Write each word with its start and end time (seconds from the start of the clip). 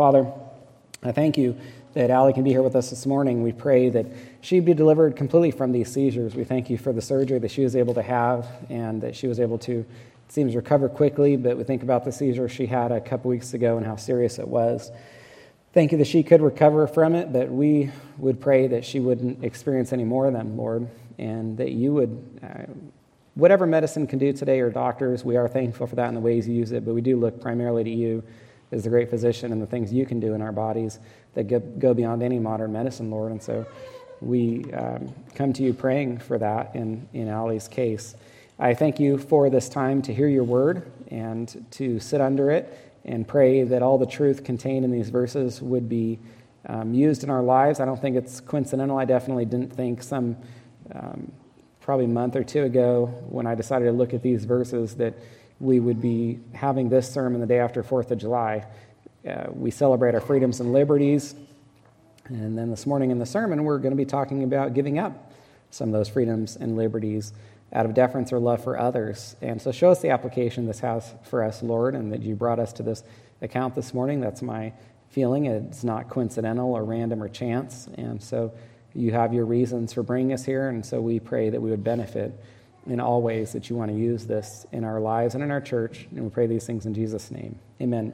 Father, 0.00 0.32
I 1.02 1.12
thank 1.12 1.36
you 1.36 1.58
that 1.92 2.08
Allie 2.08 2.32
can 2.32 2.42
be 2.42 2.48
here 2.48 2.62
with 2.62 2.74
us 2.74 2.88
this 2.88 3.04
morning. 3.04 3.42
We 3.42 3.52
pray 3.52 3.90
that 3.90 4.06
she 4.40 4.58
be 4.60 4.72
delivered 4.72 5.14
completely 5.14 5.50
from 5.50 5.72
these 5.72 5.92
seizures. 5.92 6.34
We 6.34 6.44
thank 6.44 6.70
you 6.70 6.78
for 6.78 6.94
the 6.94 7.02
surgery 7.02 7.38
that 7.38 7.50
she 7.50 7.62
was 7.62 7.76
able 7.76 7.92
to 7.92 8.00
have 8.00 8.46
and 8.70 9.02
that 9.02 9.14
she 9.14 9.26
was 9.26 9.38
able 9.38 9.58
to, 9.58 9.80
it 9.80 10.32
seems, 10.32 10.56
recover 10.56 10.88
quickly. 10.88 11.36
But 11.36 11.58
we 11.58 11.64
think 11.64 11.82
about 11.82 12.06
the 12.06 12.12
seizure 12.12 12.48
she 12.48 12.64
had 12.64 12.92
a 12.92 13.00
couple 13.02 13.28
weeks 13.28 13.52
ago 13.52 13.76
and 13.76 13.84
how 13.84 13.96
serious 13.96 14.38
it 14.38 14.48
was. 14.48 14.90
Thank 15.74 15.92
you 15.92 15.98
that 15.98 16.06
she 16.06 16.22
could 16.22 16.40
recover 16.40 16.86
from 16.86 17.14
it, 17.14 17.30
but 17.30 17.50
we 17.50 17.90
would 18.16 18.40
pray 18.40 18.68
that 18.68 18.86
she 18.86 19.00
wouldn't 19.00 19.44
experience 19.44 19.92
any 19.92 20.04
more 20.04 20.26
of 20.26 20.32
them, 20.32 20.56
Lord, 20.56 20.88
and 21.18 21.58
that 21.58 21.72
you 21.72 21.92
would, 21.92 22.40
uh, 22.42 22.72
whatever 23.34 23.66
medicine 23.66 24.06
can 24.06 24.18
do 24.18 24.32
today 24.32 24.60
or 24.60 24.70
doctors, 24.70 25.26
we 25.26 25.36
are 25.36 25.46
thankful 25.46 25.86
for 25.86 25.96
that 25.96 26.08
and 26.08 26.16
the 26.16 26.22
ways 26.22 26.48
you 26.48 26.54
use 26.54 26.72
it, 26.72 26.86
but 26.86 26.94
we 26.94 27.02
do 27.02 27.18
look 27.18 27.38
primarily 27.38 27.84
to 27.84 27.90
you 27.90 28.22
as 28.72 28.84
the 28.84 28.90
great 28.90 29.10
physician 29.10 29.52
and 29.52 29.60
the 29.60 29.66
things 29.66 29.92
you 29.92 30.06
can 30.06 30.20
do 30.20 30.34
in 30.34 30.42
our 30.42 30.52
bodies 30.52 30.98
that 31.34 31.44
go 31.78 31.94
beyond 31.94 32.22
any 32.22 32.38
modern 32.38 32.72
medicine, 32.72 33.10
Lord. 33.10 33.32
And 33.32 33.42
so 33.42 33.66
we 34.20 34.70
um, 34.72 35.12
come 35.34 35.52
to 35.54 35.62
you 35.62 35.72
praying 35.72 36.18
for 36.18 36.38
that 36.38 36.74
in, 36.74 37.08
in 37.12 37.28
Allie's 37.28 37.68
case. 37.68 38.14
I 38.58 38.74
thank 38.74 39.00
you 39.00 39.16
for 39.16 39.48
this 39.48 39.68
time 39.68 40.02
to 40.02 40.14
hear 40.14 40.28
your 40.28 40.44
word 40.44 40.90
and 41.08 41.64
to 41.72 41.98
sit 41.98 42.20
under 42.20 42.50
it 42.50 42.94
and 43.04 43.26
pray 43.26 43.64
that 43.64 43.82
all 43.82 43.96
the 43.96 44.06
truth 44.06 44.44
contained 44.44 44.84
in 44.84 44.90
these 44.90 45.08
verses 45.08 45.62
would 45.62 45.88
be 45.88 46.18
um, 46.66 46.92
used 46.92 47.24
in 47.24 47.30
our 47.30 47.42
lives. 47.42 47.80
I 47.80 47.86
don't 47.86 48.00
think 48.00 48.16
it's 48.16 48.40
coincidental. 48.40 48.98
I 48.98 49.06
definitely 49.06 49.46
didn't 49.46 49.72
think 49.72 50.02
some, 50.02 50.36
um, 50.94 51.32
probably 51.80 52.04
a 52.04 52.08
month 52.08 52.36
or 52.36 52.44
two 52.44 52.64
ago, 52.64 53.06
when 53.30 53.46
I 53.46 53.54
decided 53.54 53.86
to 53.86 53.92
look 53.92 54.12
at 54.12 54.22
these 54.22 54.44
verses, 54.44 54.96
that 54.96 55.14
we 55.60 55.78
would 55.78 56.00
be 56.00 56.40
having 56.54 56.88
this 56.88 57.12
sermon 57.12 57.40
the 57.40 57.46
day 57.46 57.58
after 57.58 57.82
4th 57.82 58.10
of 58.10 58.18
July. 58.18 58.64
Uh, 59.28 59.44
we 59.52 59.70
celebrate 59.70 60.14
our 60.14 60.20
freedoms 60.20 60.58
and 60.60 60.72
liberties. 60.72 61.34
And 62.28 62.56
then 62.56 62.70
this 62.70 62.86
morning 62.86 63.10
in 63.10 63.18
the 63.18 63.26
sermon, 63.26 63.64
we're 63.64 63.78
going 63.78 63.92
to 63.92 63.96
be 63.96 64.06
talking 64.06 64.42
about 64.42 64.72
giving 64.72 64.98
up 64.98 65.32
some 65.70 65.90
of 65.90 65.92
those 65.92 66.08
freedoms 66.08 66.56
and 66.56 66.76
liberties 66.76 67.32
out 67.72 67.86
of 67.86 67.94
deference 67.94 68.32
or 68.32 68.38
love 68.38 68.64
for 68.64 68.78
others. 68.78 69.36
And 69.42 69.60
so 69.60 69.70
show 69.70 69.90
us 69.90 70.00
the 70.00 70.10
application 70.10 70.66
this 70.66 70.80
has 70.80 71.14
for 71.22 71.44
us, 71.44 71.62
Lord, 71.62 71.94
and 71.94 72.12
that 72.12 72.22
you 72.22 72.34
brought 72.34 72.58
us 72.58 72.72
to 72.74 72.82
this 72.82 73.04
account 73.42 73.74
this 73.74 73.92
morning. 73.92 74.20
That's 74.20 74.42
my 74.42 74.72
feeling. 75.10 75.46
It's 75.46 75.84
not 75.84 76.08
coincidental 76.08 76.72
or 76.72 76.84
random 76.84 77.22
or 77.22 77.28
chance. 77.28 77.88
And 77.96 78.22
so 78.22 78.52
you 78.94 79.12
have 79.12 79.34
your 79.34 79.44
reasons 79.44 79.92
for 79.92 80.02
bringing 80.02 80.32
us 80.32 80.44
here. 80.44 80.68
And 80.68 80.84
so 80.84 81.00
we 81.00 81.20
pray 81.20 81.50
that 81.50 81.60
we 81.60 81.70
would 81.70 81.84
benefit 81.84 82.32
in 82.86 83.00
all 83.00 83.22
ways 83.22 83.52
that 83.52 83.68
you 83.68 83.76
want 83.76 83.90
to 83.90 83.96
use 83.96 84.26
this 84.26 84.66
in 84.72 84.84
our 84.84 85.00
lives 85.00 85.34
and 85.34 85.44
in 85.44 85.50
our 85.50 85.60
church. 85.60 86.06
And 86.10 86.24
we 86.24 86.30
pray 86.30 86.46
these 86.46 86.66
things 86.66 86.86
in 86.86 86.94
Jesus' 86.94 87.30
name. 87.30 87.58
Amen. 87.80 88.12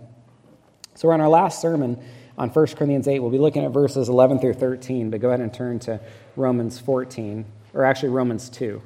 So 0.94 1.08
we're 1.08 1.14
on 1.14 1.20
our 1.20 1.28
last 1.28 1.60
sermon 1.60 2.02
on 2.38 2.50
1 2.50 2.66
Corinthians 2.68 3.06
8. 3.06 3.20
We'll 3.20 3.30
be 3.30 3.38
looking 3.38 3.64
at 3.64 3.70
verses 3.70 4.08
11 4.08 4.40
through 4.40 4.54
13, 4.54 5.10
but 5.10 5.20
go 5.20 5.28
ahead 5.28 5.40
and 5.40 5.52
turn 5.52 5.78
to 5.80 6.00
Romans 6.36 6.78
14, 6.78 7.44
or 7.74 7.84
actually 7.84 8.08
Romans 8.10 8.48
2 8.48 8.82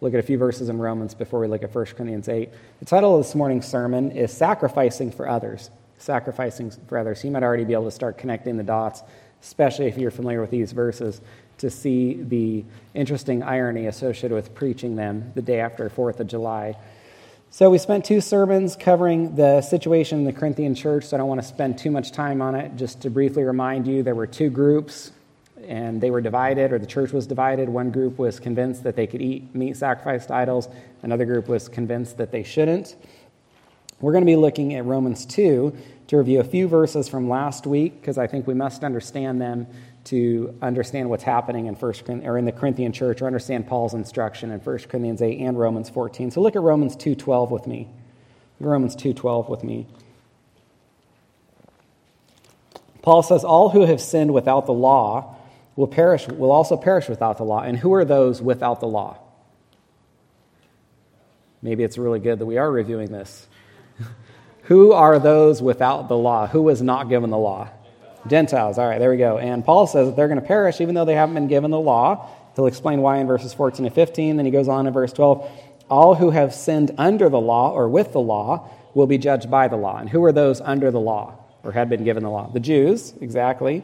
look 0.00 0.14
at 0.14 0.20
a 0.20 0.22
few 0.22 0.38
verses 0.38 0.68
in 0.68 0.78
Romans 0.78 1.14
before 1.14 1.40
we 1.40 1.48
look 1.48 1.62
at 1.62 1.74
1 1.74 1.84
Corinthians 1.86 2.28
8. 2.28 2.50
The 2.80 2.84
title 2.84 3.16
of 3.16 3.24
this 3.24 3.34
morning's 3.34 3.66
sermon 3.66 4.12
is 4.12 4.32
Sacrificing 4.32 5.10
for 5.10 5.28
Others. 5.28 5.70
Sacrificing 5.98 6.70
for 6.70 6.98
Others. 6.98 7.24
You 7.24 7.30
might 7.30 7.42
already 7.42 7.64
be 7.64 7.72
able 7.72 7.84
to 7.84 7.90
start 7.90 8.18
connecting 8.18 8.56
the 8.56 8.62
dots, 8.62 9.02
especially 9.42 9.86
if 9.86 9.96
you're 9.96 10.10
familiar 10.10 10.40
with 10.40 10.50
these 10.50 10.72
verses, 10.72 11.20
to 11.58 11.70
see 11.70 12.14
the 12.14 12.64
interesting 12.94 13.42
irony 13.42 13.86
associated 13.86 14.34
with 14.34 14.54
preaching 14.54 14.96
them 14.96 15.32
the 15.34 15.42
day 15.42 15.60
after 15.60 15.88
4th 15.88 16.20
of 16.20 16.26
July. 16.26 16.76
So, 17.50 17.70
we 17.70 17.78
spent 17.78 18.04
two 18.04 18.20
sermons 18.20 18.76
covering 18.76 19.36
the 19.36 19.62
situation 19.62 20.18
in 20.18 20.24
the 20.24 20.32
Corinthian 20.32 20.74
church, 20.74 21.04
so 21.04 21.16
I 21.16 21.18
don't 21.18 21.28
want 21.28 21.40
to 21.40 21.46
spend 21.46 21.78
too 21.78 21.90
much 21.90 22.12
time 22.12 22.42
on 22.42 22.54
it. 22.54 22.76
Just 22.76 23.00
to 23.02 23.10
briefly 23.10 23.44
remind 23.44 23.86
you, 23.86 24.02
there 24.02 24.14
were 24.14 24.26
two 24.26 24.50
groups 24.50 25.12
and 25.66 26.00
they 26.00 26.10
were 26.10 26.20
divided, 26.20 26.72
or 26.72 26.78
the 26.78 26.86
church 26.86 27.12
was 27.12 27.26
divided. 27.26 27.68
One 27.68 27.90
group 27.90 28.18
was 28.18 28.38
convinced 28.38 28.84
that 28.84 28.94
they 28.94 29.06
could 29.06 29.22
eat 29.22 29.54
meat 29.54 29.76
sacrificed 29.76 30.30
idols, 30.30 30.68
another 31.02 31.24
group 31.24 31.48
was 31.48 31.68
convinced 31.68 32.18
that 32.18 32.30
they 32.30 32.42
shouldn't. 32.42 32.96
We're 34.00 34.12
going 34.12 34.22
to 34.22 34.30
be 34.30 34.36
looking 34.36 34.74
at 34.74 34.84
Romans 34.84 35.24
2 35.24 35.74
to 36.08 36.16
review 36.18 36.40
a 36.40 36.44
few 36.44 36.68
verses 36.68 37.08
from 37.08 37.28
last 37.28 37.66
week 37.66 38.00
because 38.00 38.18
I 38.18 38.26
think 38.26 38.46
we 38.46 38.52
must 38.52 38.84
understand 38.84 39.40
them 39.40 39.66
to 40.06 40.56
understand 40.62 41.10
what's 41.10 41.24
happening 41.24 41.66
in 41.66 41.74
first 41.74 42.08
or 42.08 42.38
in 42.38 42.44
the 42.44 42.52
Corinthian 42.52 42.92
church 42.92 43.20
or 43.20 43.26
understand 43.26 43.66
Paul's 43.66 43.92
instruction 43.92 44.52
in 44.52 44.60
1 44.60 44.78
Corinthians 44.88 45.20
8 45.20 45.40
and 45.40 45.58
Romans 45.58 45.90
14. 45.90 46.30
So 46.30 46.40
look 46.40 46.54
at 46.54 46.62
Romans 46.62 46.94
2:12 46.96 47.50
with 47.50 47.66
me. 47.66 47.88
Romans 48.60 48.94
2:12 48.94 49.48
with 49.48 49.64
me. 49.64 49.86
Paul 53.02 53.22
says 53.22 53.44
all 53.44 53.70
who 53.70 53.82
have 53.82 54.00
sinned 54.00 54.32
without 54.32 54.66
the 54.66 54.72
law 54.72 55.34
will 55.74 55.88
perish 55.88 56.28
will 56.28 56.52
also 56.52 56.76
perish 56.76 57.08
without 57.08 57.36
the 57.36 57.44
law. 57.44 57.60
And 57.60 57.76
who 57.76 57.92
are 57.94 58.04
those 58.04 58.40
without 58.40 58.80
the 58.80 58.88
law? 58.88 59.18
Maybe 61.62 61.82
it's 61.82 61.98
really 61.98 62.20
good 62.20 62.38
that 62.38 62.46
we 62.46 62.58
are 62.58 62.70
reviewing 62.70 63.10
this. 63.10 63.48
who 64.62 64.92
are 64.92 65.18
those 65.18 65.60
without 65.60 66.08
the 66.08 66.16
law? 66.16 66.46
Who 66.46 66.62
was 66.62 66.80
not 66.80 67.08
given 67.08 67.30
the 67.30 67.38
law? 67.38 67.70
Gentiles. 68.28 68.78
All 68.78 68.88
right, 68.88 68.98
there 68.98 69.10
we 69.10 69.16
go. 69.16 69.38
And 69.38 69.64
Paul 69.64 69.86
says 69.86 70.08
that 70.08 70.16
they're 70.16 70.28
going 70.28 70.40
to 70.40 70.46
perish 70.46 70.80
even 70.80 70.94
though 70.94 71.04
they 71.04 71.14
haven't 71.14 71.34
been 71.34 71.48
given 71.48 71.70
the 71.70 71.80
law. 71.80 72.28
He'll 72.54 72.66
explain 72.66 73.00
why 73.00 73.18
in 73.18 73.26
verses 73.26 73.52
14 73.52 73.86
and 73.86 73.94
15. 73.94 74.36
Then 74.36 74.46
he 74.46 74.52
goes 74.52 74.68
on 74.68 74.86
in 74.86 74.92
verse 74.92 75.12
12. 75.12 75.50
All 75.88 76.14
who 76.14 76.30
have 76.30 76.54
sinned 76.54 76.92
under 76.98 77.28
the 77.28 77.40
law 77.40 77.72
or 77.72 77.88
with 77.88 78.12
the 78.12 78.20
law 78.20 78.70
will 78.94 79.06
be 79.06 79.18
judged 79.18 79.50
by 79.50 79.68
the 79.68 79.76
law. 79.76 79.98
And 79.98 80.08
who 80.08 80.24
are 80.24 80.32
those 80.32 80.60
under 80.60 80.90
the 80.90 81.00
law 81.00 81.34
or 81.62 81.72
had 81.72 81.88
been 81.88 82.02
given 82.02 82.22
the 82.22 82.30
law? 82.30 82.50
The 82.50 82.60
Jews, 82.60 83.12
exactly. 83.20 83.82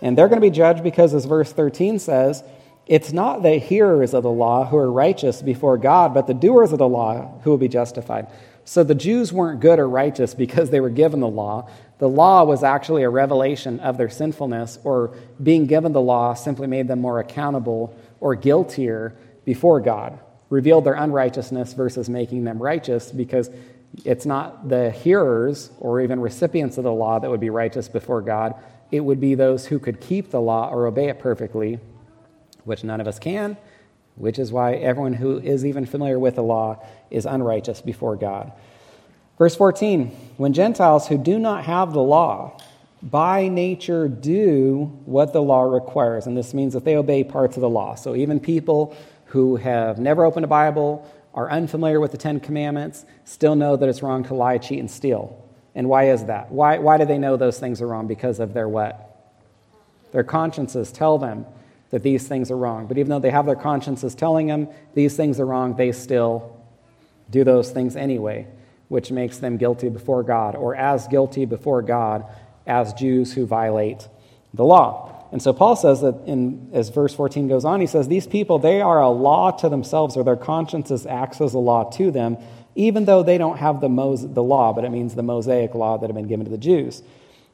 And 0.00 0.16
they're 0.16 0.28
going 0.28 0.40
to 0.40 0.46
be 0.46 0.54
judged 0.54 0.82
because, 0.82 1.14
as 1.14 1.24
verse 1.24 1.52
13 1.52 1.98
says, 1.98 2.44
it's 2.86 3.12
not 3.12 3.42
the 3.42 3.58
hearers 3.58 4.14
of 4.14 4.22
the 4.22 4.30
law 4.30 4.64
who 4.64 4.76
are 4.76 4.90
righteous 4.90 5.42
before 5.42 5.76
God, 5.76 6.14
but 6.14 6.28
the 6.28 6.34
doers 6.34 6.72
of 6.72 6.78
the 6.78 6.88
law 6.88 7.40
who 7.42 7.50
will 7.50 7.58
be 7.58 7.68
justified. 7.68 8.28
So 8.64 8.84
the 8.84 8.94
Jews 8.94 9.32
weren't 9.32 9.60
good 9.60 9.78
or 9.78 9.88
righteous 9.88 10.34
because 10.34 10.70
they 10.70 10.80
were 10.80 10.90
given 10.90 11.20
the 11.20 11.28
law. 11.28 11.68
The 11.98 12.08
law 12.08 12.44
was 12.44 12.62
actually 12.62 13.02
a 13.04 13.10
revelation 13.10 13.80
of 13.80 13.96
their 13.96 14.10
sinfulness, 14.10 14.78
or 14.84 15.14
being 15.42 15.66
given 15.66 15.92
the 15.92 16.00
law 16.00 16.34
simply 16.34 16.66
made 16.66 16.88
them 16.88 17.00
more 17.00 17.20
accountable 17.20 17.96
or 18.20 18.34
guiltier 18.34 19.16
before 19.44 19.80
God, 19.80 20.18
revealed 20.50 20.84
their 20.84 20.94
unrighteousness 20.94 21.72
versus 21.72 22.08
making 22.08 22.44
them 22.44 22.62
righteous 22.62 23.10
because 23.10 23.50
it's 24.04 24.26
not 24.26 24.68
the 24.68 24.90
hearers 24.90 25.70
or 25.78 26.00
even 26.00 26.20
recipients 26.20 26.76
of 26.76 26.84
the 26.84 26.92
law 26.92 27.18
that 27.18 27.30
would 27.30 27.40
be 27.40 27.50
righteous 27.50 27.88
before 27.88 28.20
God, 28.20 28.54
it 28.90 29.00
would 29.00 29.20
be 29.20 29.34
those 29.34 29.66
who 29.66 29.78
could 29.78 30.00
keep 30.00 30.30
the 30.30 30.40
law 30.40 30.68
or 30.68 30.86
obey 30.86 31.08
it 31.08 31.18
perfectly, 31.18 31.78
which 32.64 32.84
none 32.84 33.00
of 33.00 33.08
us 33.08 33.18
can, 33.18 33.56
which 34.16 34.38
is 34.38 34.52
why 34.52 34.74
everyone 34.74 35.14
who 35.14 35.38
is 35.38 35.64
even 35.64 35.86
familiar 35.86 36.18
with 36.18 36.34
the 36.34 36.42
law 36.42 36.84
is 37.10 37.26
unrighteous 37.26 37.80
before 37.80 38.16
God. 38.16 38.52
Verse 39.38 39.54
14 39.54 40.08
When 40.36 40.52
Gentiles 40.52 41.08
who 41.08 41.18
do 41.18 41.38
not 41.38 41.64
have 41.64 41.92
the 41.92 42.02
law 42.02 42.58
by 43.02 43.48
nature 43.48 44.08
do 44.08 44.98
what 45.04 45.32
the 45.32 45.42
law 45.42 45.62
requires, 45.62 46.26
and 46.26 46.36
this 46.36 46.54
means 46.54 46.72
that 46.72 46.84
they 46.84 46.96
obey 46.96 47.22
parts 47.24 47.56
of 47.56 47.60
the 47.60 47.68
law. 47.68 47.94
So 47.94 48.16
even 48.16 48.40
people 48.40 48.96
who 49.26 49.56
have 49.56 49.98
never 49.98 50.24
opened 50.24 50.44
a 50.44 50.48
Bible, 50.48 51.06
are 51.36 51.50
unfamiliar 51.50 52.00
with 52.00 52.12
the 52.12 52.18
Ten 52.18 52.40
Commandments, 52.40 53.04
still 53.24 53.54
know 53.54 53.76
that 53.76 53.88
it's 53.88 54.02
wrong 54.02 54.24
to 54.24 54.34
lie, 54.34 54.56
cheat, 54.56 54.78
and 54.78 54.90
steal. 54.90 55.44
And 55.74 55.88
why 55.88 56.08
is 56.08 56.24
that? 56.24 56.50
Why, 56.50 56.78
why 56.78 56.96
do 56.96 57.04
they 57.04 57.18
know 57.18 57.36
those 57.36 57.60
things 57.60 57.82
are 57.82 57.86
wrong? 57.86 58.06
Because 58.06 58.40
of 58.40 58.54
their 58.54 58.66
what? 58.66 59.02
Their 60.12 60.24
consciences 60.24 60.90
tell 60.90 61.18
them 61.18 61.44
that 61.90 62.02
these 62.02 62.26
things 62.26 62.50
are 62.50 62.56
wrong. 62.56 62.86
But 62.86 62.96
even 62.96 63.10
though 63.10 63.18
they 63.18 63.30
have 63.30 63.44
their 63.44 63.54
consciences 63.54 64.14
telling 64.14 64.46
them 64.46 64.68
these 64.94 65.14
things 65.14 65.38
are 65.38 65.44
wrong, 65.44 65.76
they 65.76 65.92
still 65.92 66.56
do 67.28 67.44
those 67.44 67.70
things 67.70 67.96
anyway, 67.96 68.46
which 68.88 69.10
makes 69.10 69.38
them 69.38 69.56
guilty 69.56 69.88
before 69.88 70.22
God, 70.22 70.54
or 70.54 70.74
as 70.76 71.08
guilty 71.08 71.44
before 71.44 71.82
God 71.82 72.24
as 72.66 72.92
Jews 72.92 73.32
who 73.34 73.46
violate 73.46 74.08
the 74.54 74.64
law. 74.64 75.12
And 75.32 75.42
so 75.42 75.52
Paul 75.52 75.76
says 75.76 76.00
that 76.02 76.22
in 76.26 76.70
as 76.72 76.88
verse 76.88 77.14
14 77.14 77.48
goes 77.48 77.64
on, 77.64 77.80
he 77.80 77.86
says, 77.86 78.08
These 78.08 78.26
people, 78.26 78.58
they 78.58 78.80
are 78.80 79.00
a 79.00 79.08
law 79.08 79.50
to 79.50 79.68
themselves, 79.68 80.16
or 80.16 80.24
their 80.24 80.36
consciences 80.36 81.04
acts 81.04 81.40
as 81.40 81.54
a 81.54 81.58
law 81.58 81.90
to 81.90 82.10
them 82.10 82.38
even 82.76 83.06
though 83.06 83.22
they 83.22 83.38
don't 83.38 83.56
have 83.56 83.80
the, 83.80 83.88
Mos- 83.88 84.22
the 84.22 84.42
law, 84.42 84.72
but 84.72 84.84
it 84.84 84.90
means 84.90 85.14
the 85.14 85.22
Mosaic 85.22 85.74
law 85.74 85.98
that 85.98 86.06
had 86.06 86.14
been 86.14 86.28
given 86.28 86.44
to 86.44 86.50
the 86.50 86.58
Jews. 86.58 87.02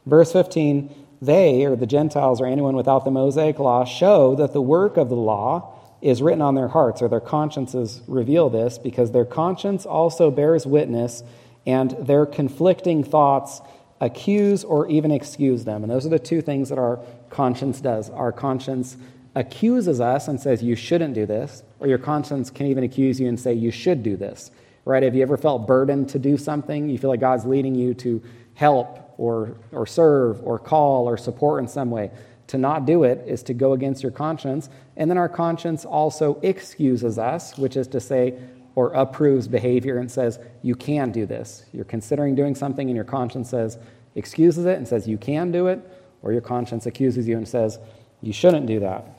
Verse 0.04 0.32
15, 0.32 0.92
they, 1.22 1.64
or 1.64 1.76
the 1.76 1.86
Gentiles, 1.86 2.40
or 2.40 2.46
anyone 2.46 2.74
without 2.74 3.04
the 3.04 3.10
Mosaic 3.12 3.60
law, 3.60 3.84
show 3.84 4.34
that 4.34 4.52
the 4.52 4.60
work 4.60 4.96
of 4.96 5.08
the 5.08 5.16
law 5.16 5.78
is 6.02 6.20
written 6.20 6.42
on 6.42 6.54
their 6.54 6.68
hearts, 6.68 7.00
or 7.00 7.08
their 7.08 7.20
consciences 7.20 8.02
reveal 8.06 8.50
this, 8.50 8.78
because 8.78 9.12
their 9.12 9.24
conscience 9.24 9.86
also 9.86 10.30
bears 10.30 10.66
witness, 10.66 11.22
and 11.66 11.92
their 11.92 12.26
conflicting 12.26 13.04
thoughts 13.04 13.60
accuse 14.00 14.64
or 14.64 14.88
even 14.88 15.12
excuse 15.12 15.64
them. 15.64 15.82
And 15.82 15.90
those 15.90 16.04
are 16.04 16.10
the 16.10 16.18
two 16.18 16.42
things 16.42 16.70
that 16.70 16.78
our 16.78 16.98
conscience 17.30 17.80
does. 17.80 18.10
Our 18.10 18.32
conscience 18.32 18.96
accuses 19.34 20.00
us 20.00 20.26
and 20.26 20.40
says, 20.40 20.62
You 20.62 20.74
shouldn't 20.74 21.14
do 21.14 21.24
this, 21.24 21.62
or 21.78 21.86
your 21.86 21.98
conscience 21.98 22.50
can 22.50 22.66
even 22.66 22.82
accuse 22.82 23.20
you 23.20 23.28
and 23.28 23.38
say, 23.38 23.54
You 23.54 23.70
should 23.70 24.02
do 24.02 24.16
this 24.16 24.50
right? 24.84 25.02
Have 25.02 25.14
you 25.14 25.22
ever 25.22 25.36
felt 25.36 25.66
burdened 25.66 26.08
to 26.10 26.18
do 26.18 26.36
something? 26.36 26.88
You 26.88 26.98
feel 26.98 27.10
like 27.10 27.20
God's 27.20 27.44
leading 27.44 27.74
you 27.74 27.94
to 27.94 28.22
help 28.54 29.14
or, 29.18 29.56
or 29.70 29.86
serve 29.86 30.42
or 30.42 30.58
call 30.58 31.08
or 31.08 31.16
support 31.16 31.62
in 31.62 31.68
some 31.68 31.90
way. 31.90 32.10
To 32.52 32.58
not 32.58 32.84
do 32.84 33.04
it 33.04 33.24
is 33.26 33.42
to 33.44 33.54
go 33.54 33.72
against 33.72 34.02
your 34.02 34.12
conscience. 34.12 34.68
And 34.98 35.08
then 35.08 35.16
our 35.16 35.30
conscience 35.30 35.86
also 35.86 36.38
excuses 36.42 37.18
us, 37.18 37.56
which 37.56 37.78
is 37.78 37.88
to 37.88 37.98
say, 37.98 38.38
or 38.74 38.92
approves 38.92 39.48
behavior 39.48 39.96
and 39.96 40.10
says, 40.10 40.38
you 40.60 40.74
can 40.74 41.12
do 41.12 41.24
this. 41.24 41.64
You're 41.72 41.86
considering 41.86 42.34
doing 42.34 42.54
something, 42.54 42.90
and 42.90 42.94
your 42.94 43.06
conscience 43.06 43.48
says, 43.48 43.78
excuses 44.16 44.66
it 44.66 44.76
and 44.76 44.86
says, 44.86 45.08
you 45.08 45.16
can 45.16 45.50
do 45.50 45.68
it, 45.68 45.80
or 46.20 46.32
your 46.32 46.42
conscience 46.42 46.84
accuses 46.84 47.26
you 47.26 47.38
and 47.38 47.48
says, 47.48 47.78
you 48.20 48.34
shouldn't 48.34 48.66
do 48.66 48.80
that. 48.80 49.18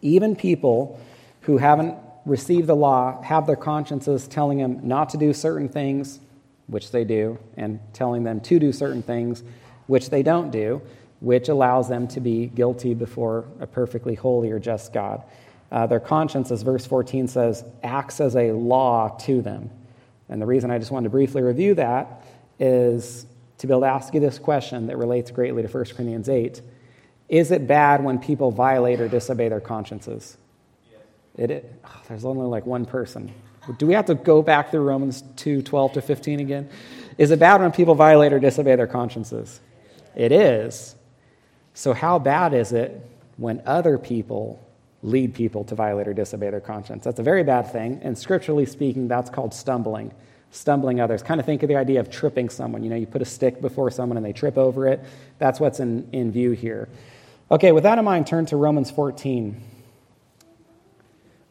Even 0.00 0.34
people 0.34 0.98
who 1.42 1.58
haven't 1.58 1.98
received 2.24 2.66
the 2.66 2.74
law 2.74 3.20
have 3.20 3.46
their 3.46 3.56
consciences 3.56 4.26
telling 4.26 4.56
them 4.56 4.80
not 4.82 5.10
to 5.10 5.18
do 5.18 5.34
certain 5.34 5.68
things, 5.68 6.18
which 6.68 6.92
they 6.92 7.04
do, 7.04 7.38
and 7.58 7.78
telling 7.92 8.24
them 8.24 8.40
to 8.40 8.58
do 8.58 8.72
certain 8.72 9.02
things, 9.02 9.42
which 9.86 10.08
they 10.08 10.22
don't 10.22 10.50
do, 10.50 10.80
which 11.24 11.48
allows 11.48 11.88
them 11.88 12.06
to 12.06 12.20
be 12.20 12.46
guilty 12.48 12.92
before 12.92 13.46
a 13.58 13.66
perfectly 13.66 14.14
holy 14.14 14.50
or 14.50 14.58
just 14.58 14.92
God. 14.92 15.22
Uh, 15.72 15.86
their 15.86 15.98
conscience, 15.98 16.50
as 16.50 16.60
verse 16.60 16.84
14 16.84 17.28
says, 17.28 17.64
acts 17.82 18.20
as 18.20 18.36
a 18.36 18.52
law 18.52 19.08
to 19.22 19.40
them. 19.40 19.70
And 20.28 20.40
the 20.40 20.44
reason 20.44 20.70
I 20.70 20.78
just 20.78 20.90
wanted 20.90 21.04
to 21.04 21.10
briefly 21.10 21.40
review 21.40 21.74
that 21.76 22.22
is 22.60 23.24
to 23.58 23.66
be 23.66 23.72
able 23.72 23.80
to 23.80 23.86
ask 23.86 24.12
you 24.12 24.20
this 24.20 24.38
question 24.38 24.88
that 24.88 24.98
relates 24.98 25.30
greatly 25.30 25.62
to 25.62 25.68
1 25.68 25.84
Corinthians 25.96 26.28
8. 26.28 26.60
Is 27.30 27.50
it 27.50 27.66
bad 27.66 28.04
when 28.04 28.18
people 28.18 28.50
violate 28.50 29.00
or 29.00 29.08
disobey 29.08 29.48
their 29.48 29.60
consciences? 29.60 30.36
Yes. 30.92 31.50
It, 31.50 31.80
oh, 31.86 32.02
there's 32.06 32.26
only 32.26 32.46
like 32.46 32.66
one 32.66 32.84
person. 32.84 33.32
Do 33.78 33.86
we 33.86 33.94
have 33.94 34.06
to 34.06 34.14
go 34.14 34.42
back 34.42 34.70
through 34.70 34.82
Romans 34.82 35.24
2 35.36 35.62
12 35.62 35.94
to 35.94 36.02
15 36.02 36.40
again? 36.40 36.68
Is 37.16 37.30
it 37.30 37.38
bad 37.38 37.62
when 37.62 37.72
people 37.72 37.94
violate 37.94 38.34
or 38.34 38.38
disobey 38.38 38.76
their 38.76 38.86
consciences? 38.86 39.60
It 40.14 40.30
is. 40.30 40.96
So, 41.74 41.92
how 41.92 42.20
bad 42.20 42.54
is 42.54 42.72
it 42.72 43.04
when 43.36 43.60
other 43.66 43.98
people 43.98 44.64
lead 45.02 45.34
people 45.34 45.64
to 45.64 45.74
violate 45.74 46.06
or 46.06 46.14
disobey 46.14 46.50
their 46.50 46.60
conscience? 46.60 47.04
That's 47.04 47.18
a 47.18 47.22
very 47.24 47.42
bad 47.42 47.70
thing. 47.72 48.00
And 48.02 48.16
scripturally 48.16 48.64
speaking, 48.64 49.08
that's 49.08 49.28
called 49.28 49.52
stumbling. 49.52 50.12
Stumbling 50.52 51.00
others. 51.00 51.20
Kind 51.22 51.40
of 51.40 51.46
think 51.46 51.64
of 51.64 51.68
the 51.68 51.74
idea 51.74 51.98
of 51.98 52.10
tripping 52.10 52.48
someone. 52.48 52.84
You 52.84 52.90
know, 52.90 52.96
you 52.96 53.06
put 53.06 53.22
a 53.22 53.26
stick 53.26 53.60
before 53.60 53.90
someone 53.90 54.16
and 54.16 54.24
they 54.24 54.32
trip 54.32 54.56
over 54.56 54.86
it. 54.86 55.04
That's 55.38 55.58
what's 55.58 55.80
in, 55.80 56.08
in 56.12 56.30
view 56.30 56.52
here. 56.52 56.88
Okay, 57.50 57.72
with 57.72 57.82
that 57.82 57.98
in 57.98 58.04
mind, 58.04 58.28
turn 58.28 58.46
to 58.46 58.56
Romans 58.56 58.92
14. 58.92 59.60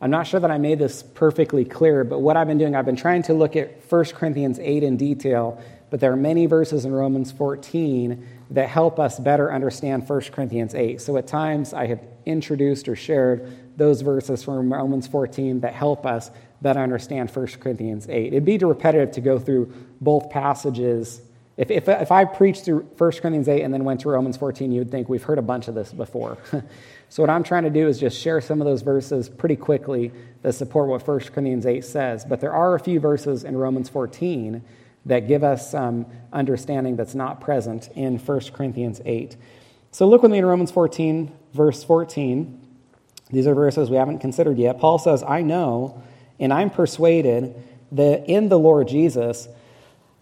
I'm 0.01 0.09
not 0.09 0.25
sure 0.25 0.39
that 0.39 0.51
I 0.51 0.57
made 0.57 0.79
this 0.79 1.03
perfectly 1.03 1.65
clear, 1.65 2.03
but 2.03 2.19
what 2.19 2.37
I've 2.37 2.47
been 2.47 2.57
doing, 2.57 2.75
I've 2.75 2.85
been 2.85 2.95
trying 2.95 3.23
to 3.23 3.33
look 3.33 3.55
at 3.55 3.89
1 3.89 4.05
Corinthians 4.05 4.57
8 4.59 4.83
in 4.83 4.97
detail, 4.97 5.61
but 5.93 5.99
there 5.99 6.11
are 6.11 6.17
many 6.17 6.47
verses 6.47 6.85
in 6.85 6.91
Romans 6.91 7.31
14 7.31 8.27
that 8.49 8.67
help 8.67 8.99
us 8.99 9.19
better 9.19 9.53
understand 9.53 10.09
1 10.09 10.21
Corinthians 10.31 10.73
8. 10.73 10.99
So 10.99 11.17
at 11.17 11.27
times 11.27 11.71
I 11.71 11.85
have 11.85 11.99
introduced 12.25 12.87
or 12.87 12.95
shared 12.95 13.77
those 13.77 14.01
verses 14.01 14.41
from 14.41 14.73
Romans 14.73 15.05
14 15.05 15.59
that 15.59 15.75
help 15.75 16.07
us 16.07 16.31
better 16.63 16.79
understand 16.79 17.29
1 17.29 17.45
Corinthians 17.59 18.09
8. 18.09 18.33
It'd 18.33 18.43
be 18.43 18.57
repetitive 18.57 19.11
to 19.11 19.21
go 19.21 19.37
through 19.37 19.71
both 20.01 20.31
passages 20.31 21.21
if, 21.55 21.69
if, 21.69 21.87
if 21.87 22.11
I 22.11 22.25
preached 22.25 22.65
through 22.65 22.79
1 22.97 23.11
Corinthians 23.11 23.47
8 23.47 23.61
and 23.61 23.71
then 23.71 23.83
went 23.83 24.01
to 24.01 24.09
Romans 24.09 24.37
14, 24.37 24.71
you 24.71 24.79
would 24.79 24.89
think 24.89 25.07
we've 25.07 25.21
heard 25.21 25.37
a 25.37 25.43
bunch 25.43 25.67
of 25.67 25.75
this 25.75 25.93
before. 25.93 26.39
so, 27.09 27.21
what 27.21 27.29
I'm 27.29 27.43
trying 27.43 27.63
to 27.65 27.69
do 27.69 27.87
is 27.87 27.99
just 27.99 28.19
share 28.19 28.41
some 28.41 28.59
of 28.59 28.65
those 28.65 28.81
verses 28.81 29.29
pretty 29.29 29.55
quickly 29.55 30.11
that 30.41 30.53
support 30.53 30.89
what 30.89 31.07
1 31.07 31.19
Corinthians 31.19 31.67
8 31.67 31.85
says. 31.85 32.25
But 32.25 32.41
there 32.41 32.53
are 32.53 32.73
a 32.73 32.79
few 32.79 32.99
verses 32.99 33.43
in 33.43 33.55
Romans 33.55 33.87
14 33.87 34.63
that 35.05 35.27
give 35.27 35.43
us 35.43 35.69
some 35.69 36.05
understanding 36.31 36.95
that's 36.95 37.15
not 37.15 37.41
present 37.41 37.89
in 37.95 38.17
1 38.17 38.39
Corinthians 38.53 39.01
8. 39.05 39.35
So, 39.91 40.07
look 40.07 40.23
with 40.23 40.31
me 40.31 40.39
in 40.39 40.45
Romans 40.45 40.71
14, 40.71 41.31
verse 41.53 41.83
14. 41.83 42.59
These 43.29 43.47
are 43.47 43.55
verses 43.55 43.89
we 43.89 43.97
haven't 43.97 44.19
considered 44.19 44.57
yet. 44.57 44.79
Paul 44.79 44.97
says, 44.99 45.23
I 45.23 45.41
know 45.41 46.03
and 46.39 46.51
I'm 46.51 46.69
persuaded 46.69 47.55
that 47.91 48.27
in 48.27 48.49
the 48.49 48.59
Lord 48.59 48.87
Jesus, 48.87 49.47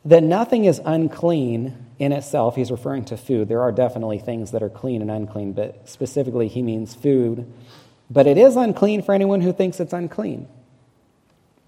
that 0.06 0.24
nothing 0.24 0.66
is 0.66 0.82
unclean 0.84 1.88
in 2.00 2.12
itself. 2.12 2.56
He's 2.56 2.72
referring 2.72 3.06
to 3.06 3.18
food. 3.18 3.48
There 3.48 3.62
are 3.62 3.72
definitely 3.72 4.20
things 4.20 4.52
that 4.52 4.62
are 4.62 4.70
clean 4.70 5.02
and 5.02 5.10
unclean, 5.10 5.54
but 5.54 5.88
specifically, 5.88 6.48
he 6.48 6.62
means 6.62 6.94
food. 6.96 7.52
But 8.10 8.28
it 8.28 8.38
is 8.38 8.56
unclean 8.56 9.04
for 9.04 9.14
anyone 9.14 9.42
who 9.42 9.54
thinks 9.54 9.80
it's 9.80 9.94
unclean. 9.94 10.48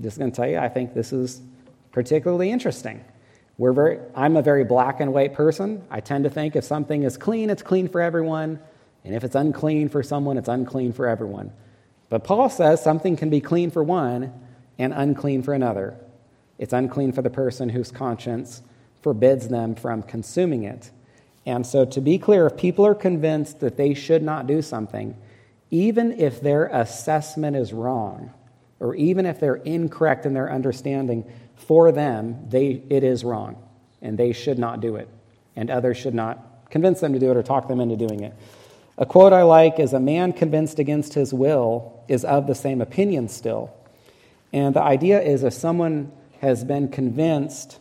Just 0.02 0.18
going 0.18 0.32
to 0.32 0.36
tell 0.36 0.50
you, 0.50 0.58
I 0.58 0.70
think 0.70 0.94
this 0.94 1.14
is 1.14 1.42
particularly 1.94 2.52
interesting. 2.52 3.06
Very, 3.58 4.00
I'm 4.16 4.36
a 4.36 4.42
very 4.42 4.66
black 4.66 5.00
and 5.00 5.14
white 5.14 5.34
person. 5.34 5.86
I 5.90 6.02
tend 6.02 6.26
to 6.26 6.30
think 6.30 6.58
if 6.58 6.66
something 6.66 7.04
is 7.04 7.16
clean, 7.16 7.50
it's 7.50 7.62
clean 7.62 7.88
for 7.88 8.02
everyone. 8.02 8.60
And 9.06 9.16
if 9.16 9.24
it's 9.24 9.36
unclean 9.36 9.90
for 9.90 10.04
someone, 10.04 10.38
it's 10.38 10.50
unclean 10.50 10.92
for 10.92 11.08
everyone. 11.08 11.54
But 12.10 12.24
Paul 12.24 12.50
says 12.50 12.84
something 12.84 13.16
can 13.16 13.30
be 13.30 13.40
clean 13.40 13.72
for 13.72 13.84
one 13.84 14.34
and 14.78 14.92
unclean 14.94 15.44
for 15.44 15.54
another. 15.54 15.96
It's 16.58 16.74
unclean 16.74 17.12
for 17.12 17.22
the 17.22 17.30
person 17.30 17.70
whose 17.70 17.92
conscience 17.92 18.62
forbids 19.02 19.48
them 19.48 19.76
from 19.76 20.04
consuming 20.04 20.64
it. 20.64 20.92
And 21.46 21.66
so, 21.68 21.84
to 21.86 22.00
be 22.00 22.18
clear, 22.18 22.48
if 22.48 22.56
people 22.56 22.86
are 22.86 22.96
convinced 22.96 23.60
that 23.60 23.76
they 23.76 23.94
should 23.94 24.24
not 24.24 24.48
do 24.48 24.62
something, 24.62 25.18
even 25.72 26.14
if 26.14 26.40
their 26.40 26.68
assessment 26.68 27.58
is 27.58 27.74
wrong, 27.74 28.32
or 28.80 28.96
even 28.96 29.26
if 29.26 29.40
they're 29.40 29.56
incorrect 29.56 30.26
in 30.26 30.34
their 30.34 30.52
understanding, 30.52 31.26
for 31.64 31.92
them, 31.92 32.50
they, 32.50 32.84
it 32.90 33.04
is 33.04 33.24
wrong, 33.24 33.58
and 34.02 34.18
they 34.18 34.34
should 34.34 34.60
not 34.60 34.82
do 34.82 34.96
it. 34.96 35.10
And 35.56 35.70
others 35.70 35.98
should 35.98 36.14
not 36.14 36.70
convince 36.70 37.00
them 37.00 37.14
to 37.14 37.20
do 37.20 37.32
it 37.32 37.38
or 37.38 37.44
talk 37.44 37.68
them 37.68 37.80
into 37.80 37.96
doing 37.96 38.22
it. 38.22 38.34
A 38.98 39.06
quote 39.06 39.34
I 39.34 39.44
like 39.44 39.80
is 39.80 39.94
A 39.94 40.00
man 40.00 40.34
convinced 40.34 40.80
against 40.80 41.14
his 41.14 41.34
will 41.34 42.04
is 42.08 42.26
of 42.26 42.48
the 42.48 42.56
same 42.56 42.82
opinion 42.82 43.28
still. 43.28 43.74
And 44.52 44.76
the 44.76 44.82
idea 44.82 45.22
is 45.22 45.44
if 45.44 45.54
someone 45.54 46.12
has 46.42 46.64
been 46.64 46.90
convinced 46.90 47.80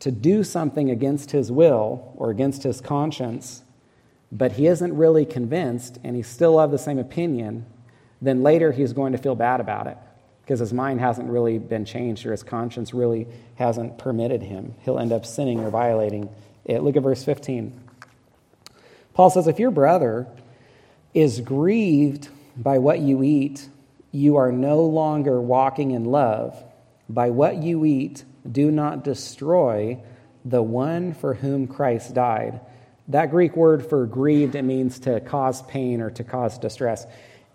to 0.00 0.10
do 0.10 0.44
something 0.44 0.90
against 0.90 1.30
his 1.30 1.50
will 1.50 2.12
or 2.16 2.30
against 2.30 2.62
his 2.62 2.80
conscience, 2.80 3.62
but 4.30 4.52
he 4.52 4.66
isn't 4.66 4.94
really 4.94 5.24
convinced 5.24 5.98
and 6.04 6.16
he's 6.16 6.26
still 6.26 6.58
of 6.58 6.70
the 6.70 6.78
same 6.78 6.98
opinion, 6.98 7.64
then 8.20 8.42
later 8.42 8.72
he's 8.72 8.92
going 8.92 9.12
to 9.12 9.18
feel 9.18 9.34
bad 9.34 9.60
about 9.60 9.86
it 9.86 9.96
because 10.46 10.60
his 10.60 10.72
mind 10.72 11.00
hasn't 11.00 11.28
really 11.28 11.58
been 11.58 11.84
changed 11.84 12.24
or 12.24 12.30
his 12.30 12.44
conscience 12.44 12.94
really 12.94 13.26
hasn't 13.56 13.98
permitted 13.98 14.42
him. 14.42 14.76
He'll 14.82 15.00
end 15.00 15.10
up 15.10 15.26
sinning 15.26 15.58
or 15.58 15.70
violating 15.70 16.28
it. 16.64 16.84
Look 16.84 16.94
at 16.94 17.02
verse 17.02 17.24
15. 17.24 17.80
Paul 19.12 19.30
says, 19.30 19.48
If 19.48 19.58
your 19.58 19.72
brother 19.72 20.28
is 21.12 21.40
grieved 21.40 22.28
by 22.56 22.78
what 22.78 23.00
you 23.00 23.24
eat, 23.24 23.68
you 24.12 24.36
are 24.36 24.52
no 24.52 24.82
longer 24.84 25.40
walking 25.40 25.90
in 25.90 26.04
love. 26.04 26.62
By 27.08 27.30
what 27.30 27.56
you 27.56 27.84
eat, 27.84 28.24
do 28.48 28.70
not 28.70 29.02
destroy 29.02 29.98
the 30.44 30.62
one 30.62 31.12
for 31.12 31.34
whom 31.34 31.66
Christ 31.66 32.14
died. 32.14 32.60
That 33.08 33.32
Greek 33.32 33.56
word 33.56 33.84
for 33.84 34.06
grieved, 34.06 34.54
it 34.54 34.62
means 34.62 35.00
to 35.00 35.18
cause 35.18 35.62
pain 35.62 36.00
or 36.00 36.10
to 36.10 36.22
cause 36.22 36.56
distress. 36.56 37.04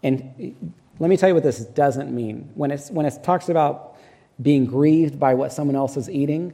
And 0.03 0.73
let 1.01 1.09
me 1.09 1.17
tell 1.17 1.29
you 1.29 1.33
what 1.33 1.41
this 1.41 1.57
doesn't 1.57 2.13
mean. 2.13 2.51
When, 2.53 2.69
it's, 2.69 2.91
when 2.91 3.07
it 3.07 3.23
talks 3.23 3.49
about 3.49 3.95
being 4.39 4.67
grieved 4.67 5.19
by 5.19 5.33
what 5.33 5.51
someone 5.51 5.75
else 5.75 5.97
is 5.97 6.07
eating, 6.07 6.53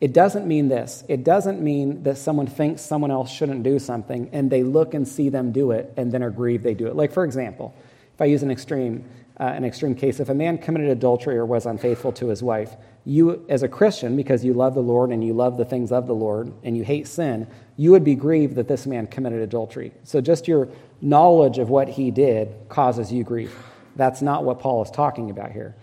it 0.00 0.14
doesn't 0.14 0.46
mean 0.46 0.68
this. 0.68 1.04
It 1.06 1.22
doesn't 1.22 1.60
mean 1.60 2.02
that 2.04 2.16
someone 2.16 2.46
thinks 2.46 2.80
someone 2.80 3.10
else 3.10 3.30
shouldn't 3.30 3.64
do 3.64 3.78
something 3.78 4.30
and 4.32 4.50
they 4.50 4.62
look 4.62 4.94
and 4.94 5.06
see 5.06 5.28
them 5.28 5.52
do 5.52 5.72
it 5.72 5.92
and 5.98 6.10
then 6.10 6.22
are 6.22 6.30
grieved 6.30 6.64
they 6.64 6.72
do 6.72 6.86
it. 6.86 6.96
Like, 6.96 7.12
for 7.12 7.26
example, 7.26 7.74
if 8.14 8.22
I 8.22 8.24
use 8.24 8.42
an 8.42 8.50
extreme, 8.50 9.04
uh, 9.40 9.44
an 9.44 9.64
extreme 9.64 9.94
case, 9.94 10.20
if 10.20 10.28
a 10.28 10.34
man 10.34 10.58
committed 10.58 10.90
adultery 10.90 11.36
or 11.36 11.46
was 11.46 11.66
unfaithful 11.66 12.12
to 12.12 12.28
his 12.28 12.42
wife, 12.42 12.76
you, 13.04 13.44
as 13.48 13.62
a 13.62 13.68
Christian, 13.68 14.16
because 14.16 14.44
you 14.44 14.52
love 14.52 14.74
the 14.74 14.82
Lord 14.82 15.10
and 15.10 15.24
you 15.24 15.32
love 15.32 15.56
the 15.56 15.64
things 15.64 15.92
of 15.92 16.06
the 16.06 16.14
Lord 16.14 16.52
and 16.64 16.76
you 16.76 16.84
hate 16.84 17.06
sin, 17.06 17.46
you 17.76 17.92
would 17.92 18.04
be 18.04 18.14
grieved 18.14 18.56
that 18.56 18.68
this 18.68 18.86
man 18.86 19.06
committed 19.06 19.40
adultery. 19.40 19.92
So 20.02 20.20
just 20.20 20.48
your 20.48 20.68
knowledge 21.00 21.58
of 21.58 21.70
what 21.70 21.88
he 21.88 22.10
did 22.10 22.54
causes 22.68 23.12
you 23.12 23.22
grief. 23.22 23.56
That's 23.94 24.22
not 24.22 24.44
what 24.44 24.58
Paul 24.58 24.82
is 24.82 24.90
talking 24.90 25.30
about 25.30 25.52
here. 25.52 25.76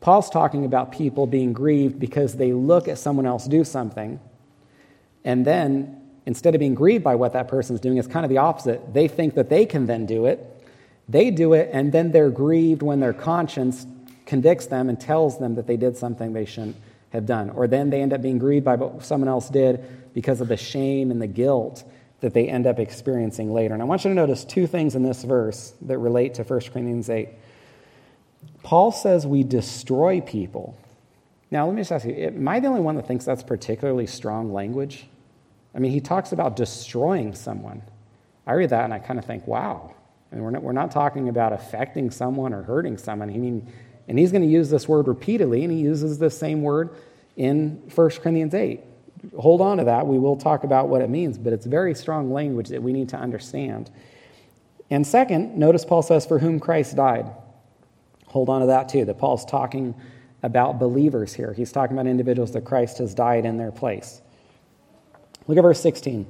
Paul's 0.00 0.28
talking 0.28 0.64
about 0.64 0.92
people 0.92 1.26
being 1.26 1.52
grieved 1.52 1.98
because 1.98 2.34
they 2.34 2.52
look 2.52 2.88
at 2.88 2.98
someone 2.98 3.26
else 3.26 3.46
do 3.46 3.64
something, 3.64 4.20
and 5.24 5.44
then 5.44 6.00
instead 6.26 6.54
of 6.54 6.58
being 6.58 6.74
grieved 6.74 7.02
by 7.02 7.14
what 7.14 7.32
that 7.32 7.48
person's 7.48 7.80
doing, 7.80 7.96
it's 7.96 8.06
kind 8.06 8.24
of 8.24 8.30
the 8.30 8.38
opposite. 8.38 8.92
They 8.92 9.08
think 9.08 9.34
that 9.34 9.48
they 9.48 9.64
can 9.64 9.86
then 9.86 10.06
do 10.06 10.26
it, 10.26 10.55
they 11.08 11.30
do 11.30 11.52
it, 11.52 11.70
and 11.72 11.92
then 11.92 12.12
they're 12.12 12.30
grieved 12.30 12.82
when 12.82 13.00
their 13.00 13.12
conscience 13.12 13.86
convicts 14.24 14.66
them 14.66 14.88
and 14.88 15.00
tells 15.00 15.38
them 15.38 15.54
that 15.54 15.66
they 15.66 15.76
did 15.76 15.96
something 15.96 16.32
they 16.32 16.44
shouldn't 16.44 16.76
have 17.10 17.26
done. 17.26 17.50
Or 17.50 17.66
then 17.66 17.90
they 17.90 18.02
end 18.02 18.12
up 18.12 18.22
being 18.22 18.38
grieved 18.38 18.64
by 18.64 18.74
what 18.74 19.04
someone 19.04 19.28
else 19.28 19.48
did 19.48 19.84
because 20.14 20.40
of 20.40 20.48
the 20.48 20.56
shame 20.56 21.10
and 21.10 21.22
the 21.22 21.26
guilt 21.26 21.84
that 22.20 22.34
they 22.34 22.48
end 22.48 22.66
up 22.66 22.78
experiencing 22.78 23.52
later. 23.52 23.74
And 23.74 23.82
I 23.82 23.86
want 23.86 24.04
you 24.04 24.10
to 24.10 24.14
notice 24.14 24.44
two 24.44 24.66
things 24.66 24.94
in 24.94 25.02
this 25.02 25.22
verse 25.22 25.74
that 25.82 25.98
relate 25.98 26.34
to 26.34 26.42
1 26.42 26.60
Corinthians 26.72 27.08
8. 27.08 27.28
Paul 28.62 28.90
says 28.90 29.26
we 29.26 29.44
destroy 29.44 30.20
people. 30.20 30.76
Now, 31.50 31.66
let 31.66 31.74
me 31.74 31.80
just 31.80 31.92
ask 31.92 32.04
you, 32.04 32.14
am 32.14 32.48
I 32.48 32.58
the 32.58 32.66
only 32.66 32.80
one 32.80 32.96
that 32.96 33.06
thinks 33.06 33.24
that's 33.24 33.42
particularly 33.42 34.06
strong 34.06 34.52
language? 34.52 35.06
I 35.74 35.78
mean, 35.78 35.92
he 35.92 36.00
talks 36.00 36.32
about 36.32 36.56
destroying 36.56 37.34
someone. 37.34 37.82
I 38.46 38.54
read 38.54 38.70
that 38.70 38.84
and 38.84 38.94
I 38.94 38.98
kind 38.98 39.18
of 39.18 39.24
think, 39.24 39.46
wow. 39.46 39.92
And 40.32 40.42
we're 40.42 40.50
not, 40.50 40.62
we're 40.62 40.72
not 40.72 40.90
talking 40.90 41.28
about 41.28 41.52
affecting 41.52 42.10
someone 42.10 42.52
or 42.52 42.62
hurting 42.62 42.98
someone. 42.98 43.30
I 43.30 43.36
mean, 43.36 43.72
and 44.08 44.18
he's 44.18 44.30
going 44.30 44.42
to 44.42 44.48
use 44.48 44.70
this 44.70 44.88
word 44.88 45.08
repeatedly, 45.08 45.64
and 45.64 45.72
he 45.72 45.78
uses 45.78 46.18
the 46.18 46.30
same 46.30 46.62
word 46.62 46.90
in 47.36 47.82
1 47.94 48.10
Corinthians 48.10 48.54
8. 48.54 48.80
Hold 49.38 49.60
on 49.60 49.78
to 49.78 49.84
that. 49.84 50.06
We 50.06 50.18
will 50.18 50.36
talk 50.36 50.64
about 50.64 50.88
what 50.88 51.02
it 51.02 51.10
means, 51.10 51.38
but 51.38 51.52
it's 51.52 51.66
very 51.66 51.94
strong 51.94 52.32
language 52.32 52.68
that 52.68 52.82
we 52.82 52.92
need 52.92 53.08
to 53.10 53.16
understand. 53.16 53.90
And 54.90 55.06
second, 55.06 55.56
notice 55.56 55.84
Paul 55.84 56.02
says, 56.02 56.26
For 56.26 56.38
whom 56.38 56.60
Christ 56.60 56.96
died. 56.96 57.30
Hold 58.28 58.48
on 58.48 58.60
to 58.60 58.66
that 58.68 58.88
too, 58.88 59.04
that 59.04 59.18
Paul's 59.18 59.44
talking 59.44 59.94
about 60.42 60.78
believers 60.78 61.34
here. 61.34 61.52
He's 61.52 61.72
talking 61.72 61.96
about 61.96 62.06
individuals 62.06 62.52
that 62.52 62.64
Christ 62.64 62.98
has 62.98 63.14
died 63.14 63.44
in 63.44 63.56
their 63.56 63.72
place. 63.72 64.20
Look 65.48 65.58
at 65.58 65.62
verse 65.62 65.80
16. 65.80 66.26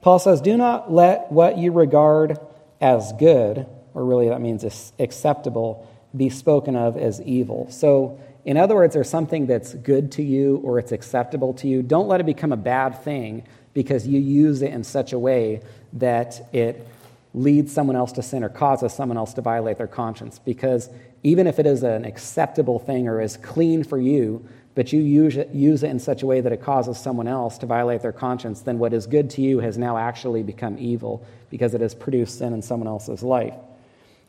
Paul 0.00 0.18
says, 0.18 0.40
Do 0.40 0.56
not 0.56 0.92
let 0.92 1.32
what 1.32 1.58
you 1.58 1.72
regard 1.72 2.38
as 2.80 3.12
good, 3.14 3.66
or 3.94 4.04
really 4.04 4.28
that 4.28 4.40
means 4.40 4.92
acceptable, 4.98 5.88
be 6.16 6.30
spoken 6.30 6.76
of 6.76 6.96
as 6.96 7.20
evil. 7.22 7.70
So, 7.70 8.20
in 8.44 8.56
other 8.56 8.74
words, 8.74 8.94
there's 8.94 9.10
something 9.10 9.46
that's 9.46 9.74
good 9.74 10.12
to 10.12 10.22
you 10.22 10.56
or 10.64 10.78
it's 10.78 10.92
acceptable 10.92 11.52
to 11.54 11.68
you. 11.68 11.82
Don't 11.82 12.08
let 12.08 12.20
it 12.20 12.24
become 12.24 12.52
a 12.52 12.56
bad 12.56 13.02
thing 13.02 13.44
because 13.74 14.06
you 14.06 14.18
use 14.18 14.62
it 14.62 14.72
in 14.72 14.84
such 14.84 15.12
a 15.12 15.18
way 15.18 15.60
that 15.94 16.48
it 16.54 16.86
leads 17.34 17.72
someone 17.72 17.94
else 17.94 18.12
to 18.12 18.22
sin 18.22 18.42
or 18.42 18.48
causes 18.48 18.92
someone 18.92 19.18
else 19.18 19.34
to 19.34 19.42
violate 19.42 19.76
their 19.76 19.86
conscience. 19.86 20.38
Because 20.38 20.88
even 21.22 21.46
if 21.46 21.58
it 21.58 21.66
is 21.66 21.82
an 21.82 22.04
acceptable 22.04 22.78
thing 22.78 23.06
or 23.06 23.20
is 23.20 23.36
clean 23.36 23.84
for 23.84 23.98
you, 23.98 24.48
but 24.78 24.92
you 24.92 25.00
use 25.00 25.36
it, 25.36 25.48
use 25.52 25.82
it 25.82 25.90
in 25.90 25.98
such 25.98 26.22
a 26.22 26.26
way 26.26 26.40
that 26.40 26.52
it 26.52 26.62
causes 26.62 26.96
someone 26.96 27.26
else 27.26 27.58
to 27.58 27.66
violate 27.66 28.00
their 28.00 28.12
conscience, 28.12 28.60
then 28.60 28.78
what 28.78 28.92
is 28.92 29.08
good 29.08 29.28
to 29.30 29.42
you 29.42 29.58
has 29.58 29.76
now 29.76 29.96
actually 29.98 30.44
become 30.44 30.78
evil 30.78 31.26
because 31.50 31.74
it 31.74 31.80
has 31.80 31.96
produced 31.96 32.38
sin 32.38 32.52
in 32.52 32.62
someone 32.62 32.86
else's 32.86 33.24
life 33.24 33.56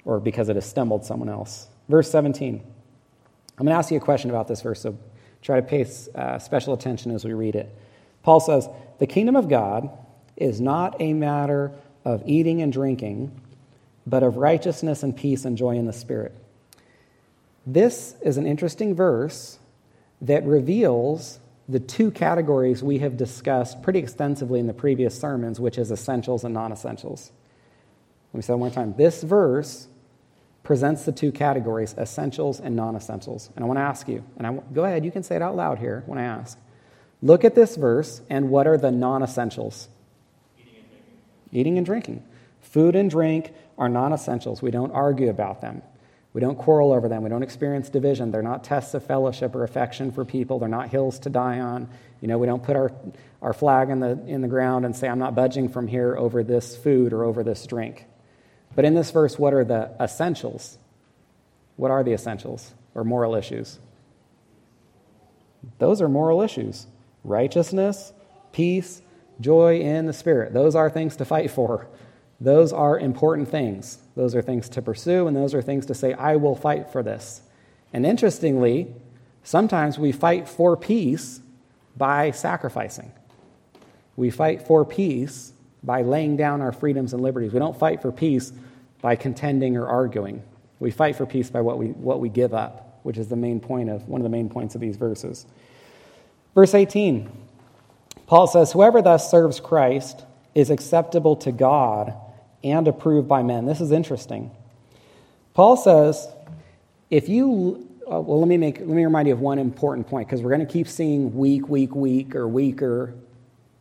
or 0.05 0.19
because 0.19 0.49
it 0.49 0.55
has 0.55 0.65
stumbled 0.65 1.05
someone 1.05 1.29
else. 1.29 1.67
Verse 1.87 2.09
17. 2.09 2.55
I'm 2.55 2.63
going 3.63 3.67
to 3.67 3.77
ask 3.77 3.91
you 3.91 3.97
a 3.97 3.99
question 3.99 4.31
about 4.31 4.47
this 4.47 4.63
verse, 4.63 4.81
so 4.81 4.97
try 5.43 5.61
to 5.61 5.67
pay 5.67 5.85
uh, 6.15 6.39
special 6.39 6.73
attention 6.73 7.11
as 7.11 7.23
we 7.23 7.33
read 7.33 7.53
it. 7.53 7.69
Paul 8.23 8.39
says, 8.39 8.67
The 8.97 9.05
kingdom 9.05 9.35
of 9.35 9.49
God 9.49 9.87
is 10.35 10.59
not 10.59 10.99
a 10.99 11.13
matter 11.13 11.73
of 12.03 12.23
eating 12.25 12.63
and 12.63 12.73
drinking, 12.73 13.39
but 14.07 14.23
of 14.23 14.37
righteousness 14.37 15.03
and 15.03 15.15
peace 15.15 15.45
and 15.45 15.55
joy 15.55 15.75
in 15.75 15.85
the 15.85 15.93
Spirit. 15.93 16.35
This 17.67 18.15
is 18.23 18.37
an 18.37 18.47
interesting 18.47 18.95
verse 18.95 19.58
that 20.21 20.45
reveals 20.45 21.39
the 21.67 21.79
two 21.79 22.11
categories 22.11 22.83
we 22.83 22.99
have 22.99 23.15
discussed 23.15 23.81
pretty 23.83 23.99
extensively 23.99 24.59
in 24.59 24.67
the 24.67 24.73
previous 24.73 25.19
sermons, 25.19 25.59
which 25.59 25.77
is 25.77 25.91
essentials 25.91 26.43
and 26.43 26.53
non 26.53 26.71
essentials. 26.71 27.31
Let 28.33 28.37
me 28.37 28.41
say 28.41 28.53
one 28.53 28.59
more 28.59 28.69
time. 28.69 28.95
This 28.97 29.23
verse 29.23 29.87
presents 30.63 31.05
the 31.05 31.11
two 31.11 31.31
categories, 31.31 31.95
essentials 31.97 32.59
and 32.59 32.75
non 32.75 32.95
essentials. 32.95 33.49
And 33.55 33.63
I 33.63 33.67
want 33.67 33.77
to 33.77 33.83
ask 33.83 34.07
you, 34.07 34.23
and 34.37 34.47
I, 34.47 34.53
go 34.73 34.85
ahead, 34.85 35.05
you 35.05 35.11
can 35.11 35.23
say 35.23 35.35
it 35.35 35.41
out 35.41 35.55
loud 35.55 35.79
here 35.79 36.03
when 36.05 36.19
I 36.19 36.23
ask. 36.23 36.57
Look 37.21 37.43
at 37.43 37.53
this 37.53 37.75
verse, 37.75 38.21
and 38.29 38.49
what 38.49 38.65
are 38.65 38.77
the 38.77 38.91
non 38.91 39.23
essentials? 39.23 39.89
Eating 40.57 40.75
and 40.75 40.89
drinking. 40.89 41.59
Eating 41.59 41.77
and 41.77 41.85
drinking. 41.85 42.23
Food 42.61 42.95
and 42.95 43.09
drink 43.09 43.53
are 43.77 43.89
non 43.89 44.13
essentials. 44.13 44.61
We 44.61 44.71
don't 44.71 44.91
argue 44.91 45.29
about 45.29 45.61
them. 45.61 45.81
We 46.33 46.41
don't 46.41 46.57
quarrel 46.57 46.93
over 46.93 47.07
them. 47.07 47.23
We 47.23 47.29
don't 47.29 47.41
experience 47.41 47.89
division. 47.89 48.31
They're 48.31 48.43
not 48.43 48.63
tests 48.63 48.93
of 48.93 49.03
fellowship 49.03 49.55
or 49.55 49.63
affection 49.63 50.11
for 50.11 50.25
people. 50.25 50.59
They're 50.59 50.69
not 50.69 50.89
hills 50.89 51.19
to 51.19 51.29
die 51.29 51.59
on. 51.59 51.89
You 52.21 52.27
know, 52.27 52.37
we 52.37 52.45
don't 52.45 52.63
put 52.63 52.75
our, 52.75 52.91
our 53.41 53.53
flag 53.53 53.89
in 53.89 53.99
the, 53.99 54.19
in 54.27 54.41
the 54.41 54.47
ground 54.47 54.85
and 54.85 54.95
say, 54.95 55.07
I'm 55.07 55.19
not 55.19 55.33
budging 55.33 55.69
from 55.69 55.87
here 55.87 56.15
over 56.15 56.43
this 56.43 56.77
food 56.77 57.13
or 57.13 57.23
over 57.23 57.43
this 57.43 57.65
drink. 57.65 58.05
But 58.75 58.85
in 58.85 58.93
this 58.93 59.09
verse, 59.09 59.39
what 59.39 59.53
are 59.53 59.63
the 59.63 59.91
essentials? 59.99 60.77
What 61.77 61.91
are 61.91 62.03
the 62.03 62.13
essentials 62.13 62.73
or 62.93 63.03
moral 63.03 63.35
issues? 63.35 63.79
Those 65.79 66.01
are 66.01 66.09
moral 66.09 66.41
issues 66.41 66.87
righteousness, 67.25 68.13
peace, 68.53 69.01
joy 69.41 69.79
in 69.79 70.05
the 70.05 70.13
Spirit. 70.13 70.53
Those 70.53 70.75
are 70.75 70.89
things 70.89 71.17
to 71.17 71.25
fight 71.25 71.51
for. 71.51 71.87
Those 72.39 72.71
are 72.71 72.97
important 72.97 73.49
things. 73.49 73.99
Those 74.19 74.35
are 74.35 74.41
things 74.41 74.67
to 74.67 74.81
pursue, 74.81 75.27
and 75.27 75.37
those 75.37 75.53
are 75.53 75.61
things 75.61 75.85
to 75.85 75.93
say, 75.93 76.11
I 76.11 76.35
will 76.35 76.53
fight 76.53 76.91
for 76.91 77.01
this. 77.01 77.41
And 77.93 78.05
interestingly, 78.05 78.93
sometimes 79.45 79.97
we 79.97 80.11
fight 80.11 80.49
for 80.49 80.75
peace 80.75 81.39
by 81.95 82.31
sacrificing. 82.31 83.13
We 84.17 84.29
fight 84.29 84.67
for 84.67 84.83
peace 84.83 85.53
by 85.83 86.01
laying 86.01 86.35
down 86.35 86.59
our 86.59 86.73
freedoms 86.73 87.13
and 87.13 87.23
liberties. 87.23 87.53
We 87.53 87.59
don't 87.59 87.79
fight 87.79 88.01
for 88.01 88.11
peace 88.11 88.51
by 88.99 89.15
contending 89.15 89.77
or 89.77 89.87
arguing. 89.87 90.43
We 90.81 90.91
fight 90.91 91.15
for 91.15 91.25
peace 91.25 91.49
by 91.49 91.61
what 91.61 91.77
we, 91.77 91.91
what 91.91 92.19
we 92.19 92.27
give 92.27 92.53
up, 92.53 92.99
which 93.03 93.17
is 93.17 93.29
the 93.29 93.37
main 93.37 93.61
point 93.61 93.89
of 93.89 94.05
one 94.09 94.19
of 94.19 94.23
the 94.23 94.29
main 94.29 94.49
points 94.49 94.75
of 94.75 94.81
these 94.81 94.97
verses. 94.97 95.45
Verse 96.53 96.73
18, 96.73 97.31
Paul 98.27 98.47
says, 98.47 98.73
Whoever 98.73 99.01
thus 99.01 99.31
serves 99.31 99.61
Christ 99.61 100.25
is 100.53 100.69
acceptable 100.69 101.37
to 101.37 101.53
God 101.53 102.13
and 102.63 102.87
approved 102.87 103.27
by 103.27 103.43
men. 103.43 103.65
This 103.65 103.81
is 103.81 103.91
interesting. 103.91 104.51
Paul 105.53 105.77
says, 105.77 106.27
if 107.09 107.27
you, 107.27 107.87
uh, 108.09 108.19
well, 108.19 108.39
let 108.39 108.47
me, 108.47 108.57
make, 108.57 108.79
let 108.79 108.87
me 108.87 109.03
remind 109.03 109.27
you 109.27 109.33
of 109.33 109.39
one 109.39 109.59
important 109.59 110.07
point 110.07 110.27
because 110.27 110.41
we're 110.41 110.51
going 110.55 110.65
to 110.65 110.71
keep 110.71 110.87
seeing 110.87 111.35
weak, 111.35 111.67
weak, 111.67 111.95
weak, 111.95 112.35
or 112.35 112.47
weaker. 112.47 113.13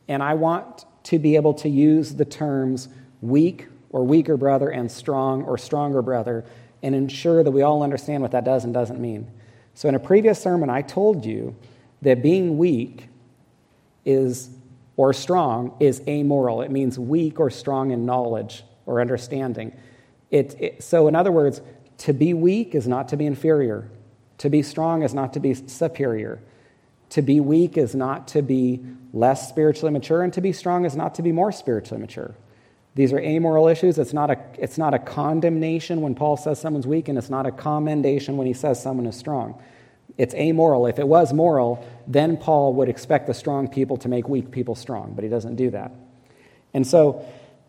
And 0.09 0.23
I 0.23 0.35
want 0.35 0.87
to 1.05 1.19
be 1.19 1.37
able 1.37 1.55
to 1.55 1.69
use 1.69 2.15
the 2.15 2.25
terms 2.25 2.89
weak 3.21 3.67
or 3.91 4.05
weaker 4.05 4.37
brother 4.37 4.71
and 4.71 4.91
strong 4.91 5.43
or 5.45 5.59
stronger 5.59 6.03
brother 6.03 6.45
and 6.83 6.95
ensure 6.95 7.43
that 7.43 7.51
we 7.51 7.63
all 7.63 7.83
understand 7.83 8.23
what 8.23 8.33
that 8.33 8.45
does 8.45 8.65
and 8.65 8.73
doesn't 8.73 9.01
mean. 9.01 9.31
So, 9.75 9.89
in 9.89 9.95
a 9.95 10.01
previous 10.01 10.41
sermon, 10.41 10.71
I 10.71 10.83
told 10.83 11.25
you 11.25 11.55
that 12.03 12.23
being 12.23 12.59
weak 12.59 13.09
is 14.05 14.51
or 14.97 15.13
strong 15.13 15.77
is 15.81 16.03
amoral. 16.09 16.63
It 16.63 16.71
means 16.71 16.99
weak 16.99 17.39
or 17.39 17.51
strong 17.51 17.93
in 17.93 18.05
knowledge 18.05 18.65
or 18.89 19.01
understanding. 19.01 19.77
It, 20.31 20.57
it, 20.59 20.83
so, 20.83 21.07
in 21.09 21.15
other 21.15 21.31
words, 21.31 21.61
to 21.99 22.13
be 22.13 22.35
weak 22.35 22.75
is 22.75 22.89
not 22.89 23.09
to 23.11 23.17
be 23.17 23.27
inferior. 23.27 23.89
To 24.39 24.51
be 24.51 24.63
strong 24.63 25.03
is 25.03 25.15
not 25.15 25.35
to 25.35 25.41
be 25.41 25.55
superior. 25.55 26.41
To 27.11 27.23
be 27.23 27.39
weak 27.39 27.77
is 27.77 27.95
not 27.95 28.29
to 28.29 28.43
be 28.43 28.81
less 29.13 29.49
spiritually 29.49 29.93
mature, 29.93 30.23
and 30.23 30.33
to 30.33 30.41
be 30.41 30.53
strong 30.53 30.85
is 30.85 30.97
not 30.97 31.15
to 31.17 31.23
be 31.23 31.33
more 31.33 31.53
spiritually 31.53 32.01
mature. 32.01 32.35
These 32.95 33.13
are 33.13 33.21
amoral 33.21 33.69
issues. 33.69 33.99
It's 33.99 34.13
not, 34.13 34.31
a, 34.31 34.39
it's 34.59 34.79
not 34.79 34.95
a 34.95 34.99
condemnation 34.99 36.01
when 36.01 36.15
Paul 36.15 36.37
says 36.37 36.61
someone's 36.61 36.87
weak, 36.87 37.09
and 37.09 37.19
it's 37.19 37.31
not 37.31 37.47
a 37.47 37.53
commendation 37.53 38.37
when 38.37 38.47
he 38.47 38.55
says 38.55 38.83
someone 38.83 39.07
is 39.07 39.17
strong. 39.17 39.61
It's 40.17 40.35
amoral. 40.35 40.87
If 40.87 40.99
it 40.99 41.07
was 41.07 41.33
moral, 41.33 41.87
then 42.07 42.39
Paul 42.39 42.75
would 42.75 42.89
expect 42.89 43.27
the 43.27 43.35
strong 43.35 43.69
people 43.69 43.99
to 43.99 44.09
make 44.09 44.29
weak 44.29 44.51
people 44.51 44.75
strong, 44.75 45.13
but 45.15 45.25
he 45.25 45.31
doesn't 45.31 45.57
do 45.57 45.71
that. 45.71 45.93
And 46.75 46.87
so 46.87 47.25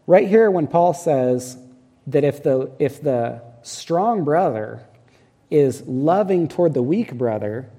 Right 0.10 0.28
here, 0.28 0.50
when 0.50 0.66
Paul 0.66 0.96
says 0.96 1.56
that 2.08 2.24
if 2.24 2.42
the, 2.42 2.72
if 2.80 3.00
the 3.00 3.44
strong 3.62 4.24
brother 4.24 4.84
is 5.52 5.84
loving 5.84 6.48
toward 6.48 6.74
the 6.74 6.82
weak 6.82 7.14
brother, 7.14 7.70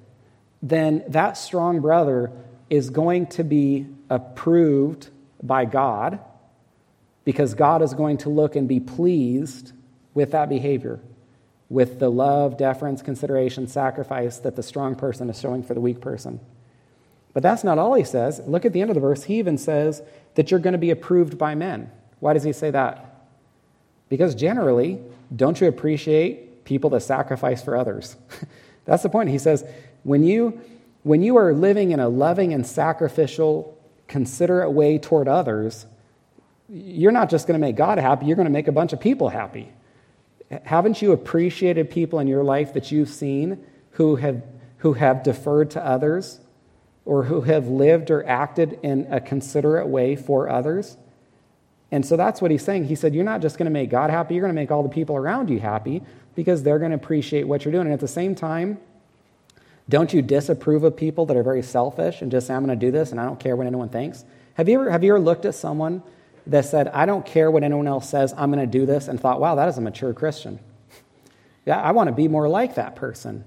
then 0.63 1.03
that 1.09 1.37
strong 1.37 1.81
brother 1.81 2.31
is 2.69 2.91
going 2.91 3.27
to 3.31 3.43
be 3.43 3.89
approved 4.09 5.09
by 5.43 5.65
God 5.65 6.21
because 7.25 7.55
God 7.55 7.83
is 7.83 7.95
going 7.95 8.19
to 8.19 8.29
look 8.29 8.55
and 8.55 8.69
be 8.69 8.79
pleased 8.79 9.73
with 10.15 10.31
that 10.31 10.49
behavior, 10.49 11.01
with 11.69 11.99
the 11.99 12.13
love, 12.13 12.57
deference, 12.57 13.03
consideration, 13.03 13.67
sacrifice 13.67 14.39
that 14.39 14.55
the 14.55 14.63
strong 14.63 14.95
person 14.95 15.29
is 15.31 15.41
showing 15.41 15.65
for 15.65 15.75
the 15.75 15.81
weak 15.81 16.01
person. 16.01 16.39
But 17.33 17.43
that's 17.43 17.65
not 17.65 17.79
all 17.79 17.95
he 17.95 18.05
says. 18.05 18.41
Look 18.47 18.65
at 18.65 18.73
the 18.73 18.83
end 18.83 18.91
of 18.91 18.95
the 18.95 19.01
verse. 19.01 19.25
He 19.25 19.41
even 19.41 19.59
says 19.59 20.01
that 20.37 20.53
you're 20.53 20.61
going 20.61 20.75
to 20.75 20.79
be 20.79 20.91
approved 20.91 21.37
by 21.37 21.57
men. 21.57 21.91
Why 22.21 22.35
does 22.35 22.45
he 22.45 22.53
say 22.53 22.71
that? 22.71 23.27
Because 24.09 24.35
generally, 24.35 25.01
don't 25.35 25.61
you 25.61 25.69
appreciate 25.69 26.65
people 26.65 26.91
that 26.91 27.01
sacrifice 27.01 27.63
for 27.63 27.77
others? 27.77 28.17
That's 28.85 29.03
the 29.03 29.09
point. 29.09 29.31
He 29.31 29.39
says, 29.39 29.65
when 30.03 30.25
you, 30.25 30.61
when 31.03 31.23
you 31.23 31.37
are 31.37 31.53
living 31.53 31.91
in 31.93 32.01
a 32.01 32.09
loving 32.09 32.53
and 32.53 32.67
sacrificial, 32.67 33.77
considerate 34.09 34.73
way 34.73 34.99
toward 34.99 35.29
others, 35.29 35.87
you're 36.69 37.13
not 37.13 37.31
just 37.31 37.47
going 37.47 37.59
to 37.59 37.65
make 37.65 37.77
God 37.77 37.99
happy, 37.99 38.27
you're 38.27 38.37
going 38.37 38.47
to 38.47 38.53
make 38.53 38.69
a 38.69 38.73
bunch 38.73 38.93
of 38.93 39.01
people 39.01 39.29
happy. 39.29 39.73
Haven't 40.65 41.01
you 41.01 41.13
appreciated 41.13 41.91
people 41.91 42.19
in 42.19 42.27
your 42.27 42.43
life 42.43 42.75
that 42.75 42.91
you've 42.91 43.09
seen 43.09 43.65
who 43.93 44.17
have, 44.17 44.43
who 44.79 44.95
have 44.95 45.23
deferred 45.23 45.71
to 45.73 45.85
others 45.85 46.41
or 47.05 47.25
who 47.25 47.43
have 47.43 47.69
lived 47.69 48.11
or 48.11 48.27
acted 48.27 48.79
in 48.83 49.07
a 49.11 49.21
considerate 49.21 49.87
way 49.87 50.17
for 50.17 50.49
others? 50.49 50.97
And 51.93 52.07
so 52.07 52.17
that's 52.17 52.41
what 52.41 52.51
he's 52.51 52.65
saying. 52.65 52.85
He 52.85 52.95
said, 52.95 53.15
You're 53.15 53.25
not 53.25 53.43
just 53.43 53.59
going 53.59 53.67
to 53.67 53.71
make 53.71 53.91
God 53.91 54.11
happy, 54.11 54.35
you're 54.35 54.43
going 54.43 54.55
to 54.55 54.61
make 54.61 54.71
all 54.71 54.83
the 54.83 54.89
people 54.89 55.17
around 55.17 55.51
you 55.51 55.59
happy 55.59 56.03
because 56.35 56.63
they're 56.63 56.79
going 56.79 56.93
to 56.93 56.97
appreciate 56.97 57.45
what 57.49 57.65
you're 57.65 57.73
doing. 57.73 57.87
And 57.87 57.93
at 57.93 58.01
the 58.01 58.09
same 58.09 58.35
time, 58.35 58.79
don't 59.89 60.13
you 60.15 60.23
disapprove 60.23 60.85
of 60.85 60.97
people 60.97 61.27
that 61.27 61.37
are 61.37 61.43
very 61.43 61.63
selfish 61.63 62.23
and 62.23 62.31
just 62.31 62.47
say, 62.47 62.55
I'm 62.55 62.65
going 62.65 62.79
to 62.79 62.87
do 62.87 62.93
this 62.93 63.11
and 63.11 63.21
I 63.21 63.25
don't 63.25 63.41
care 63.41 63.57
what 63.57 63.67
anyone 63.67 63.89
thinks? 63.89 64.25
Have 64.55 64.69
you 64.69 64.81
ever, 64.81 64.91
have 64.91 65.03
you 65.03 65.13
ever 65.13 65.21
looked 65.21 65.45
at 65.45 65.55
someone 65.55 66.03
that 66.47 66.65
said, 66.65 66.89
I 66.89 67.07
don't 67.07 67.27
care 67.27 67.51
what 67.51 67.65
anyone 67.65 67.89
else 67.89 68.09
says, 68.09 68.33
I'm 68.37 68.53
going 68.53 68.65
to 68.65 68.79
do 68.79 68.87
this, 68.87 69.09
and 69.09 69.21
thought, 69.21 69.41
wow, 69.41 69.57
that 69.57 69.69
is 69.69 69.79
a 69.79 69.81
mature 69.81 70.13
Christian? 70.13 70.59
Yeah, 71.67 71.81
I 71.81 71.93
want 71.93 72.09
to 72.09 72.15
be 72.15 72.29
more 72.29 72.49
like 72.49 72.77
that 72.77 72.97
person. 72.97 73.45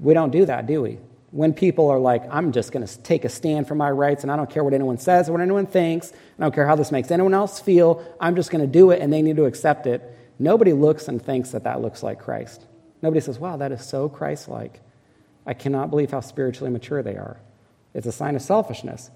We 0.00 0.14
don't 0.14 0.30
do 0.30 0.46
that, 0.46 0.66
do 0.66 0.82
we? 0.82 0.98
When 1.30 1.52
people 1.52 1.90
are 1.90 1.98
like, 1.98 2.22
I'm 2.30 2.52
just 2.52 2.72
going 2.72 2.86
to 2.86 2.98
take 3.02 3.24
a 3.24 3.28
stand 3.28 3.68
for 3.68 3.74
my 3.74 3.90
rights 3.90 4.22
and 4.22 4.30
I 4.30 4.36
don't 4.36 4.48
care 4.48 4.62
what 4.64 4.72
anyone 4.72 4.98
says 4.98 5.28
or 5.28 5.32
what 5.32 5.40
anyone 5.40 5.66
thinks, 5.66 6.12
I 6.12 6.42
don't 6.42 6.54
care 6.54 6.66
how 6.66 6.76
this 6.76 6.92
makes 6.92 7.10
anyone 7.10 7.34
else 7.34 7.60
feel, 7.60 8.04
I'm 8.20 8.36
just 8.36 8.50
going 8.50 8.62
to 8.62 8.66
do 8.66 8.90
it 8.90 9.00
and 9.00 9.12
they 9.12 9.22
need 9.22 9.36
to 9.36 9.44
accept 9.44 9.86
it. 9.86 10.02
Nobody 10.38 10.72
looks 10.72 11.08
and 11.08 11.20
thinks 11.20 11.50
that 11.50 11.64
that 11.64 11.80
looks 11.80 12.02
like 12.02 12.20
Christ. 12.20 12.64
Nobody 13.02 13.20
says, 13.20 13.38
wow, 13.38 13.56
that 13.56 13.72
is 13.72 13.84
so 13.84 14.08
Christ 14.08 14.48
like. 14.48 14.80
I 15.46 15.54
cannot 15.54 15.90
believe 15.90 16.10
how 16.10 16.20
spiritually 16.20 16.70
mature 16.70 17.02
they 17.02 17.16
are. 17.16 17.38
It's 17.94 18.06
a 18.06 18.12
sign 18.12 18.36
of 18.36 18.42
selfishness. 18.42 19.10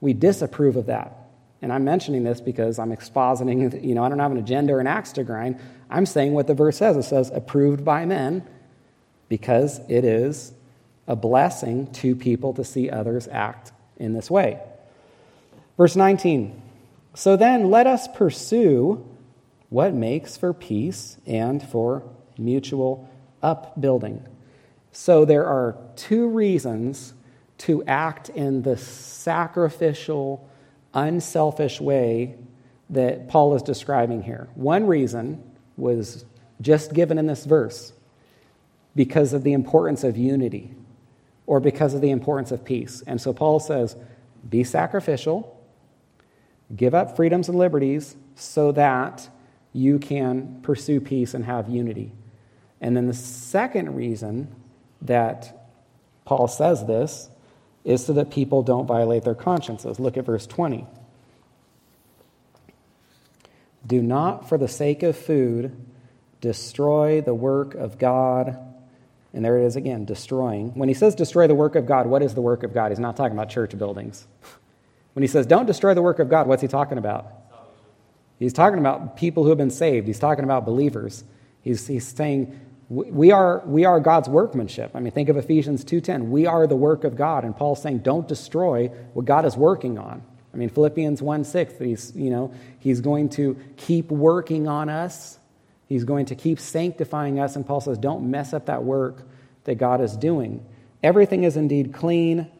We 0.00 0.14
disapprove 0.14 0.76
of 0.76 0.86
that. 0.86 1.16
And 1.60 1.72
I'm 1.72 1.84
mentioning 1.84 2.24
this 2.24 2.40
because 2.40 2.78
I'm 2.78 2.90
expositing, 2.90 3.84
you 3.84 3.94
know, 3.94 4.02
I 4.02 4.08
don't 4.08 4.18
have 4.18 4.32
an 4.32 4.38
agenda 4.38 4.74
or 4.74 4.80
an 4.80 4.86
axe 4.86 5.12
to 5.12 5.24
grind. 5.24 5.60
I'm 5.88 6.06
saying 6.06 6.32
what 6.32 6.46
the 6.46 6.54
verse 6.54 6.78
says. 6.78 6.96
It 6.96 7.04
says, 7.04 7.30
approved 7.32 7.84
by 7.84 8.04
men, 8.04 8.46
because 9.28 9.80
it 9.88 10.04
is 10.04 10.52
a 11.12 11.16
blessing 11.16 11.92
to 11.92 12.16
people 12.16 12.54
to 12.54 12.64
see 12.64 12.88
others 12.88 13.28
act 13.30 13.70
in 13.98 14.14
this 14.14 14.30
way. 14.30 14.58
Verse 15.76 15.94
19 15.94 16.60
So 17.14 17.36
then 17.36 17.70
let 17.70 17.86
us 17.86 18.08
pursue 18.08 19.06
what 19.68 19.92
makes 19.92 20.38
for 20.38 20.54
peace 20.54 21.18
and 21.26 21.62
for 21.62 22.02
mutual 22.38 23.10
upbuilding. 23.42 24.26
So 24.92 25.26
there 25.26 25.44
are 25.44 25.76
two 25.96 26.28
reasons 26.28 27.12
to 27.58 27.84
act 27.84 28.30
in 28.30 28.62
the 28.62 28.78
sacrificial, 28.78 30.48
unselfish 30.94 31.78
way 31.78 32.36
that 32.88 33.28
Paul 33.28 33.54
is 33.54 33.62
describing 33.62 34.22
here. 34.22 34.48
One 34.54 34.86
reason 34.86 35.42
was 35.76 36.24
just 36.62 36.94
given 36.94 37.18
in 37.18 37.26
this 37.26 37.44
verse 37.44 37.92
because 38.96 39.34
of 39.34 39.42
the 39.42 39.52
importance 39.52 40.04
of 40.04 40.16
unity 40.16 40.74
or 41.46 41.60
because 41.60 41.94
of 41.94 42.00
the 42.00 42.10
importance 42.10 42.52
of 42.52 42.64
peace. 42.64 43.02
And 43.06 43.20
so 43.20 43.32
Paul 43.32 43.60
says, 43.60 43.96
be 44.48 44.64
sacrificial, 44.64 45.60
give 46.74 46.94
up 46.94 47.16
freedoms 47.16 47.48
and 47.48 47.58
liberties 47.58 48.16
so 48.34 48.72
that 48.72 49.28
you 49.72 49.98
can 49.98 50.60
pursue 50.62 51.00
peace 51.00 51.34
and 51.34 51.44
have 51.44 51.68
unity. 51.68 52.12
And 52.80 52.96
then 52.96 53.06
the 53.06 53.14
second 53.14 53.94
reason 53.94 54.54
that 55.02 55.68
Paul 56.24 56.48
says 56.48 56.86
this 56.86 57.28
is 57.84 58.04
so 58.04 58.12
that 58.14 58.30
people 58.30 58.62
don't 58.62 58.86
violate 58.86 59.24
their 59.24 59.34
consciences. 59.34 59.98
Look 59.98 60.16
at 60.16 60.24
verse 60.24 60.46
20. 60.46 60.86
Do 63.86 64.00
not, 64.00 64.48
for 64.48 64.58
the 64.58 64.68
sake 64.68 65.02
of 65.02 65.16
food, 65.16 65.76
destroy 66.40 67.20
the 67.20 67.34
work 67.34 67.74
of 67.74 67.98
God. 67.98 68.56
And 69.34 69.44
there 69.44 69.58
it 69.58 69.64
is 69.64 69.76
again, 69.76 70.04
destroying. 70.04 70.72
When 70.74 70.88
he 70.88 70.94
says 70.94 71.14
destroy 71.14 71.46
the 71.46 71.54
work 71.54 71.74
of 71.74 71.86
God, 71.86 72.06
what 72.06 72.22
is 72.22 72.34
the 72.34 72.42
work 72.42 72.62
of 72.62 72.74
God? 72.74 72.90
He's 72.90 72.98
not 72.98 73.16
talking 73.16 73.36
about 73.36 73.48
church 73.48 73.76
buildings. 73.76 74.26
When 75.14 75.22
he 75.22 75.28
says 75.28 75.44
don't 75.44 75.66
destroy 75.66 75.92
the 75.92 76.00
work 76.00 76.20
of 76.20 76.30
God, 76.30 76.46
what's 76.46 76.62
he 76.62 76.68
talking 76.68 76.96
about? 76.96 77.30
He's 78.38 78.54
talking 78.54 78.78
about 78.78 79.14
people 79.14 79.42
who 79.42 79.50
have 79.50 79.58
been 79.58 79.68
saved. 79.68 80.06
He's 80.06 80.18
talking 80.18 80.42
about 80.42 80.64
believers. 80.64 81.22
He's, 81.60 81.86
he's 81.86 82.08
saying 82.08 82.58
we 82.88 83.30
are, 83.30 83.62
we 83.64 83.84
are 83.86 84.00
God's 84.00 84.28
workmanship. 84.28 84.90
I 84.94 85.00
mean, 85.00 85.12
think 85.12 85.28
of 85.28 85.36
Ephesians 85.36 85.84
2.10. 85.84 86.28
We 86.28 86.46
are 86.46 86.66
the 86.66 86.76
work 86.76 87.04
of 87.04 87.16
God. 87.16 87.44
And 87.44 87.56
Paul's 87.56 87.80
saying 87.80 88.00
don't 88.00 88.28
destroy 88.28 88.88
what 89.14 89.24
God 89.24 89.46
is 89.46 89.56
working 89.56 89.98
on. 89.98 90.22
I 90.52 90.56
mean, 90.58 90.68
Philippians 90.68 91.22
1 91.22 91.44
6, 91.44 91.78
he's, 91.78 92.12
you 92.14 92.30
know, 92.30 92.52
he's 92.80 93.00
going 93.00 93.30
to 93.30 93.56
keep 93.76 94.10
working 94.10 94.68
on 94.68 94.90
us. 94.90 95.38
He's 95.88 96.04
going 96.04 96.26
to 96.26 96.34
keep 96.34 96.58
sanctifying 96.58 97.40
us. 97.40 97.56
And 97.56 97.66
Paul 97.66 97.80
says, 97.80 97.96
don't 97.96 98.30
mess 98.30 98.52
up 98.52 98.66
that 98.66 98.84
work 98.84 99.26
that 99.64 99.76
God 99.76 100.00
is 100.00 100.16
doing. 100.16 100.64
Everything 101.02 101.44
is 101.44 101.56
indeed 101.56 101.92
clean, 101.92 102.50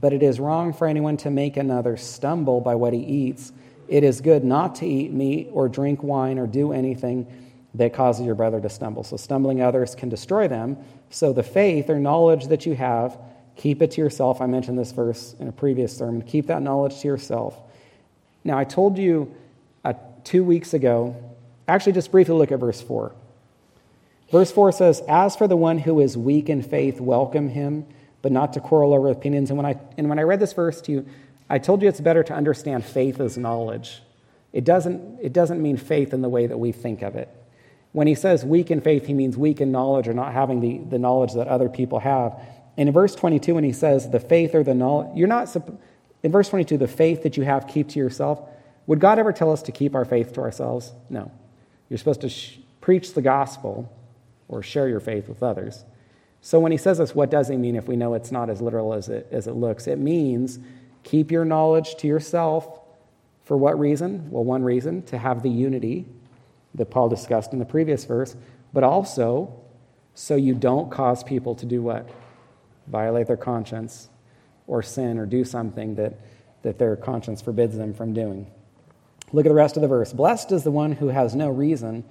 but 0.00 0.12
it 0.12 0.22
is 0.22 0.40
wrong 0.40 0.72
for 0.72 0.86
anyone 0.86 1.16
to 1.18 1.30
make 1.30 1.56
another 1.56 1.96
stumble 1.96 2.60
by 2.60 2.74
what 2.74 2.92
he 2.92 3.00
eats. 3.00 3.52
It 3.88 4.04
is 4.04 4.20
good 4.20 4.44
not 4.44 4.76
to 4.76 4.86
eat 4.86 5.12
meat 5.12 5.48
or 5.52 5.68
drink 5.68 6.02
wine 6.02 6.38
or 6.38 6.46
do 6.46 6.72
anything 6.72 7.26
that 7.74 7.92
causes 7.92 8.24
your 8.24 8.34
brother 8.34 8.60
to 8.60 8.68
stumble. 8.68 9.04
So, 9.04 9.16
stumbling 9.16 9.62
others 9.62 9.94
can 9.94 10.08
destroy 10.08 10.48
them. 10.48 10.76
So, 11.10 11.32
the 11.32 11.42
faith 11.42 11.88
or 11.88 11.98
knowledge 11.98 12.46
that 12.48 12.66
you 12.66 12.74
have 12.74 13.18
Keep 13.60 13.82
it 13.82 13.90
to 13.90 14.00
yourself. 14.00 14.40
I 14.40 14.46
mentioned 14.46 14.78
this 14.78 14.90
verse 14.90 15.34
in 15.38 15.46
a 15.46 15.52
previous 15.52 15.94
sermon. 15.94 16.22
Keep 16.22 16.46
that 16.46 16.62
knowledge 16.62 17.00
to 17.00 17.08
yourself. 17.08 17.54
Now, 18.42 18.56
I 18.56 18.64
told 18.64 18.96
you 18.96 19.34
uh, 19.84 19.92
two 20.24 20.42
weeks 20.42 20.72
ago, 20.72 21.14
actually, 21.68 21.92
just 21.92 22.10
briefly 22.10 22.34
look 22.34 22.52
at 22.52 22.58
verse 22.58 22.80
4. 22.80 23.12
Verse 24.30 24.52
4 24.52 24.72
says, 24.72 25.02
As 25.08 25.36
for 25.36 25.48
the 25.48 25.56
one 25.56 25.78
who 25.78 26.00
is 26.00 26.16
weak 26.16 26.48
in 26.48 26.62
faith, 26.62 27.00
welcome 27.00 27.48
him, 27.48 27.86
but 28.22 28.32
not 28.32 28.52
to 28.52 28.60
quarrel 28.60 28.94
over 28.94 29.10
opinions. 29.10 29.50
And 29.50 29.56
when 29.56 29.66
I, 29.66 29.80
and 29.98 30.08
when 30.08 30.18
I 30.18 30.22
read 30.22 30.40
this 30.40 30.52
verse 30.52 30.80
to 30.82 30.92
you, 30.92 31.06
I 31.48 31.58
told 31.58 31.82
you 31.82 31.88
it's 31.88 32.00
better 32.00 32.22
to 32.22 32.34
understand 32.34 32.84
faith 32.84 33.20
as 33.20 33.36
knowledge. 33.36 34.02
It 34.52 34.64
doesn't, 34.64 35.18
it 35.20 35.32
doesn't 35.32 35.60
mean 35.60 35.76
faith 35.76 36.12
in 36.12 36.22
the 36.22 36.28
way 36.28 36.46
that 36.46 36.58
we 36.58 36.70
think 36.70 37.02
of 37.02 37.16
it. 37.16 37.28
When 37.92 38.06
he 38.06 38.14
says 38.14 38.44
weak 38.44 38.70
in 38.70 38.80
faith, 38.80 39.06
he 39.06 39.14
means 39.14 39.36
weak 39.36 39.60
in 39.60 39.72
knowledge 39.72 40.06
or 40.06 40.14
not 40.14 40.32
having 40.32 40.60
the, 40.60 40.78
the 40.78 40.98
knowledge 40.98 41.34
that 41.34 41.48
other 41.48 41.68
people 41.68 41.98
have. 41.98 42.38
And 42.76 42.88
in 42.88 42.92
verse 42.92 43.16
22, 43.16 43.56
when 43.56 43.64
he 43.64 43.72
says, 43.72 44.10
the 44.10 44.20
faith 44.20 44.54
or 44.54 44.62
the 44.62 44.74
knowledge, 44.74 45.16
you're 45.16 45.26
not, 45.26 45.54
in 46.22 46.30
verse 46.30 46.48
22, 46.48 46.78
the 46.78 46.86
faith 46.86 47.24
that 47.24 47.36
you 47.36 47.42
have, 47.42 47.66
keep 47.66 47.88
to 47.90 47.98
yourself. 47.98 48.40
Would 48.86 49.00
God 49.00 49.18
ever 49.18 49.32
tell 49.32 49.52
us 49.52 49.62
to 49.62 49.72
keep 49.72 49.96
our 49.96 50.04
faith 50.04 50.32
to 50.34 50.40
ourselves? 50.40 50.92
No. 51.08 51.32
You're 51.88 51.98
supposed 51.98 52.20
to 52.20 52.28
sh- 52.28 52.58
preach 52.80 53.14
the 53.14 53.22
gospel 53.22 53.92
or 54.50 54.62
share 54.62 54.88
your 54.88 55.00
faith 55.00 55.28
with 55.28 55.42
others. 55.42 55.84
So 56.42 56.60
when 56.60 56.72
he 56.72 56.78
says 56.78 56.98
this, 56.98 57.14
what 57.14 57.30
does 57.30 57.48
he 57.48 57.56
mean 57.56 57.76
if 57.76 57.88
we 57.88 57.96
know 57.96 58.14
it's 58.14 58.32
not 58.32 58.50
as 58.50 58.60
literal 58.60 58.92
as 58.92 59.08
it, 59.08 59.28
as 59.30 59.46
it 59.46 59.52
looks? 59.52 59.86
It 59.86 59.98
means 59.98 60.58
keep 61.02 61.30
your 61.30 61.44
knowledge 61.44 61.96
to 61.96 62.06
yourself. 62.06 62.80
For 63.44 63.56
what 63.56 63.78
reason? 63.78 64.30
Well, 64.30 64.44
one 64.44 64.62
reason, 64.62 65.02
to 65.04 65.18
have 65.18 65.42
the 65.42 65.50
unity 65.50 66.06
that 66.74 66.86
Paul 66.86 67.08
discussed 67.08 67.52
in 67.52 67.58
the 67.58 67.64
previous 67.64 68.04
verse, 68.04 68.36
but 68.72 68.84
also 68.84 69.60
so 70.14 70.36
you 70.36 70.54
don't 70.54 70.90
cause 70.90 71.24
people 71.24 71.54
to 71.56 71.66
do 71.66 71.82
what? 71.82 72.08
violate 72.90 73.26
their 73.26 73.36
conscience, 73.36 74.08
or 74.66 74.82
sin, 74.82 75.18
or 75.18 75.26
do 75.26 75.44
something 75.44 75.94
that, 75.94 76.20
that 76.62 76.78
their 76.78 76.96
conscience 76.96 77.40
forbids 77.40 77.76
them 77.76 77.94
from 77.94 78.12
doing. 78.12 78.50
Look 79.32 79.46
at 79.46 79.48
the 79.48 79.54
rest 79.54 79.76
of 79.76 79.82
the 79.82 79.88
verse. 79.88 80.12
Blessed 80.12 80.52
is 80.52 80.64
the 80.64 80.70
one 80.70 80.92
who 80.92 81.08
has 81.08 81.34
no 81.34 81.48
reason 81.48 82.04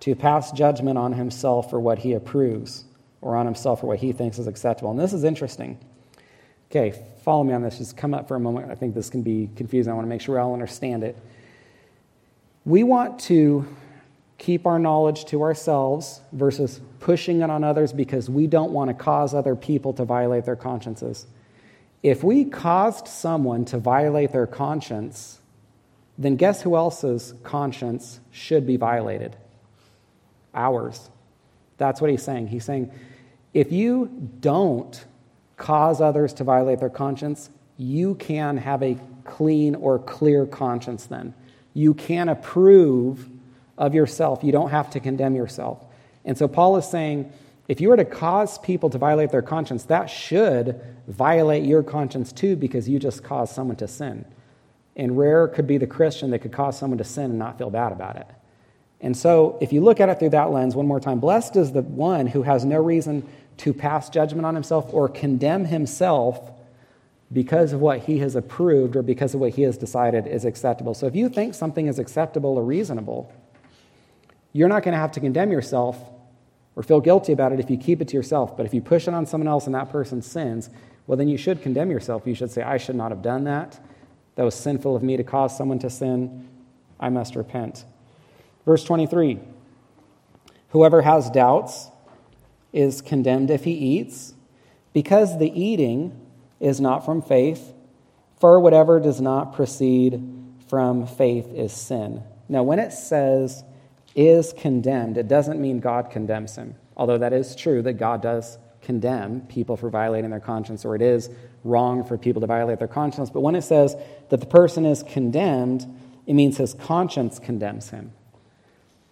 to 0.00 0.14
pass 0.14 0.52
judgment 0.52 0.98
on 0.98 1.12
himself 1.12 1.70
for 1.70 1.80
what 1.80 1.98
he 1.98 2.12
approves, 2.12 2.84
or 3.20 3.36
on 3.36 3.46
himself 3.46 3.80
for 3.80 3.86
what 3.86 3.98
he 3.98 4.12
thinks 4.12 4.38
is 4.38 4.46
acceptable. 4.46 4.90
And 4.90 5.00
this 5.00 5.12
is 5.12 5.24
interesting. 5.24 5.78
Okay, 6.70 7.02
follow 7.22 7.44
me 7.44 7.54
on 7.54 7.62
this. 7.62 7.78
Just 7.78 7.96
come 7.96 8.14
up 8.14 8.28
for 8.28 8.36
a 8.36 8.40
moment. 8.40 8.70
I 8.70 8.74
think 8.74 8.94
this 8.94 9.10
can 9.10 9.22
be 9.22 9.48
confusing. 9.56 9.90
I 9.90 9.94
want 9.94 10.04
to 10.04 10.08
make 10.08 10.20
sure 10.20 10.34
we 10.36 10.40
all 10.40 10.52
understand 10.52 11.02
it. 11.02 11.18
We 12.64 12.82
want 12.82 13.18
to 13.20 13.66
keep 14.36 14.66
our 14.66 14.78
knowledge 14.78 15.24
to 15.26 15.42
ourselves 15.42 16.20
versus 16.32 16.80
pushing 17.00 17.40
it 17.40 17.50
on 17.50 17.64
others 17.64 17.92
because 17.92 18.30
we 18.30 18.46
don't 18.46 18.70
want 18.70 18.88
to 18.88 18.94
cause 18.94 19.34
other 19.34 19.56
people 19.56 19.92
to 19.94 20.04
violate 20.04 20.44
their 20.44 20.56
consciences. 20.56 21.26
If 22.02 22.22
we 22.22 22.44
caused 22.44 23.08
someone 23.08 23.64
to 23.66 23.78
violate 23.78 24.30
their 24.30 24.46
conscience, 24.46 25.40
then 26.16 26.36
guess 26.36 26.62
who 26.62 26.76
else's 26.76 27.34
conscience 27.42 28.20
should 28.30 28.66
be 28.66 28.76
violated? 28.76 29.36
Ours. 30.54 31.10
That's 31.76 32.00
what 32.00 32.10
he's 32.10 32.22
saying. 32.22 32.48
He's 32.48 32.64
saying, 32.64 32.90
if 33.54 33.72
you 33.72 34.30
don't 34.40 35.04
cause 35.56 36.00
others 36.00 36.32
to 36.34 36.44
violate 36.44 36.80
their 36.80 36.90
conscience, 36.90 37.50
you 37.76 38.14
can 38.16 38.56
have 38.56 38.82
a 38.82 38.98
clean 39.24 39.74
or 39.74 39.98
clear 39.98 40.46
conscience 40.46 41.06
then. 41.06 41.34
You 41.74 41.94
can 41.94 42.28
approve 42.28 43.28
of 43.76 43.94
yourself. 43.94 44.42
You 44.42 44.52
don't 44.52 44.70
have 44.70 44.90
to 44.90 45.00
condemn 45.00 45.34
yourself. 45.34 45.84
And 46.24 46.36
so 46.36 46.48
Paul 46.48 46.76
is 46.76 46.88
saying 46.88 47.32
if 47.68 47.82
you 47.82 47.90
were 47.90 47.96
to 47.96 48.04
cause 48.04 48.58
people 48.58 48.88
to 48.90 48.98
violate 48.98 49.30
their 49.30 49.42
conscience, 49.42 49.84
that 49.84 50.06
should 50.06 50.80
violate 51.06 51.64
your 51.64 51.82
conscience 51.82 52.32
too 52.32 52.56
because 52.56 52.88
you 52.88 52.98
just 52.98 53.22
caused 53.22 53.54
someone 53.54 53.76
to 53.76 53.86
sin. 53.86 54.24
And 54.96 55.16
rare 55.16 55.46
could 55.46 55.66
be 55.66 55.78
the 55.78 55.86
Christian 55.86 56.30
that 56.30 56.40
could 56.40 56.52
cause 56.52 56.78
someone 56.78 56.98
to 56.98 57.04
sin 57.04 57.26
and 57.26 57.38
not 57.38 57.58
feel 57.58 57.70
bad 57.70 57.92
about 57.92 58.16
it. 58.16 58.26
And 59.00 59.16
so, 59.16 59.58
if 59.60 59.72
you 59.72 59.80
look 59.80 60.00
at 60.00 60.08
it 60.08 60.18
through 60.18 60.30
that 60.30 60.50
lens, 60.50 60.74
one 60.74 60.86
more 60.86 60.98
time, 60.98 61.20
blessed 61.20 61.56
is 61.56 61.72
the 61.72 61.82
one 61.82 62.26
who 62.26 62.42
has 62.42 62.64
no 62.64 62.82
reason 62.82 63.26
to 63.58 63.72
pass 63.72 64.08
judgment 64.08 64.44
on 64.44 64.54
himself 64.54 64.92
or 64.92 65.08
condemn 65.08 65.64
himself 65.64 66.50
because 67.32 67.72
of 67.72 67.80
what 67.80 68.00
he 68.00 68.18
has 68.18 68.34
approved 68.34 68.96
or 68.96 69.02
because 69.02 69.34
of 69.34 69.40
what 69.40 69.50
he 69.54 69.62
has 69.62 69.76
decided 69.76 70.26
is 70.26 70.44
acceptable. 70.44 70.94
So, 70.94 71.06
if 71.06 71.14
you 71.14 71.28
think 71.28 71.54
something 71.54 71.86
is 71.86 72.00
acceptable 72.00 72.56
or 72.56 72.64
reasonable, 72.64 73.32
you're 74.52 74.68
not 74.68 74.82
going 74.82 74.94
to 74.94 74.98
have 74.98 75.12
to 75.12 75.20
condemn 75.20 75.52
yourself 75.52 75.96
or 76.74 76.82
feel 76.82 77.00
guilty 77.00 77.32
about 77.32 77.52
it 77.52 77.60
if 77.60 77.70
you 77.70 77.76
keep 77.76 78.00
it 78.00 78.08
to 78.08 78.16
yourself. 78.16 78.56
But 78.56 78.66
if 78.66 78.74
you 78.74 78.80
push 78.80 79.06
it 79.06 79.14
on 79.14 79.26
someone 79.26 79.48
else 79.48 79.66
and 79.66 79.74
that 79.74 79.90
person 79.90 80.22
sins, 80.22 80.70
well, 81.06 81.16
then 81.16 81.28
you 81.28 81.36
should 81.36 81.62
condemn 81.62 81.90
yourself. 81.90 82.26
You 82.26 82.34
should 82.34 82.50
say, 82.50 82.62
I 82.62 82.78
should 82.78 82.96
not 82.96 83.10
have 83.10 83.22
done 83.22 83.44
that. 83.44 83.78
That 84.34 84.44
was 84.44 84.54
sinful 84.54 84.94
of 84.94 85.02
me 85.02 85.16
to 85.16 85.24
cause 85.24 85.56
someone 85.56 85.78
to 85.80 85.90
sin. 85.90 86.48
I 87.00 87.08
must 87.08 87.36
repent. 87.36 87.84
Verse 88.64 88.84
23 88.84 89.38
Whoever 90.70 91.02
has 91.02 91.30
doubts 91.30 91.90
is 92.72 93.00
condemned 93.00 93.50
if 93.50 93.64
he 93.64 93.72
eats, 93.72 94.34
because 94.92 95.38
the 95.38 95.50
eating 95.58 96.20
is 96.60 96.80
not 96.80 97.04
from 97.04 97.22
faith, 97.22 97.72
for 98.40 98.60
whatever 98.60 99.00
does 99.00 99.20
not 99.20 99.54
proceed 99.54 100.22
from 100.68 101.06
faith 101.06 101.46
is 101.54 101.72
sin. 101.72 102.22
Now, 102.48 102.62
when 102.62 102.78
it 102.78 102.92
says 102.92 103.64
is 104.14 104.52
condemned, 104.52 105.16
it 105.16 105.28
doesn't 105.28 105.60
mean 105.60 105.80
God 105.80 106.10
condemns 106.10 106.56
him, 106.56 106.74
although 106.96 107.18
that 107.18 107.32
is 107.32 107.54
true 107.54 107.82
that 107.82 107.94
God 107.94 108.22
does 108.22 108.58
condemn 108.82 109.42
people 109.42 109.76
for 109.76 109.90
violating 109.90 110.30
their 110.30 110.40
conscience, 110.40 110.84
or 110.84 110.96
it 110.96 111.02
is 111.02 111.30
wrong 111.64 112.04
for 112.04 112.16
people 112.16 112.40
to 112.40 112.46
violate 112.46 112.78
their 112.78 112.88
conscience. 112.88 113.30
But 113.30 113.40
when 113.40 113.54
it 113.54 113.62
says 113.62 113.96
that 114.30 114.40
the 114.40 114.46
person 114.46 114.84
is 114.84 115.02
condemned, 115.02 115.86
it 116.26 116.34
means 116.34 116.56
his 116.56 116.74
conscience 116.74 117.38
condemns 117.38 117.90
him. 117.90 118.12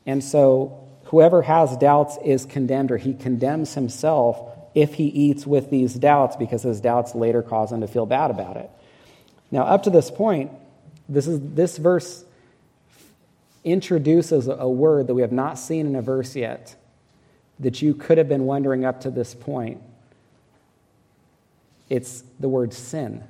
And 0.06 0.22
so, 0.22 0.88
whoever 1.06 1.42
has 1.42 1.76
doubts 1.76 2.16
is 2.24 2.44
condemned, 2.44 2.92
or 2.92 2.96
he 2.96 3.12
condemns 3.12 3.74
himself 3.74 4.56
if 4.74 4.94
he 4.94 5.06
eats 5.06 5.46
with 5.46 5.70
these 5.70 5.94
doubts 5.94 6.36
because 6.36 6.62
his 6.62 6.80
doubts 6.80 7.14
later 7.14 7.42
cause 7.42 7.72
him 7.72 7.80
to 7.80 7.88
feel 7.88 8.06
bad 8.06 8.30
about 8.30 8.56
it. 8.56 8.70
Now, 9.50 9.62
up 9.62 9.84
to 9.84 9.90
this 9.90 10.10
point, 10.10 10.52
this, 11.08 11.26
is, 11.26 11.40
this 11.40 11.78
verse 11.78 12.24
introduces 13.64 14.48
a 14.48 14.68
word 14.68 15.06
that 15.06 15.14
we 15.14 15.22
have 15.22 15.32
not 15.32 15.58
seen 15.58 15.86
in 15.86 15.96
a 15.96 16.02
verse 16.02 16.36
yet 16.36 16.76
that 17.58 17.80
you 17.80 17.94
could 17.94 18.18
have 18.18 18.28
been 18.28 18.44
wondering 18.44 18.84
up 18.84 19.00
to 19.00 19.10
this 19.10 19.34
point. 19.34 19.82
It's 21.88 22.22
the 22.38 22.48
word 22.48 22.72
sin. 22.72 23.24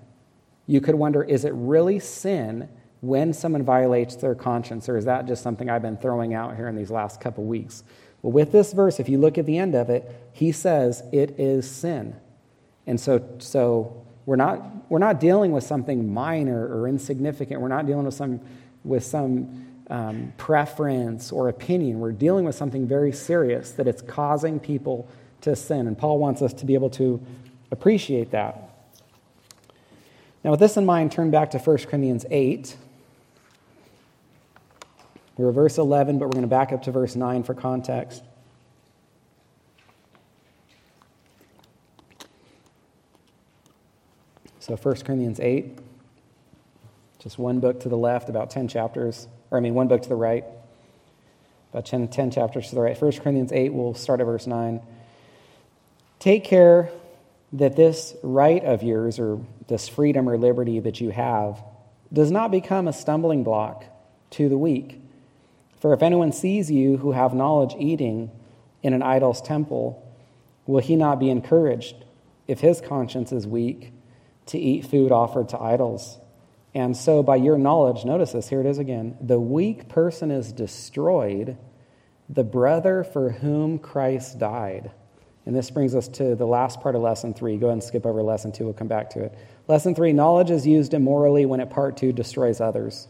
You 0.66 0.80
could 0.80 0.96
wonder 0.96 1.22
is 1.22 1.44
it 1.44 1.52
really 1.54 2.00
sin 2.00 2.68
when 3.00 3.32
someone 3.32 3.62
violates 3.62 4.16
their 4.16 4.34
conscience, 4.34 4.88
or 4.88 4.96
is 4.96 5.04
that 5.04 5.26
just 5.26 5.42
something 5.42 5.68
I've 5.68 5.82
been 5.82 5.96
throwing 5.96 6.34
out 6.34 6.56
here 6.56 6.68
in 6.68 6.76
these 6.76 6.90
last 6.90 7.20
couple 7.20 7.44
weeks? 7.44 7.84
Well, 8.22 8.32
with 8.32 8.52
this 8.52 8.72
verse, 8.72 8.98
if 8.98 9.08
you 9.08 9.18
look 9.18 9.38
at 9.38 9.46
the 9.46 9.58
end 9.58 9.74
of 9.74 9.90
it, 9.90 10.10
he 10.32 10.52
says 10.52 11.02
it 11.12 11.38
is 11.38 11.70
sin. 11.70 12.16
And 12.86 12.98
so, 13.00 13.24
so 13.38 14.04
we're, 14.24 14.36
not, 14.36 14.90
we're 14.90 14.98
not 14.98 15.20
dealing 15.20 15.52
with 15.52 15.64
something 15.64 16.12
minor 16.12 16.66
or 16.66 16.88
insignificant. 16.88 17.60
We're 17.60 17.68
not 17.68 17.86
dealing 17.86 18.04
with 18.04 18.14
some, 18.14 18.40
with 18.84 19.04
some 19.04 19.66
um, 19.88 20.32
preference 20.36 21.30
or 21.30 21.48
opinion. 21.48 22.00
We're 22.00 22.12
dealing 22.12 22.44
with 22.44 22.54
something 22.54 22.86
very 22.86 23.12
serious 23.12 23.72
that 23.72 23.86
it's 23.86 24.02
causing 24.02 24.58
people 24.58 25.08
to 25.42 25.54
sin. 25.54 25.86
And 25.86 25.96
Paul 25.96 26.18
wants 26.18 26.42
us 26.42 26.52
to 26.54 26.66
be 26.66 26.74
able 26.74 26.90
to 26.90 27.24
appreciate 27.70 28.30
that. 28.32 28.70
Now, 30.42 30.52
with 30.52 30.60
this 30.60 30.76
in 30.76 30.86
mind, 30.86 31.12
turn 31.12 31.30
back 31.30 31.50
to 31.52 31.58
1 31.58 31.76
Corinthians 31.78 32.24
8. 32.30 32.76
We're 35.36 35.52
verse 35.52 35.78
11, 35.78 36.18
but 36.18 36.26
we're 36.26 36.32
going 36.32 36.42
to 36.42 36.48
back 36.48 36.72
up 36.72 36.82
to 36.84 36.92
verse 36.92 37.14
9 37.14 37.42
for 37.42 37.54
context. 37.54 38.22
So 44.60 44.74
1 44.76 44.96
Corinthians 45.02 45.38
8, 45.38 45.78
just 47.20 47.38
one 47.38 47.60
book 47.60 47.80
to 47.80 47.88
the 47.88 47.96
left, 47.96 48.28
about 48.28 48.50
10 48.50 48.66
chapters 48.66 49.28
or 49.50 49.58
I 49.58 49.60
mean, 49.60 49.74
one 49.74 49.88
book 49.88 50.02
to 50.02 50.08
the 50.08 50.16
right, 50.16 50.44
about 51.72 51.86
10, 51.86 52.08
10 52.08 52.30
chapters 52.30 52.68
to 52.70 52.74
the 52.74 52.80
right. 52.80 53.00
1 53.00 53.12
Corinthians 53.12 53.52
8, 53.52 53.72
we'll 53.72 53.94
start 53.94 54.20
at 54.20 54.26
verse 54.26 54.46
9. 54.46 54.80
Take 56.18 56.44
care 56.44 56.90
that 57.52 57.76
this 57.76 58.14
right 58.22 58.64
of 58.64 58.82
yours, 58.82 59.18
or 59.18 59.40
this 59.68 59.88
freedom 59.88 60.28
or 60.28 60.36
liberty 60.36 60.80
that 60.80 61.00
you 61.00 61.10
have, 61.10 61.62
does 62.12 62.30
not 62.30 62.50
become 62.50 62.88
a 62.88 62.92
stumbling 62.92 63.44
block 63.44 63.84
to 64.30 64.48
the 64.48 64.58
weak. 64.58 65.00
For 65.80 65.92
if 65.92 66.02
anyone 66.02 66.32
sees 66.32 66.70
you 66.70 66.96
who 66.96 67.12
have 67.12 67.34
knowledge 67.34 67.74
eating 67.78 68.30
in 68.82 68.92
an 68.92 69.02
idol's 69.02 69.42
temple, 69.42 70.02
will 70.66 70.80
he 70.80 70.96
not 70.96 71.18
be 71.20 71.30
encouraged, 71.30 71.96
if 72.46 72.60
his 72.60 72.80
conscience 72.80 73.32
is 73.32 73.46
weak, 73.46 73.92
to 74.46 74.58
eat 74.58 74.86
food 74.86 75.12
offered 75.12 75.48
to 75.50 75.60
idols? 75.60 76.18
And 76.74 76.96
so, 76.96 77.22
by 77.22 77.36
your 77.36 77.56
knowledge, 77.56 78.04
notice 78.04 78.32
this, 78.32 78.48
here 78.48 78.60
it 78.60 78.66
is 78.66 78.78
again 78.78 79.16
the 79.20 79.40
weak 79.40 79.88
person 79.88 80.30
is 80.30 80.52
destroyed, 80.52 81.56
the 82.28 82.44
brother 82.44 83.04
for 83.04 83.30
whom 83.30 83.78
Christ 83.78 84.38
died. 84.38 84.90
And 85.46 85.54
this 85.54 85.70
brings 85.70 85.94
us 85.94 86.08
to 86.08 86.34
the 86.34 86.46
last 86.46 86.80
part 86.80 86.96
of 86.96 87.02
lesson 87.02 87.32
three. 87.32 87.56
Go 87.56 87.66
ahead 87.66 87.74
and 87.74 87.82
skip 87.82 88.04
over 88.04 88.22
lesson 88.22 88.52
two, 88.52 88.64
we'll 88.64 88.74
come 88.74 88.88
back 88.88 89.10
to 89.10 89.22
it. 89.22 89.38
Lesson 89.68 89.94
three 89.94 90.12
knowledge 90.12 90.50
is 90.50 90.66
used 90.66 90.92
immorally 90.92 91.46
when 91.46 91.60
it, 91.60 91.70
part 91.70 91.96
two, 91.96 92.12
destroys 92.12 92.60
others. 92.60 93.08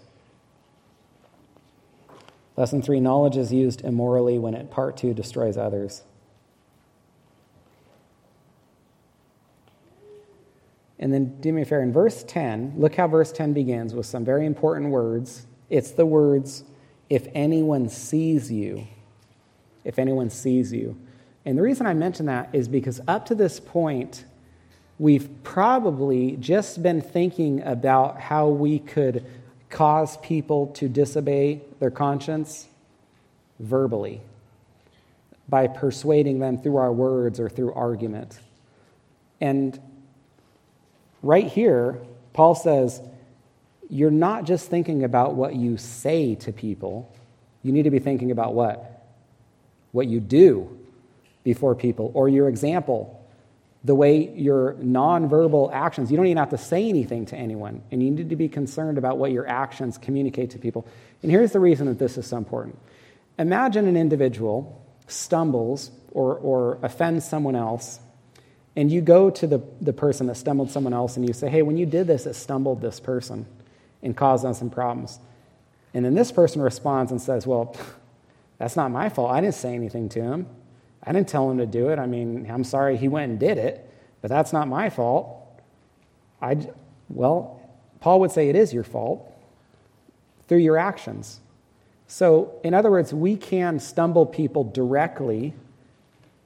Lesson 2.56 2.80
three 2.80 3.00
knowledge 3.00 3.36
is 3.36 3.52
used 3.52 3.84
immorally 3.84 4.38
when 4.38 4.54
it, 4.54 4.70
part 4.70 4.96
two, 4.96 5.12
destroys 5.12 5.56
others. 5.56 6.02
And 10.98 11.12
then 11.12 11.38
do 11.40 11.52
me 11.52 11.62
a 11.62 11.64
favor, 11.64 11.82
in 11.82 11.92
verse 11.92 12.24
10, 12.24 12.74
look 12.78 12.94
how 12.94 13.06
verse 13.06 13.30
10 13.30 13.52
begins 13.52 13.94
with 13.94 14.06
some 14.06 14.24
very 14.24 14.46
important 14.46 14.90
words. 14.90 15.46
It's 15.68 15.90
the 15.90 16.06
words, 16.06 16.64
if 17.10 17.28
anyone 17.34 17.90
sees 17.90 18.50
you. 18.50 18.86
If 19.84 19.98
anyone 19.98 20.30
sees 20.30 20.72
you. 20.72 20.96
And 21.44 21.58
the 21.58 21.62
reason 21.62 21.86
I 21.86 21.92
mention 21.92 22.26
that 22.26 22.48
is 22.54 22.66
because 22.66 23.00
up 23.06 23.26
to 23.26 23.34
this 23.34 23.60
point, 23.60 24.24
we've 24.98 25.28
probably 25.44 26.36
just 26.36 26.82
been 26.82 27.02
thinking 27.02 27.62
about 27.62 28.18
how 28.18 28.48
we 28.48 28.78
could 28.78 29.24
cause 29.70 30.16
people 30.18 30.68
to 30.68 30.88
disobey 30.88 31.60
their 31.80 31.90
conscience 31.90 32.68
verbally 33.58 34.20
by 35.48 35.66
persuading 35.66 36.38
them 36.38 36.58
through 36.58 36.76
our 36.76 36.92
words 36.92 37.38
or 37.38 37.48
through 37.48 37.72
argument. 37.72 38.38
And 39.40 39.78
right 41.22 41.46
here, 41.46 41.98
Paul 42.32 42.54
says, 42.54 43.00
you're 43.88 44.10
not 44.10 44.44
just 44.44 44.68
thinking 44.68 45.04
about 45.04 45.34
what 45.34 45.54
you 45.54 45.76
say 45.76 46.34
to 46.36 46.52
people, 46.52 47.12
you 47.62 47.72
need 47.72 47.84
to 47.84 47.90
be 47.90 47.98
thinking 47.98 48.30
about 48.30 48.54
what? 48.54 49.04
What 49.92 50.08
you 50.08 50.20
do 50.20 50.78
before 51.44 51.74
people, 51.74 52.10
or 52.14 52.28
your 52.28 52.48
example, 52.48 53.15
the 53.86 53.94
way 53.94 54.30
your 54.34 54.74
nonverbal 54.74 55.72
actions, 55.72 56.10
you 56.10 56.16
don't 56.16 56.26
even 56.26 56.38
have 56.38 56.50
to 56.50 56.58
say 56.58 56.88
anything 56.88 57.24
to 57.26 57.36
anyone, 57.36 57.82
and 57.90 58.02
you 58.02 58.10
need 58.10 58.30
to 58.30 58.36
be 58.36 58.48
concerned 58.48 58.98
about 58.98 59.16
what 59.16 59.30
your 59.30 59.46
actions 59.46 59.96
communicate 59.96 60.50
to 60.50 60.58
people. 60.58 60.86
And 61.22 61.30
here's 61.30 61.52
the 61.52 61.60
reason 61.60 61.86
that 61.86 61.98
this 61.98 62.18
is 62.18 62.26
so 62.26 62.36
important. 62.36 62.78
Imagine 63.38 63.86
an 63.86 63.96
individual 63.96 64.82
stumbles 65.06 65.92
or, 66.10 66.34
or 66.36 66.78
offends 66.82 67.28
someone 67.28 67.54
else 67.54 68.00
and 68.76 68.92
you 68.92 69.00
go 69.00 69.30
to 69.30 69.46
the, 69.46 69.62
the 69.80 69.92
person 69.92 70.26
that 70.26 70.36
stumbled 70.36 70.70
someone 70.70 70.92
else 70.92 71.16
and 71.16 71.26
you 71.26 71.32
say, 71.32 71.48
hey, 71.48 71.62
when 71.62 71.78
you 71.78 71.86
did 71.86 72.06
this, 72.06 72.26
it 72.26 72.34
stumbled 72.34 72.82
this 72.82 73.00
person 73.00 73.46
and 74.02 74.14
caused 74.14 74.44
them 74.44 74.52
some 74.52 74.68
problems. 74.68 75.18
And 75.94 76.04
then 76.04 76.14
this 76.14 76.30
person 76.30 76.60
responds 76.60 77.10
and 77.10 77.20
says, 77.20 77.46
well, 77.46 77.74
that's 78.58 78.76
not 78.76 78.90
my 78.90 79.08
fault. 79.08 79.30
I 79.30 79.40
didn't 79.40 79.54
say 79.54 79.74
anything 79.74 80.10
to 80.10 80.20
him. 80.20 80.46
I 81.06 81.12
didn't 81.12 81.28
tell 81.28 81.50
him 81.50 81.58
to 81.58 81.66
do 81.66 81.88
it. 81.88 81.98
I 81.98 82.06
mean, 82.06 82.50
I'm 82.50 82.64
sorry 82.64 82.96
he 82.96 83.08
went 83.08 83.30
and 83.30 83.38
did 83.38 83.58
it, 83.58 83.88
but 84.20 84.28
that's 84.28 84.52
not 84.52 84.66
my 84.66 84.90
fault. 84.90 85.28
I, 86.42 86.58
well, 87.08 87.60
Paul 88.00 88.20
would 88.20 88.32
say 88.32 88.48
it 88.48 88.56
is 88.56 88.74
your 88.74 88.84
fault 88.84 89.32
through 90.48 90.58
your 90.58 90.76
actions. 90.76 91.40
So, 92.08 92.52
in 92.62 92.74
other 92.74 92.90
words, 92.90 93.12
we 93.12 93.36
can 93.36 93.80
stumble 93.80 94.26
people 94.26 94.64
directly 94.64 95.54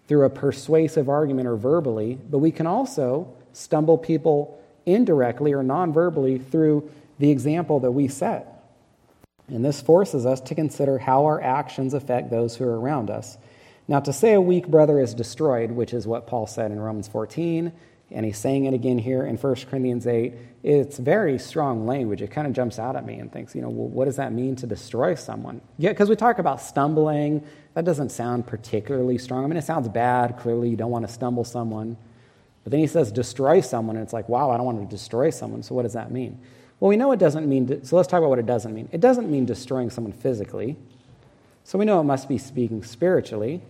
through 0.09 0.25
a 0.25 0.31
persuasive 0.31 1.09
argument 1.09 1.46
or 1.46 1.57
verbally, 1.57 2.18
but 2.31 2.38
we 2.38 2.51
can 2.51 2.66
also 2.66 3.33
stumble 3.53 3.99
people 3.99 4.59
indirectly 4.87 5.53
or 5.53 5.62
non 5.62 5.92
verbally 5.92 6.38
through 6.38 6.90
the 7.18 7.31
example 7.31 7.81
that 7.81 7.90
we 7.90 8.09
set. 8.09 8.64
And 9.49 9.64
this 9.64 9.81
forces 9.81 10.25
us 10.25 10.40
to 10.42 10.55
consider 10.55 10.99
how 10.99 11.27
our 11.27 11.40
actions 11.40 11.92
affect 11.92 12.31
those 12.31 12.57
who 12.57 12.64
are 12.64 12.81
around 12.81 13.11
us. 13.11 13.37
Now, 13.90 13.98
to 13.98 14.12
say 14.12 14.35
a 14.35 14.40
weak 14.40 14.68
brother 14.68 15.00
is 15.00 15.14
destroyed, 15.14 15.72
which 15.72 15.92
is 15.92 16.07
what 16.07 16.29
Paul 16.29 16.46
said 16.46 16.70
in 16.70 16.79
Romans 16.79 17.09
14, 17.09 17.72
and 18.12 18.24
he's 18.24 18.38
saying 18.38 18.66
it 18.66 18.72
again 18.72 18.98
here 18.98 19.26
in 19.26 19.37
1 19.37 19.55
Corinthians 19.68 20.07
8, 20.07 20.33
it's 20.62 20.96
very 20.96 21.40
strong 21.40 21.88
language. 21.88 22.22
It 22.22 22.31
kind 22.31 22.46
of 22.46 22.53
jumps 22.53 22.79
out 22.79 22.94
at 22.94 23.05
me 23.05 23.14
and 23.14 23.33
thinks, 23.33 23.53
you 23.53 23.62
know, 23.62 23.68
well, 23.68 23.88
what 23.88 24.05
does 24.05 24.14
that 24.14 24.33
mean 24.33 24.55
to 24.57 24.66
destroy 24.68 25.16
someone? 25.16 25.61
Yeah, 25.76 25.90
because 25.90 26.09
we 26.09 26.14
talk 26.14 26.38
about 26.38 26.61
stumbling. 26.61 27.44
That 27.74 27.85
doesn't 27.85 28.11
sound 28.11 28.46
particularly 28.46 29.18
strong. 29.18 29.42
I 29.42 29.48
mean, 29.48 29.57
it 29.57 29.64
sounds 29.64 29.88
bad. 29.88 30.38
Clearly, 30.38 30.68
you 30.68 30.76
don't 30.76 30.92
want 30.92 31.05
to 31.09 31.12
stumble 31.12 31.42
someone. 31.42 31.96
But 32.62 32.70
then 32.70 32.79
he 32.79 32.87
says 32.87 33.11
destroy 33.11 33.61
someone, 33.61 33.96
and 33.96 34.05
it's 34.05 34.12
like, 34.12 34.29
wow, 34.29 34.53
I 34.53 34.57
don't 34.57 34.66
want 34.66 34.88
to 34.88 34.96
destroy 34.96 35.31
someone. 35.31 35.64
So 35.64 35.74
what 35.74 35.83
does 35.83 35.94
that 35.94 36.12
mean? 36.12 36.38
Well, 36.79 36.90
we 36.90 36.96
know 36.96 37.11
it 37.11 37.18
doesn't 37.18 37.48
mean, 37.48 37.66
to, 37.66 37.85
so 37.85 37.96
let's 37.96 38.07
talk 38.07 38.18
about 38.18 38.31
what 38.31 38.38
it 38.38 38.46
doesn't 38.46 38.72
mean. 38.72 38.88
It 38.92 39.00
doesn't 39.00 39.29
mean 39.29 39.46
destroying 39.46 39.90
someone 39.90 40.12
physically. 40.12 40.76
So 41.64 41.76
we 41.76 41.85
know 41.85 42.00
it 42.00 42.05
must 42.05 42.29
be 42.29 42.38
speaking 42.38 42.85
spiritually. 42.85 43.62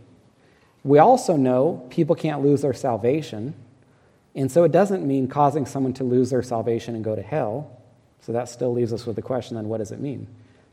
We 0.82 0.98
also 0.98 1.36
know 1.36 1.86
people 1.90 2.16
can't 2.16 2.42
lose 2.42 2.62
their 2.62 2.72
salvation. 2.72 3.54
And 4.34 4.50
so 4.50 4.64
it 4.64 4.72
doesn't 4.72 5.06
mean 5.06 5.28
causing 5.28 5.66
someone 5.66 5.92
to 5.94 6.04
lose 6.04 6.30
their 6.30 6.42
salvation 6.42 6.94
and 6.94 7.04
go 7.04 7.14
to 7.14 7.22
hell. 7.22 7.78
So 8.20 8.32
that 8.32 8.48
still 8.48 8.72
leaves 8.72 8.92
us 8.92 9.06
with 9.06 9.16
the 9.16 9.22
question 9.22 9.56
then, 9.56 9.68
what 9.68 9.78
does 9.78 9.92
it 9.92 10.00
mean? 10.00 10.26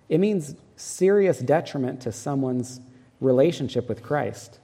It 0.09 0.19
means 0.19 0.55
serious 0.75 1.39
detriment 1.39 2.01
to 2.01 2.11
someone's 2.11 2.79
relationship 3.19 3.89
with 3.89 4.03
Christ. 4.03 4.59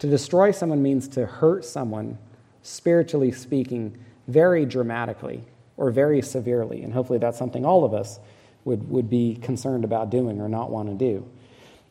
To 0.00 0.08
destroy 0.08 0.50
someone 0.50 0.82
means 0.82 1.08
to 1.08 1.26
hurt 1.26 1.64
someone, 1.64 2.18
spiritually 2.62 3.32
speaking, 3.32 3.98
very 4.26 4.64
dramatically 4.64 5.44
or 5.76 5.90
very 5.90 6.22
severely. 6.22 6.82
And 6.82 6.92
hopefully 6.92 7.18
that's 7.18 7.38
something 7.38 7.64
all 7.64 7.84
of 7.84 7.94
us 7.94 8.18
would, 8.64 8.88
would 8.90 9.08
be 9.08 9.36
concerned 9.36 9.84
about 9.84 10.10
doing 10.10 10.40
or 10.40 10.48
not 10.48 10.70
want 10.70 10.88
to 10.88 10.94
do. 10.94 11.24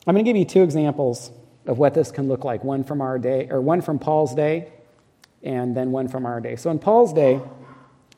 I'm 0.06 0.14
going 0.14 0.24
to 0.24 0.30
give 0.30 0.38
you 0.38 0.46
two 0.46 0.64
examples 0.64 1.32
of 1.68 1.78
what 1.78 1.94
this 1.94 2.12
can 2.12 2.28
look 2.28 2.44
like 2.44 2.64
one 2.64 2.84
from 2.84 3.02
our 3.02 3.20
day, 3.20 3.48
or 3.52 3.62
one 3.62 3.82
from 3.82 4.00
Paul's 4.00 4.34
day, 4.34 4.72
and 5.44 5.76
then 5.76 5.92
one 5.92 6.08
from 6.08 6.26
our 6.26 6.40
day. 6.40 6.56
So 6.56 6.72
in 6.72 6.80
Paul's 6.80 7.14
day, 7.14 7.40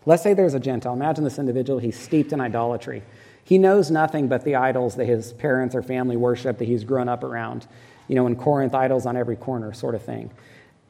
let's 0.06 0.24
say 0.24 0.34
there's 0.34 0.54
a 0.54 0.60
Gentile. 0.60 0.94
Imagine 0.94 1.24
this 1.24 1.40
individual, 1.40 1.80
he's 1.80 2.00
steeped 2.00 2.32
in 2.32 2.40
idolatry. 2.40 3.04
He 3.44 3.58
knows 3.58 3.90
nothing 3.90 4.28
but 4.28 4.46
the 4.46 4.56
idols 4.56 4.96
that 4.96 5.06
his 5.06 5.34
parents 5.34 5.74
or 5.76 5.82
family 5.82 6.16
worship 6.16 6.60
that 6.60 6.66
he's 6.66 6.84
grown 6.84 7.10
up 7.10 7.24
around. 7.24 7.68
You 8.08 8.16
know, 8.16 8.28
in 8.28 8.36
Corinth, 8.36 8.76
idols 8.76 9.06
on 9.06 9.18
every 9.18 9.36
corner, 9.36 9.74
sort 9.74 9.96
of 9.96 10.04
thing. 10.04 10.32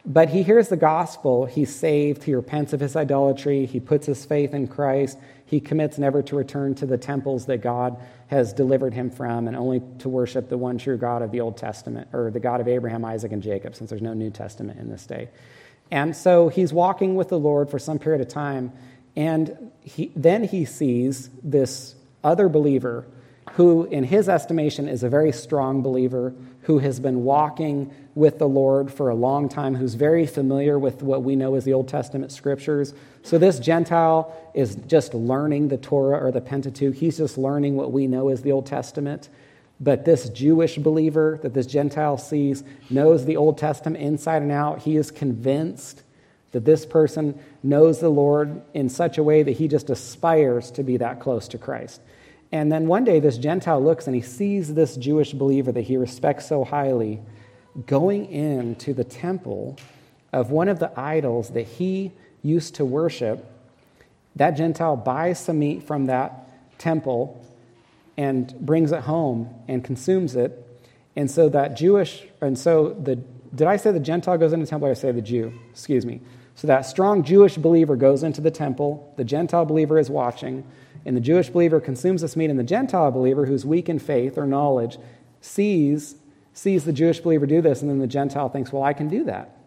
But 0.06 0.30
he 0.30 0.44
hears 0.44 0.70
the 0.70 0.78
gospel, 0.78 1.46
he's 1.46 1.74
saved, 1.74 2.24
he 2.24 2.34
repents 2.34 2.74
of 2.74 2.80
his 2.80 2.96
idolatry, 2.96 3.66
he 3.66 3.80
puts 3.80 4.06
his 4.06 4.26
faith 4.26 4.54
in 4.54 4.68
Christ, 4.68 5.18
he 5.50 5.60
commits 5.60 5.98
never 5.98 6.22
to 6.22 6.36
return 6.36 6.76
to 6.76 6.86
the 6.86 6.98
temples 6.98 7.48
that 7.48 7.58
God 7.58 8.00
has 8.28 8.54
delivered 8.54 8.94
him 8.94 9.10
from 9.10 9.48
and 9.48 9.58
only 9.58 9.82
to 9.98 10.08
worship 10.08 10.48
the 10.48 10.60
one 10.60 10.78
true 10.78 10.96
God 10.96 11.24
of 11.24 11.32
the 11.32 11.42
Old 11.42 11.58
Testament, 11.58 12.08
or 12.14 12.30
the 12.30 12.40
God 12.40 12.62
of 12.62 12.68
Abraham, 12.68 13.04
Isaac, 13.04 13.32
and 13.32 13.42
Jacob, 13.42 13.74
since 13.74 13.90
there's 13.90 14.02
no 14.02 14.14
New 14.14 14.30
Testament 14.30 14.80
in 14.80 14.90
this 14.90 15.08
day. 15.08 15.30
And 15.90 16.16
so 16.16 16.50
he's 16.50 16.72
walking 16.72 17.16
with 17.16 17.30
the 17.30 17.40
Lord 17.40 17.72
for 17.72 17.80
some 17.80 17.98
period 17.98 18.22
of 18.22 18.28
time, 18.28 18.72
and 19.16 19.72
he, 19.82 20.12
then 20.16 20.44
he 20.44 20.66
sees 20.66 21.32
this 21.42 21.96
other 22.24 22.48
believer 22.48 23.08
who, 23.54 23.86
in 23.86 24.04
his 24.04 24.30
estimation, 24.30 24.88
is 24.88 25.02
a 25.02 25.10
very 25.10 25.32
strong 25.32 25.82
believer 25.82 26.32
who 26.70 26.78
has 26.78 27.00
been 27.00 27.24
walking 27.24 27.92
with 28.14 28.38
the 28.38 28.48
Lord 28.48 28.94
for 28.94 29.10
a 29.10 29.16
long 29.16 29.50
time, 29.50 29.74
who's 29.74 29.96
very 29.96 30.28
familiar 30.28 30.78
with 30.78 31.02
what 31.02 31.24
we 31.24 31.36
know 31.36 31.56
as 31.56 31.66
the 31.66 31.74
Old 31.74 31.88
Testament 31.88 32.32
scriptures. 32.32 32.94
So, 33.24 33.40
this 33.40 33.58
Gentile 33.58 34.32
is 34.54 34.76
just 34.86 35.16
learning 35.16 35.70
the 35.70 35.78
Torah 35.78 36.24
or 36.24 36.32
the 36.32 36.42
Pentateuch. 36.42 36.94
He's 36.94 37.18
just 37.18 37.40
learning 37.40 37.76
what 37.76 37.92
we 37.92 38.06
know 38.06 38.30
as 38.30 38.44
the 38.44 38.52
Old 38.52 38.68
Testament. 38.68 39.30
But 39.80 40.06
this 40.06 40.30
Jewish 40.30 40.78
believer 40.78 41.40
that 41.42 41.56
this 41.56 41.66
Gentile 41.66 42.20
sees 42.20 42.64
knows 42.92 43.26
the 43.26 43.38
Old 43.38 43.58
Testament 43.58 43.98
inside 43.98 44.44
and 44.44 44.52
out. 44.52 44.78
He 44.84 44.96
is 44.96 45.10
convinced 45.10 46.04
that 46.52 46.66
this 46.66 46.86
person 46.86 47.40
knows 47.64 48.00
the 48.00 48.10
Lord 48.10 48.62
in 48.76 48.90
such 48.90 49.18
a 49.18 49.24
way 49.24 49.42
that 49.42 49.54
he 49.54 49.68
just 49.68 49.90
aspires 49.90 50.70
to 50.70 50.84
be 50.84 50.98
that 50.98 51.20
close 51.20 51.48
to 51.48 51.58
Christ. 51.58 52.00
And 52.52 52.72
then 52.72 52.88
one 52.88 53.04
day, 53.04 53.20
this 53.20 53.38
Gentile 53.38 53.84
looks 53.84 54.08
and 54.08 54.16
he 54.16 54.22
sees 54.22 54.74
this 54.74 54.96
Jewish 54.96 55.34
believer 55.34 55.72
that 55.72 55.82
he 55.82 55.98
respects 55.98 56.48
so 56.48 56.64
highly 56.64 57.22
going 57.86 58.26
into 58.32 58.94
the 58.94 59.04
temple 59.04 59.78
of 60.34 60.52
one 60.52 60.68
of 60.68 60.80
the 60.80 60.92
idols 61.00 61.52
that 61.52 61.68
he 61.68 62.12
used 62.42 62.76
to 62.76 62.86
worship. 62.86 63.46
That 64.36 64.52
Gentile 64.52 64.96
buys 64.96 65.40
some 65.40 65.60
meat 65.60 65.84
from 65.84 66.08
that 66.08 66.78
temple 66.80 67.46
and 68.18 68.54
brings 68.60 68.92
it 68.92 69.02
home 69.02 69.54
and 69.68 69.84
consumes 69.84 70.36
it. 70.36 70.66
And 71.16 71.30
so 71.30 71.50
that 71.50 71.78
Jewish, 71.78 72.24
and 72.42 72.58
so 72.58 72.90
the, 72.90 73.16
did 73.54 73.68
I 73.68 73.78
say 73.78 73.92
the 73.92 74.00
Gentile 74.00 74.38
goes 74.38 74.54
into 74.54 74.66
the 74.66 74.70
temple 74.70 74.88
or 74.88 74.92
I 74.92 74.96
say 74.96 75.12
the 75.12 75.22
Jew? 75.22 75.54
Excuse 75.72 76.06
me. 76.06 76.22
So 76.56 76.68
that 76.68 76.86
strong 76.86 77.24
Jewish 77.24 77.56
believer 77.58 77.96
goes 77.96 78.24
into 78.24 78.42
the 78.42 78.52
temple, 78.52 79.14
the 79.18 79.24
Gentile 79.24 79.66
believer 79.66 79.98
is 79.98 80.10
watching, 80.10 80.66
and 81.06 81.16
the 81.16 81.22
Jewish 81.22 81.50
believer 81.50 81.80
consumes 81.80 82.22
this 82.22 82.36
meat, 82.36 82.50
and 82.50 82.60
the 82.60 82.64
Gentile 82.64 83.12
believer, 83.12 83.46
who's 83.46 83.66
weak 83.66 83.90
in 83.90 84.00
faith 84.00 84.38
or 84.38 84.46
knowledge, 84.46 84.98
sees, 85.42 86.16
sees 86.54 86.86
the 86.86 86.94
Jewish 86.94 87.20
believer 87.20 87.46
do 87.46 87.62
this, 87.62 87.82
and 87.82 87.90
then 87.90 88.00
the 88.00 88.08
Gentile 88.08 88.50
thinks, 88.50 88.72
well, 88.72 88.84
I 88.84 88.94
can 88.94 89.08
do 89.08 89.24
that. 89.26 89.58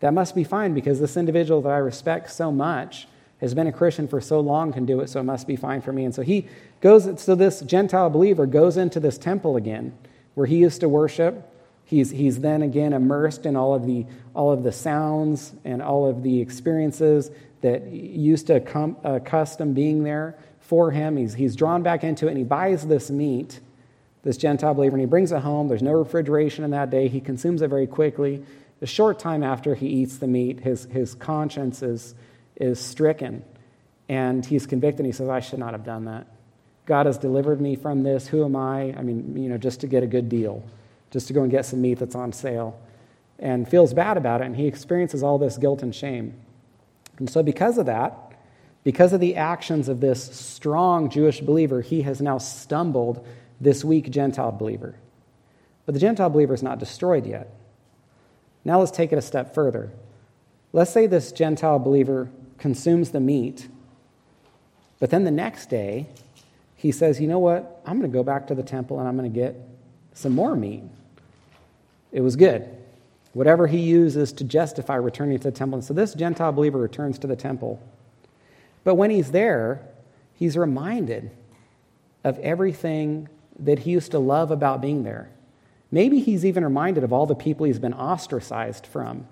That 0.00 0.14
must 0.14 0.34
be 0.34 0.44
fine 0.44 0.74
because 0.74 0.98
this 0.98 1.16
individual 1.16 1.62
that 1.62 1.72
I 1.72 1.78
respect 1.78 2.30
so 2.30 2.50
much 2.50 3.06
has 3.40 3.54
been 3.54 3.66
a 3.66 3.72
Christian 3.72 4.08
for 4.08 4.20
so 4.20 4.40
long 4.40 4.72
can 4.72 4.86
do 4.86 5.00
it, 5.00 5.08
so 5.08 5.20
it 5.20 5.24
must 5.24 5.46
be 5.46 5.56
fine 5.56 5.80
for 5.80 5.92
me. 5.92 6.04
And 6.04 6.14
so 6.14 6.22
he 6.22 6.46
goes, 6.80 7.20
so 7.20 7.34
this 7.34 7.60
Gentile 7.60 8.10
believer 8.10 8.46
goes 8.46 8.76
into 8.76 9.00
this 9.00 9.18
temple 9.18 9.56
again 9.56 9.96
where 10.34 10.46
he 10.46 10.56
used 10.56 10.80
to 10.80 10.88
worship 10.88 11.50
He's, 11.90 12.10
he's 12.10 12.38
then 12.38 12.62
again 12.62 12.92
immersed 12.92 13.46
in 13.46 13.56
all 13.56 13.74
of, 13.74 13.84
the, 13.84 14.06
all 14.32 14.52
of 14.52 14.62
the 14.62 14.70
sounds 14.70 15.52
and 15.64 15.82
all 15.82 16.08
of 16.08 16.22
the 16.22 16.40
experiences 16.40 17.32
that 17.62 17.88
used 17.88 18.46
to 18.46 18.60
come, 18.60 18.96
uh, 19.02 19.18
custom 19.18 19.74
being 19.74 20.04
there 20.04 20.38
for 20.70 20.92
him. 20.92 21.16
He's, 21.16 21.34
he's 21.34 21.56
drawn 21.56 21.82
back 21.82 22.04
into 22.04 22.26
it 22.26 22.30
and 22.30 22.38
he 22.38 22.44
buys 22.44 22.86
this 22.86 23.10
meat, 23.10 23.58
this 24.22 24.36
Gentile 24.36 24.72
believer, 24.72 24.94
and 24.94 25.00
he 25.00 25.06
brings 25.06 25.32
it 25.32 25.42
home. 25.42 25.66
There's 25.66 25.82
no 25.82 25.92
refrigeration 25.92 26.64
in 26.64 26.70
that 26.70 26.90
day. 26.90 27.08
He 27.08 27.20
consumes 27.20 27.60
it 27.60 27.68
very 27.68 27.86
quickly. 27.86 28.44
A 28.80 28.86
short 28.86 29.18
time 29.18 29.42
after 29.42 29.74
he 29.74 29.88
eats 29.88 30.18
the 30.18 30.28
meat, 30.28 30.60
his, 30.60 30.84
his 30.84 31.14
conscience 31.14 31.82
is, 31.82 32.14
is 32.56 32.78
stricken 32.78 33.44
and 34.08 34.46
he's 34.46 34.64
convicted. 34.64 35.04
He 35.04 35.12
says, 35.12 35.28
I 35.28 35.40
should 35.40 35.58
not 35.58 35.72
have 35.72 35.84
done 35.84 36.04
that. 36.04 36.26
God 36.86 37.06
has 37.06 37.18
delivered 37.18 37.60
me 37.60 37.74
from 37.74 38.04
this. 38.04 38.28
Who 38.28 38.44
am 38.44 38.56
I? 38.56 38.94
I 38.96 39.02
mean, 39.02 39.36
you 39.36 39.48
know, 39.48 39.58
just 39.58 39.80
to 39.80 39.88
get 39.88 40.02
a 40.02 40.06
good 40.06 40.28
deal 40.28 40.64
just 41.10 41.26
to 41.26 41.32
go 41.32 41.42
and 41.42 41.50
get 41.50 41.66
some 41.66 41.80
meat 41.80 41.98
that's 41.98 42.14
on 42.14 42.32
sale 42.32 42.80
and 43.38 43.68
feels 43.68 43.92
bad 43.92 44.16
about 44.16 44.40
it. 44.40 44.44
And 44.46 44.56
he 44.56 44.66
experiences 44.66 45.22
all 45.22 45.38
this 45.38 45.58
guilt 45.58 45.82
and 45.82 45.94
shame. 45.94 46.34
And 47.18 47.28
so, 47.28 47.42
because 47.42 47.78
of 47.78 47.86
that, 47.86 48.29
because 48.82 49.12
of 49.12 49.20
the 49.20 49.36
actions 49.36 49.88
of 49.88 50.00
this 50.00 50.22
strong 50.36 51.10
Jewish 51.10 51.40
believer, 51.40 51.80
he 51.80 52.02
has 52.02 52.20
now 52.20 52.38
stumbled 52.38 53.26
this 53.60 53.84
weak 53.84 54.10
Gentile 54.10 54.52
believer. 54.52 54.94
But 55.84 55.94
the 55.94 56.00
Gentile 56.00 56.30
believer 56.30 56.54
is 56.54 56.62
not 56.62 56.78
destroyed 56.78 57.26
yet. 57.26 57.52
Now 58.64 58.78
let's 58.78 58.90
take 58.90 59.12
it 59.12 59.18
a 59.18 59.22
step 59.22 59.54
further. 59.54 59.90
Let's 60.72 60.92
say 60.92 61.06
this 61.06 61.32
Gentile 61.32 61.78
believer 61.78 62.30
consumes 62.58 63.10
the 63.10 63.20
meat, 63.20 63.68
but 64.98 65.10
then 65.10 65.24
the 65.24 65.30
next 65.30 65.68
day 65.68 66.06
he 66.76 66.92
says, 66.92 67.20
You 67.20 67.26
know 67.26 67.38
what? 67.38 67.82
I'm 67.84 67.98
going 67.98 68.10
to 68.10 68.16
go 68.16 68.22
back 68.22 68.46
to 68.46 68.54
the 68.54 68.62
temple 68.62 68.98
and 68.98 69.08
I'm 69.08 69.16
going 69.16 69.30
to 69.30 69.38
get 69.38 69.56
some 70.14 70.34
more 70.34 70.54
meat. 70.54 70.82
It 72.12 72.20
was 72.20 72.36
good. 72.36 72.68
Whatever 73.32 73.66
he 73.66 73.78
uses 73.78 74.32
to 74.34 74.44
justify 74.44 74.96
returning 74.96 75.38
to 75.38 75.44
the 75.44 75.56
temple. 75.56 75.78
And 75.78 75.84
so 75.84 75.94
this 75.94 76.14
Gentile 76.14 76.52
believer 76.52 76.78
returns 76.78 77.18
to 77.20 77.26
the 77.26 77.36
temple. 77.36 77.80
But 78.84 78.94
when 78.94 79.10
he's 79.10 79.30
there, 79.30 79.86
he's 80.34 80.56
reminded 80.56 81.30
of 82.24 82.38
everything 82.38 83.28
that 83.58 83.80
he 83.80 83.90
used 83.90 84.12
to 84.12 84.18
love 84.18 84.50
about 84.50 84.80
being 84.80 85.02
there. 85.04 85.30
Maybe 85.90 86.20
he's 86.20 86.44
even 86.44 86.64
reminded 86.64 87.04
of 87.04 87.12
all 87.12 87.26
the 87.26 87.34
people 87.34 87.66
he's 87.66 87.78
been 87.78 87.94
ostracized 87.94 88.86
from 88.86 89.26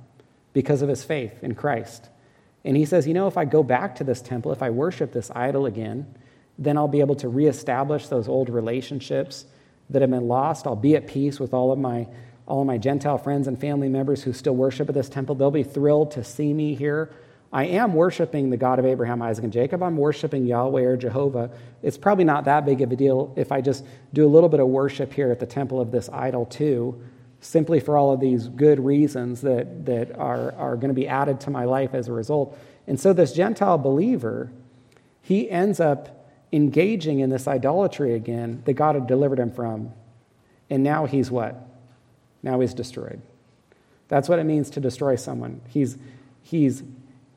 because 0.53 0.83
of 0.83 0.89
his 0.89 1.05
faith 1.05 1.43
in 1.43 1.55
Christ. 1.55 2.09
And 2.65 2.77
he 2.77 2.85
says, 2.85 3.07
You 3.07 3.15
know, 3.15 3.29
if 3.29 3.37
I 3.37 3.45
go 3.45 3.63
back 3.63 3.97
to 3.97 4.05
this 4.05 4.21
temple, 4.21 4.53
if 4.53 4.63
I 4.63 4.71
worship 4.71 5.13
this 5.13 5.31
idol 5.35 5.67
again, 5.67 6.15
then 6.59 6.77
I'll 6.77 6.89
be 6.89 7.01
able 7.01 7.15
to 7.17 7.29
reestablish 7.29 8.09
those 8.09 8.29
old 8.29 8.51
relationships 8.51 9.47
that 9.91 10.03
have 10.03 10.11
been 10.11 10.27
lost. 10.27 10.67
I'll 10.67 10.77
be 10.77 10.97
at 10.97 11.07
peace 11.07 11.39
with 11.39 11.55
all 11.55 11.73
of 11.73 11.79
my 11.79 12.09
all 12.49 12.63
of 12.63 12.67
my 12.67 12.79
Gentile 12.79 13.19
friends 13.19 13.47
and 13.47 13.61
family 13.61 13.91
members 13.91 14.23
who 14.23 14.33
still 14.33 14.57
worship 14.57 14.89
at 14.89 14.95
this 14.95 15.11
temple, 15.11 15.35
they'll 15.35 15.51
be 15.51 15.63
thrilled 15.63 16.13
to 16.13 16.25
see 16.25 16.55
me 16.55 16.75
here. 16.75 17.11
I 17.53 17.65
am 17.65 17.95
worshiping 17.95 18.51
the 18.51 18.57
God 18.59 18.79
of 18.79 18.85
Abraham, 18.85 19.23
Isaac, 19.23 19.45
and 19.45 19.53
Jacob. 19.53 19.83
I'm 19.83 19.97
worshiping 19.97 20.45
Yahweh 20.45 20.83
or 20.83 20.97
Jehovah. 20.97 21.51
It's 21.83 21.97
probably 21.97 22.25
not 22.25 22.45
that 22.45 22.67
big 22.67 22.83
of 22.83 22.93
a 22.93 22.97
deal 22.97 23.33
if 23.37 23.53
I 23.53 23.63
just 23.63 23.85
do 24.13 24.27
a 24.27 24.29
little 24.29 24.51
bit 24.51 24.61
of 24.61 24.69
worship 24.69 25.13
here 25.13 25.31
at 25.31 25.41
the 25.41 25.47
temple 25.47 25.81
of 25.81 25.91
this 25.91 26.11
idol, 26.11 26.45
too, 26.45 27.01
simply 27.41 27.81
for 27.81 27.97
all 27.97 28.13
of 28.13 28.21
these 28.21 28.49
good 28.49 28.85
reasons 28.85 29.41
that, 29.43 29.87
that 29.87 30.15
are, 30.19 30.53
are 30.57 30.77
going 30.77 30.89
to 30.89 30.95
be 30.95 31.09
added 31.09 31.41
to 31.41 31.51
my 31.51 31.65
life 31.65 31.95
as 31.95 32.09
a 32.09 32.13
result. 32.13 32.59
And 32.87 33.01
so, 33.01 33.15
this 33.15 33.33
Gentile 33.33 33.79
believer, 33.79 34.51
he 35.23 35.51
ends 35.51 35.81
up 35.81 36.31
engaging 36.53 37.21
in 37.21 37.31
this 37.31 37.49
idolatry 37.49 38.15
again 38.15 38.63
that 38.67 38.75
God 38.75 38.95
had 38.95 39.07
delivered 39.07 39.39
him 39.39 39.51
from. 39.51 39.93
And 40.69 40.83
now 40.83 41.07
he's 41.07 41.31
what? 41.31 41.67
Now 42.43 42.61
he's 42.61 42.75
destroyed. 42.75 43.23
That's 44.09 44.29
what 44.29 44.39
it 44.39 44.45
means 44.45 44.71
to 44.71 44.81
destroy 44.81 45.17
someone. 45.17 45.61
He's, 45.69 45.99
he's 46.43 46.83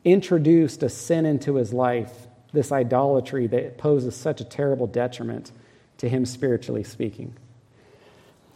introduced 0.04 0.84
a 0.84 0.90
sin 0.90 1.26
into 1.26 1.56
his 1.56 1.74
life, 1.74 2.28
this 2.54 2.72
idolatry 2.72 3.48
that 3.48 3.78
poses 3.78 4.16
such 4.16 4.42
a 4.42 4.44
terrible 4.44 4.88
detriment 4.88 5.52
to 5.98 6.10
him 6.10 6.26
spiritually 6.26 6.84
speaking. 6.84 7.36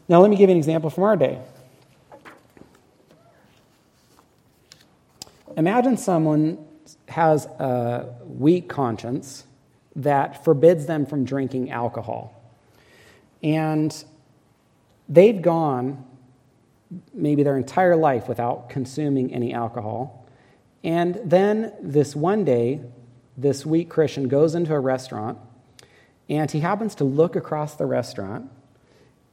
Now, 0.07 0.21
let 0.21 0.29
me 0.29 0.35
give 0.35 0.49
you 0.49 0.53
an 0.53 0.57
example 0.57 0.89
from 0.89 1.03
our 1.03 1.15
day. 1.15 1.39
Imagine 5.57 5.97
someone 5.97 6.57
has 7.07 7.45
a 7.45 8.13
weak 8.25 8.67
conscience 8.67 9.45
that 9.95 10.43
forbids 10.43 10.85
them 10.85 11.05
from 11.05 11.23
drinking 11.23 11.71
alcohol. 11.71 12.33
And 13.41 14.03
they've 15.07 15.41
gone 15.41 16.03
maybe 17.13 17.43
their 17.43 17.57
entire 17.57 17.95
life 17.95 18.27
without 18.27 18.69
consuming 18.69 19.33
any 19.33 19.53
alcohol. 19.53 20.24
And 20.85 21.19
then 21.25 21.73
this 21.81 22.15
one 22.15 22.45
day, 22.45 22.79
this 23.35 23.65
weak 23.65 23.89
Christian 23.89 24.27
goes 24.27 24.53
into 24.53 24.73
a 24.73 24.79
restaurant 24.79 25.39
And 26.29 26.49
he 26.49 26.59
happens 26.59 26.95
to 26.95 27.03
look 27.03 27.35
across 27.35 27.75
the 27.75 27.85
restaurant 27.85 28.51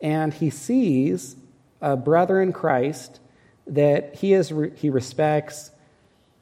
and 0.00 0.34
he 0.34 0.50
sees 0.50 1.36
a 1.80 1.96
brother 1.96 2.40
in 2.42 2.52
Christ 2.52 3.20
that 3.68 4.16
he, 4.16 4.32
is, 4.32 4.52
he 4.74 4.90
respects, 4.90 5.70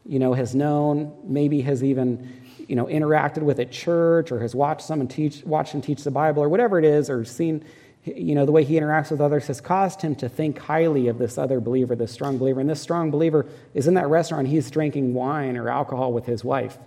you 0.07 0.19
know, 0.19 0.33
has 0.33 0.55
known, 0.55 1.15
maybe 1.25 1.61
has 1.61 1.85
even, 1.85 2.33
you 2.67 2.75
know, 2.75 2.87
interacted 2.87 3.43
with 3.43 3.59
at 3.59 3.71
church 3.71 4.33
or 4.33 4.41
has 4.41 4.55
watched 4.55 4.83
someone 4.83 5.09
teach, 5.09 5.45
watched 5.45 5.75
him 5.75 5.83
teach 5.83 6.05
the 6.05 6.11
Bible 6.11 6.43
or 6.43 6.49
whatever 6.49 6.79
it 6.79 6.87
is, 6.87 7.11
or 7.11 7.25
seen, 7.27 7.63
you 8.05 8.35
know, 8.35 8.47
the 8.47 8.53
way 8.53 8.65
he 8.65 8.75
interacts 8.75 9.11
with 9.11 9.21
others 9.21 9.47
has 9.49 9.61
caused 9.61 10.01
him 10.01 10.15
to 10.17 10.29
think 10.29 10.59
highly 10.59 11.09
of 11.09 11.19
this 11.19 11.37
other 11.37 11.61
believer, 11.61 11.95
this 11.95 12.13
strong 12.13 12.39
believer. 12.39 12.61
And 12.61 12.69
this 12.69 12.81
strong 12.81 13.11
believer 13.11 13.47
is 13.75 13.87
in 13.87 13.95
that 13.95 14.09
restaurant, 14.09 14.49
he's 14.49 14.71
drinking 14.71 15.13
wine 15.13 15.57
or 15.57 15.69
alcohol 15.69 16.13
with 16.13 16.25
his 16.25 16.43
wife. 16.43 16.79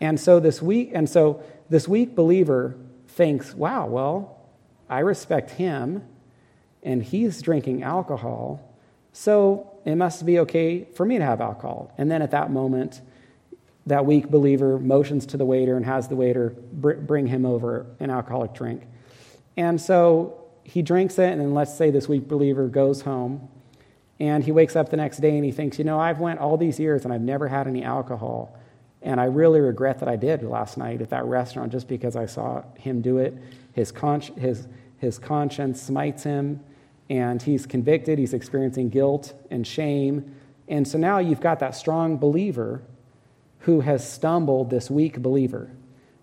And 0.00 0.18
so 0.18 0.40
this 0.40 0.62
weak, 0.62 0.92
and 0.94 1.08
so 1.08 1.42
this 1.68 1.88
weak 1.88 2.14
believer 2.14 2.76
thinks, 3.08 3.54
wow, 3.54 3.86
well, 3.86 4.38
I 4.88 5.00
respect 5.00 5.50
him 5.52 6.04
and 6.82 7.02
he's 7.02 7.42
drinking 7.42 7.82
alcohol. 7.82 8.62
So 9.12 9.70
it 9.84 9.96
must 9.96 10.24
be 10.24 10.38
okay 10.40 10.84
for 10.94 11.04
me 11.04 11.18
to 11.18 11.24
have 11.24 11.40
alcohol. 11.40 11.92
And 11.98 12.10
then 12.10 12.22
at 12.22 12.30
that 12.30 12.50
moment, 12.50 13.00
that 13.86 14.06
weak 14.06 14.30
believer 14.30 14.78
motions 14.78 15.26
to 15.26 15.36
the 15.36 15.44
waiter 15.44 15.76
and 15.76 15.84
has 15.84 16.08
the 16.08 16.16
waiter 16.16 16.50
bring 16.72 17.26
him 17.26 17.44
over 17.44 17.86
an 17.98 18.10
alcoholic 18.10 18.54
drink. 18.54 18.82
And 19.60 19.78
so 19.78 20.42
he 20.64 20.80
drinks 20.80 21.18
it, 21.18 21.30
and 21.30 21.38
then 21.38 21.52
let's 21.52 21.76
say 21.76 21.90
this 21.90 22.08
weak 22.08 22.26
believer 22.26 22.66
goes 22.66 23.02
home 23.02 23.46
and 24.18 24.42
he 24.42 24.52
wakes 24.52 24.74
up 24.74 24.88
the 24.88 24.96
next 24.96 25.18
day 25.18 25.36
and 25.36 25.44
he 25.44 25.52
thinks, 25.52 25.78
you 25.78 25.84
know, 25.84 26.00
I've 26.00 26.18
went 26.18 26.40
all 26.40 26.56
these 26.56 26.80
years 26.80 27.04
and 27.04 27.12
I've 27.12 27.20
never 27.20 27.46
had 27.46 27.66
any 27.66 27.84
alcohol. 27.84 28.56
And 29.02 29.20
I 29.20 29.24
really 29.24 29.60
regret 29.60 29.98
that 29.98 30.08
I 30.08 30.16
did 30.16 30.42
last 30.42 30.78
night 30.78 31.02
at 31.02 31.10
that 31.10 31.26
restaurant 31.26 31.72
just 31.72 31.88
because 31.88 32.16
I 32.16 32.24
saw 32.24 32.62
him 32.78 33.02
do 33.02 33.18
it. 33.18 33.36
His, 33.74 33.92
con- 33.92 34.22
his, 34.22 34.66
his 34.96 35.18
conscience 35.18 35.82
smites 35.82 36.22
him 36.22 36.60
and 37.10 37.42
he's 37.42 37.66
convicted, 37.66 38.18
he's 38.18 38.32
experiencing 38.32 38.88
guilt 38.88 39.34
and 39.50 39.66
shame. 39.66 40.36
And 40.68 40.88
so 40.88 40.96
now 40.96 41.18
you've 41.18 41.40
got 41.40 41.58
that 41.58 41.74
strong 41.74 42.16
believer 42.16 42.80
who 43.60 43.80
has 43.80 44.10
stumbled 44.10 44.70
this 44.70 44.90
weak 44.90 45.20
believer. 45.20 45.70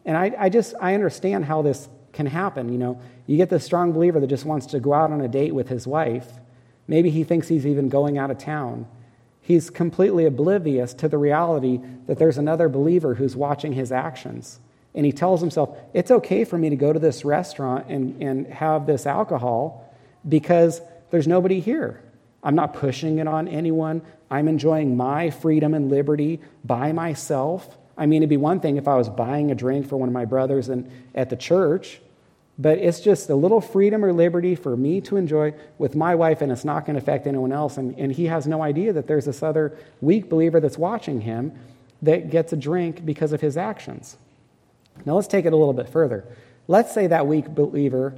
And 0.05 0.17
I, 0.17 0.33
I 0.39 0.49
just, 0.49 0.73
I 0.81 0.95
understand 0.95 1.45
how 1.45 1.61
this 1.61 1.87
can 2.17 2.25
happen. 2.25 2.69
You 2.69 2.77
know, 2.79 3.01
you 3.27 3.37
get 3.37 3.49
this 3.49 3.63
strong 3.63 3.93
believer 3.93 4.19
that 4.19 4.27
just 4.27 4.43
wants 4.43 4.65
to 4.67 4.79
go 4.81 4.93
out 4.93 5.11
on 5.11 5.21
a 5.21 5.27
date 5.29 5.53
with 5.55 5.69
his 5.69 5.87
wife. 5.87 6.27
Maybe 6.87 7.09
he 7.09 7.23
thinks 7.23 7.47
he's 7.47 7.65
even 7.65 7.87
going 7.87 8.17
out 8.17 8.31
of 8.31 8.37
town. 8.37 8.87
He's 9.39 9.69
completely 9.69 10.25
oblivious 10.25 10.93
to 10.95 11.07
the 11.07 11.17
reality 11.17 11.79
that 12.07 12.17
there's 12.17 12.37
another 12.37 12.67
believer 12.67 13.13
who's 13.13 13.35
watching 13.35 13.71
his 13.71 13.93
actions. 13.93 14.59
And 14.93 15.05
he 15.05 15.11
tells 15.11 15.39
himself, 15.39 15.77
it's 15.93 16.11
okay 16.11 16.43
for 16.43 16.57
me 16.57 16.69
to 16.69 16.75
go 16.75 16.91
to 16.91 16.99
this 16.99 17.23
restaurant 17.23 17.85
and, 17.87 18.21
and 18.21 18.47
have 18.47 18.87
this 18.87 19.05
alcohol 19.05 19.93
because 20.27 20.81
there's 21.11 21.27
nobody 21.27 21.59
here. 21.59 22.01
I'm 22.43 22.55
not 22.55 22.73
pushing 22.73 23.19
it 23.19 23.27
on 23.27 23.47
anyone. 23.47 24.01
I'm 24.31 24.47
enjoying 24.47 24.97
my 24.97 25.29
freedom 25.29 25.73
and 25.73 25.89
liberty 25.89 26.41
by 26.65 26.91
myself. 26.91 27.77
I 27.95 28.07
mean, 28.07 28.23
it'd 28.23 28.29
be 28.29 28.37
one 28.37 28.59
thing 28.59 28.77
if 28.77 28.87
I 28.87 28.95
was 28.95 29.07
buying 29.07 29.51
a 29.51 29.55
drink 29.55 29.87
for 29.87 29.97
one 29.97 30.09
of 30.09 30.13
my 30.13 30.25
brothers 30.25 30.69
in, 30.69 30.91
at 31.13 31.29
the 31.29 31.35
church, 31.35 32.01
but 32.57 32.77
it's 32.79 32.99
just 32.99 33.29
a 33.29 33.35
little 33.35 33.61
freedom 33.61 34.03
or 34.03 34.13
liberty 34.13 34.55
for 34.55 34.75
me 34.75 35.01
to 35.01 35.17
enjoy 35.17 35.53
with 35.77 35.95
my 35.95 36.15
wife, 36.15 36.41
and 36.41 36.51
it's 36.51 36.65
not 36.65 36.85
going 36.85 36.95
to 36.95 37.01
affect 37.01 37.27
anyone 37.27 37.51
else. 37.51 37.77
And, 37.77 37.97
and 37.97 38.11
he 38.11 38.25
has 38.25 38.47
no 38.47 38.61
idea 38.61 38.93
that 38.93 39.07
there's 39.07 39.25
this 39.25 39.43
other 39.43 39.77
weak 40.01 40.29
believer 40.29 40.59
that's 40.59 40.77
watching 40.77 41.21
him 41.21 41.51
that 42.01 42.29
gets 42.29 42.53
a 42.53 42.57
drink 42.57 43.05
because 43.05 43.33
of 43.33 43.41
his 43.41 43.57
actions. 43.57 44.17
Now, 45.05 45.13
let's 45.15 45.27
take 45.27 45.45
it 45.45 45.53
a 45.53 45.57
little 45.57 45.73
bit 45.73 45.89
further. 45.89 46.25
Let's 46.67 46.93
say 46.93 47.07
that 47.07 47.27
weak 47.27 47.47
believer 47.47 48.17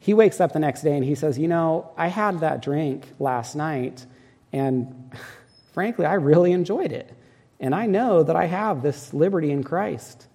he 0.00 0.14
wakes 0.14 0.40
up 0.40 0.52
the 0.52 0.58
next 0.58 0.82
day 0.82 0.96
and 0.96 1.04
he 1.04 1.14
says, 1.14 1.38
You 1.38 1.46
know, 1.46 1.92
I 1.96 2.08
had 2.08 2.40
that 2.40 2.62
drink 2.62 3.06
last 3.20 3.54
night, 3.54 4.04
and 4.52 5.12
frankly, 5.72 6.06
I 6.06 6.14
really 6.14 6.52
enjoyed 6.52 6.90
it. 6.90 7.14
And 7.60 7.74
I 7.74 7.86
know 7.86 8.22
that 8.22 8.34
I 8.34 8.46
have 8.46 8.82
this 8.82 9.12
liberty 9.12 9.50
in 9.50 9.62
Christ. 9.62 10.26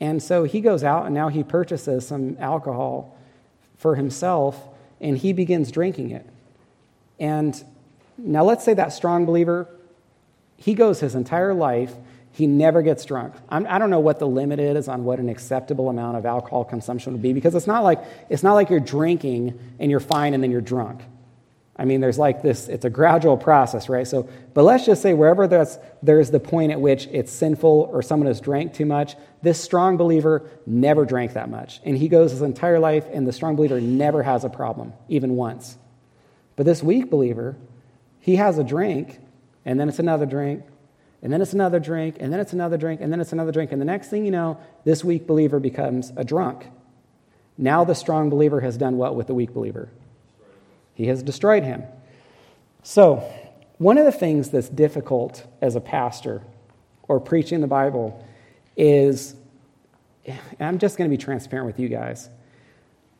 And 0.00 0.22
so 0.22 0.44
he 0.44 0.60
goes 0.60 0.82
out 0.82 1.06
and 1.06 1.14
now 1.14 1.28
he 1.28 1.42
purchases 1.42 2.06
some 2.06 2.36
alcohol 2.40 3.16
for 3.76 3.96
himself 3.96 4.68
and 5.00 5.16
he 5.16 5.32
begins 5.32 5.70
drinking 5.70 6.10
it. 6.10 6.26
And 7.18 7.62
now 8.16 8.44
let's 8.44 8.64
say 8.64 8.74
that 8.74 8.92
strong 8.92 9.26
believer, 9.26 9.68
he 10.56 10.74
goes 10.74 11.00
his 11.00 11.14
entire 11.14 11.54
life 11.54 11.94
he 12.32 12.46
never 12.46 12.82
gets 12.82 13.04
drunk. 13.04 13.34
I'm, 13.48 13.66
I 13.66 13.74
do 13.74 13.80
not 13.80 13.90
know 13.90 14.00
what 14.00 14.18
the 14.18 14.26
limit 14.26 14.60
is 14.60 14.88
on 14.88 15.04
what 15.04 15.18
an 15.18 15.28
acceptable 15.28 15.88
amount 15.88 16.16
of 16.16 16.24
alcohol 16.24 16.64
consumption 16.64 17.12
would 17.12 17.22
be 17.22 17.32
because 17.32 17.54
it's 17.54 17.66
not 17.66 17.82
like 17.82 18.02
it's 18.28 18.42
not 18.42 18.54
like 18.54 18.70
you're 18.70 18.80
drinking 18.80 19.58
and 19.78 19.90
you're 19.90 20.00
fine 20.00 20.34
and 20.34 20.42
then 20.42 20.50
you're 20.50 20.60
drunk. 20.60 21.00
I 21.80 21.86
mean, 21.86 22.02
there's 22.02 22.18
like 22.18 22.42
this, 22.42 22.68
it's 22.68 22.84
a 22.84 22.90
gradual 22.90 23.38
process, 23.38 23.88
right? 23.88 24.06
So, 24.06 24.28
but 24.52 24.64
let's 24.64 24.84
just 24.84 25.00
say 25.00 25.14
wherever 25.14 25.48
there's, 25.48 25.78
there's 26.02 26.30
the 26.30 26.38
point 26.38 26.72
at 26.72 26.80
which 26.80 27.06
it's 27.06 27.32
sinful 27.32 27.88
or 27.90 28.02
someone 28.02 28.26
has 28.26 28.38
drank 28.38 28.74
too 28.74 28.84
much, 28.84 29.16
this 29.40 29.58
strong 29.58 29.96
believer 29.96 30.46
never 30.66 31.06
drank 31.06 31.32
that 31.32 31.48
much. 31.48 31.80
And 31.82 31.96
he 31.96 32.08
goes 32.08 32.32
his 32.32 32.42
entire 32.42 32.78
life, 32.78 33.06
and 33.10 33.26
the 33.26 33.32
strong 33.32 33.56
believer 33.56 33.80
never 33.80 34.22
has 34.22 34.44
a 34.44 34.50
problem, 34.50 34.92
even 35.08 35.36
once. 35.36 35.78
But 36.54 36.66
this 36.66 36.82
weak 36.82 37.08
believer, 37.08 37.56
he 38.18 38.36
has 38.36 38.58
a 38.58 38.64
drink, 38.64 39.18
and 39.64 39.80
then 39.80 39.88
it's 39.88 39.98
another 39.98 40.26
drink, 40.26 40.64
and 41.22 41.32
then 41.32 41.40
it's 41.40 41.54
another 41.54 41.80
drink, 41.80 42.16
and 42.20 42.30
then 42.30 42.40
it's 42.40 42.52
another 42.52 42.76
drink, 42.76 43.00
and 43.00 43.10
then 43.10 43.22
it's 43.22 43.32
another 43.32 43.52
drink. 43.52 43.72
And 43.72 43.80
the 43.80 43.86
next 43.86 44.08
thing 44.08 44.26
you 44.26 44.30
know, 44.30 44.60
this 44.84 45.02
weak 45.02 45.26
believer 45.26 45.58
becomes 45.58 46.12
a 46.14 46.24
drunk. 46.24 46.66
Now 47.56 47.84
the 47.84 47.94
strong 47.94 48.28
believer 48.28 48.60
has 48.60 48.76
done 48.76 48.98
what 48.98 49.16
with 49.16 49.28
the 49.28 49.34
weak 49.34 49.54
believer? 49.54 49.88
He 51.00 51.06
has 51.06 51.22
destroyed 51.22 51.62
him. 51.62 51.82
So, 52.82 53.24
one 53.78 53.96
of 53.96 54.04
the 54.04 54.12
things 54.12 54.50
that's 54.50 54.68
difficult 54.68 55.46
as 55.62 55.74
a 55.74 55.80
pastor 55.80 56.42
or 57.08 57.18
preaching 57.18 57.62
the 57.62 57.66
Bible 57.66 58.22
is, 58.76 59.34
I'm 60.60 60.78
just 60.78 60.98
going 60.98 61.10
to 61.10 61.16
be 61.16 61.16
transparent 61.16 61.66
with 61.66 61.80
you 61.80 61.88
guys. 61.88 62.28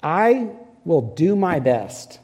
I 0.03 0.51
will 0.85 1.01
do 1.01 1.35
my 1.35 1.59
best. 1.59 2.21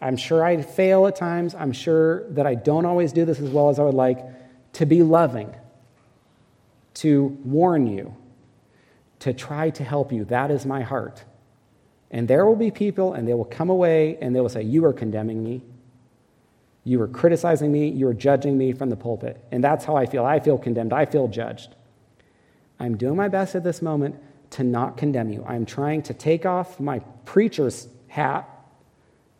I'm 0.00 0.16
sure 0.16 0.44
I 0.44 0.60
fail 0.60 1.06
at 1.06 1.14
times. 1.14 1.54
I'm 1.54 1.70
sure 1.70 2.28
that 2.30 2.44
I 2.44 2.56
don't 2.56 2.84
always 2.84 3.12
do 3.12 3.24
this 3.24 3.38
as 3.38 3.50
well 3.50 3.70
as 3.70 3.78
I 3.78 3.84
would 3.84 3.94
like 3.94 4.18
to 4.72 4.86
be 4.86 5.04
loving, 5.04 5.54
to 6.94 7.26
warn 7.44 7.86
you, 7.86 8.12
to 9.20 9.32
try 9.32 9.70
to 9.70 9.84
help 9.84 10.10
you. 10.10 10.24
That 10.24 10.50
is 10.50 10.66
my 10.66 10.82
heart. 10.82 11.22
And 12.10 12.28
there 12.28 12.46
will 12.46 12.56
be 12.56 12.70
people, 12.70 13.12
and 13.14 13.26
they 13.26 13.34
will 13.34 13.44
come 13.44 13.68
away 13.68 14.16
and 14.20 14.34
they 14.34 14.40
will 14.40 14.48
say, 14.48 14.62
You 14.62 14.84
are 14.84 14.92
condemning 14.92 15.42
me. 15.42 15.62
You 16.84 17.02
are 17.02 17.08
criticizing 17.08 17.72
me. 17.72 17.88
You 17.88 18.06
are 18.08 18.14
judging 18.14 18.56
me 18.56 18.72
from 18.72 18.90
the 18.90 18.96
pulpit. 18.96 19.44
And 19.50 19.62
that's 19.62 19.84
how 19.84 19.96
I 19.96 20.06
feel. 20.06 20.24
I 20.24 20.38
feel 20.38 20.56
condemned. 20.56 20.92
I 20.92 21.04
feel 21.04 21.26
judged. 21.26 21.74
I'm 22.78 22.96
doing 22.96 23.16
my 23.16 23.28
best 23.28 23.54
at 23.54 23.64
this 23.64 23.82
moment 23.82 24.16
to 24.50 24.62
not 24.62 24.96
condemn 24.96 25.30
you. 25.30 25.44
I'm 25.46 25.66
trying 25.66 26.02
to 26.02 26.14
take 26.14 26.46
off 26.46 26.78
my 26.78 27.00
preacher's 27.24 27.88
hat 28.06 28.48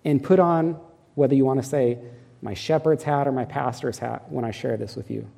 and 0.04 0.22
put 0.22 0.40
on, 0.40 0.80
whether 1.14 1.34
you 1.34 1.44
want 1.44 1.62
to 1.62 1.68
say, 1.68 1.98
my 2.42 2.54
shepherd's 2.54 3.04
hat 3.04 3.28
or 3.28 3.32
my 3.32 3.44
pastor's 3.44 3.98
hat 3.98 4.30
when 4.30 4.44
I 4.44 4.50
share 4.50 4.76
this 4.76 4.96
with 4.96 5.10
you. 5.10 5.28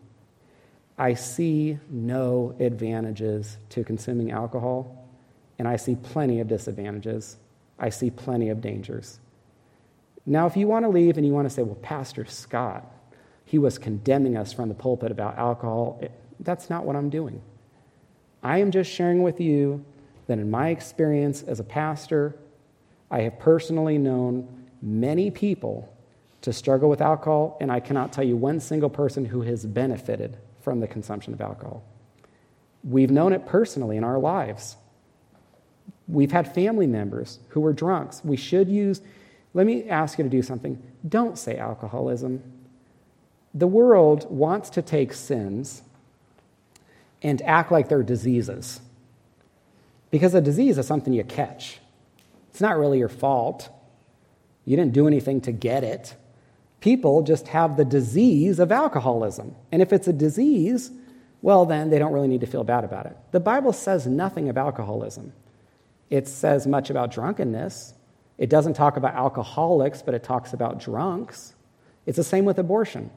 I 0.99 1.15
see 1.15 1.79
no 1.89 2.57
advantages 2.59 3.57
to 3.71 3.85
consuming 3.85 4.33
alcohol, 4.33 5.08
and 5.59 5.67
I 5.67 5.77
see 5.77 5.97
plenty 5.97 6.41
of 6.41 6.49
disadvantages. 6.49 7.37
I 7.79 7.91
see 7.91 8.11
plenty 8.11 8.49
of 8.49 8.61
dangers. 8.61 9.19
Now, 10.27 10.47
if 10.47 10.57
you 10.57 10.69
want 10.69 10.85
to 10.85 10.89
leave 10.89 11.17
and 11.17 11.27
you 11.27 11.33
want 11.33 11.49
to 11.49 11.55
say, 11.55 11.63
well, 11.63 11.77
Pastor 11.77 12.25
Scott, 12.27 12.85
he 13.45 13.59
was 13.59 13.79
condemning 13.79 14.37
us 14.37 14.53
from 14.53 14.69
the 14.69 14.75
pulpit 14.75 15.11
about 15.11 15.39
alcohol, 15.39 16.03
that's 16.41 16.69
not 16.69 16.85
what 16.85 16.97
I'm 16.97 17.09
doing. 17.09 17.41
I 18.43 18.59
am 18.59 18.71
just 18.71 18.91
sharing 18.91 19.23
with 19.23 19.41
you 19.41 19.85
that 20.27 20.39
in 20.39 20.51
my 20.51 20.69
experience 20.69 21.43
as 21.43 21.61
a 21.61 21.65
pastor, 21.65 22.37
I 23.11 23.23
have 23.23 23.39
personally 23.39 23.97
known 23.99 24.67
many 24.83 25.31
people 25.31 25.93
to 26.43 26.53
struggle 26.53 26.89
with 26.89 27.01
alcohol, 27.01 27.57
and 27.61 27.73
I 27.73 27.81
cannot 27.81 28.13
tell 28.13 28.25
you 28.25 28.37
one 28.37 28.61
single 28.61 28.91
person 28.91 29.25
who 29.25 29.41
has 29.43 29.67
benefited 29.67 30.37
from 30.61 30.81
the 30.81 30.87
consumption 30.87 31.33
of 31.33 31.41
alcohol. 31.41 31.83
We've 32.85 33.11
known 33.11 33.33
it 33.33 33.47
personally 33.47 33.97
in 33.97 34.05
our 34.05 34.19
lives. 34.19 34.77
We've 36.09 36.33
had 36.33 36.53
family 36.55 36.87
members 36.87 37.39
who 37.51 37.61
were 37.61 37.73
drunks. 37.73 38.25
We 38.25 38.37
should 38.37 38.69
use, 38.69 39.03
let 39.55 39.67
me 39.67 39.89
ask 39.89 40.19
you 40.19 40.25
to 40.25 40.31
do 40.31 40.43
something. 40.43 40.83
Don't 41.07 41.39
say 41.39 41.57
alcoholism. 41.59 42.43
The 43.55 43.67
world 43.67 44.27
wants 44.31 44.71
to 44.71 44.83
take 44.83 45.13
sins 45.13 45.83
and 47.23 47.43
act 47.43 47.71
like 47.71 47.89
they're 47.89 48.03
diseases. 48.03 48.81
Because 50.11 50.35
a 50.35 50.41
disease 50.41 50.79
is 50.79 50.87
something 50.87 51.13
you 51.13 51.25
catch, 51.25 51.79
it's 52.51 52.61
not 52.61 52.79
really 52.79 52.99
your 52.99 53.09
fault. 53.09 53.69
You 54.65 54.77
didn't 54.77 54.93
do 54.93 55.07
anything 55.07 55.41
to 55.43 55.53
get 55.53 55.83
it. 55.83 56.15
People 56.81 57.23
just 57.23 57.49
have 57.49 57.77
the 57.77 57.87
disease 57.87 58.59
of 58.59 58.71
alcoholism. 58.71 59.55
And 59.73 59.81
if 59.81 59.95
it's 59.95 60.07
a 60.09 60.13
disease, 60.13 60.91
well, 61.41 61.65
then 61.65 61.89
they 61.89 61.99
don't 61.99 62.13
really 62.13 62.29
need 62.29 62.43
to 62.43 62.47
feel 62.47 62.65
bad 62.65 62.85
about 62.85 63.07
it. 63.07 63.17
The 63.33 63.41
Bible 63.41 63.73
says 63.73 64.07
nothing 64.07 64.51
of 64.51 64.59
alcoholism. 64.59 65.33
It 66.11 66.27
says 66.27 66.67
much 66.67 66.91
about 66.91 67.11
drunkenness. 67.11 67.95
It 68.39 68.49
doesn't 68.51 68.75
talk 68.75 68.97
about 68.97 69.15
alcoholics, 69.15 70.03
but 70.03 70.15
it 70.15 70.23
talks 70.23 70.53
about 70.53 70.81
drunks. 70.81 71.55
It's 72.07 72.17
the 72.17 72.25
same 72.25 72.45
with 72.45 72.59
abortion. 72.59 73.11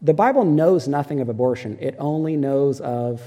The 0.00 0.14
Bible 0.14 0.44
knows 0.44 0.88
nothing 0.88 1.20
of 1.20 1.28
abortion, 1.28 1.78
it 1.80 1.94
only 1.98 2.36
knows 2.36 2.80
of 2.80 3.22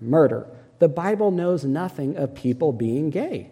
murder. 0.00 0.46
The 0.80 0.88
Bible 0.88 1.30
knows 1.30 1.64
nothing 1.64 2.16
of 2.16 2.34
people 2.34 2.72
being 2.72 3.10
gay. 3.10 3.50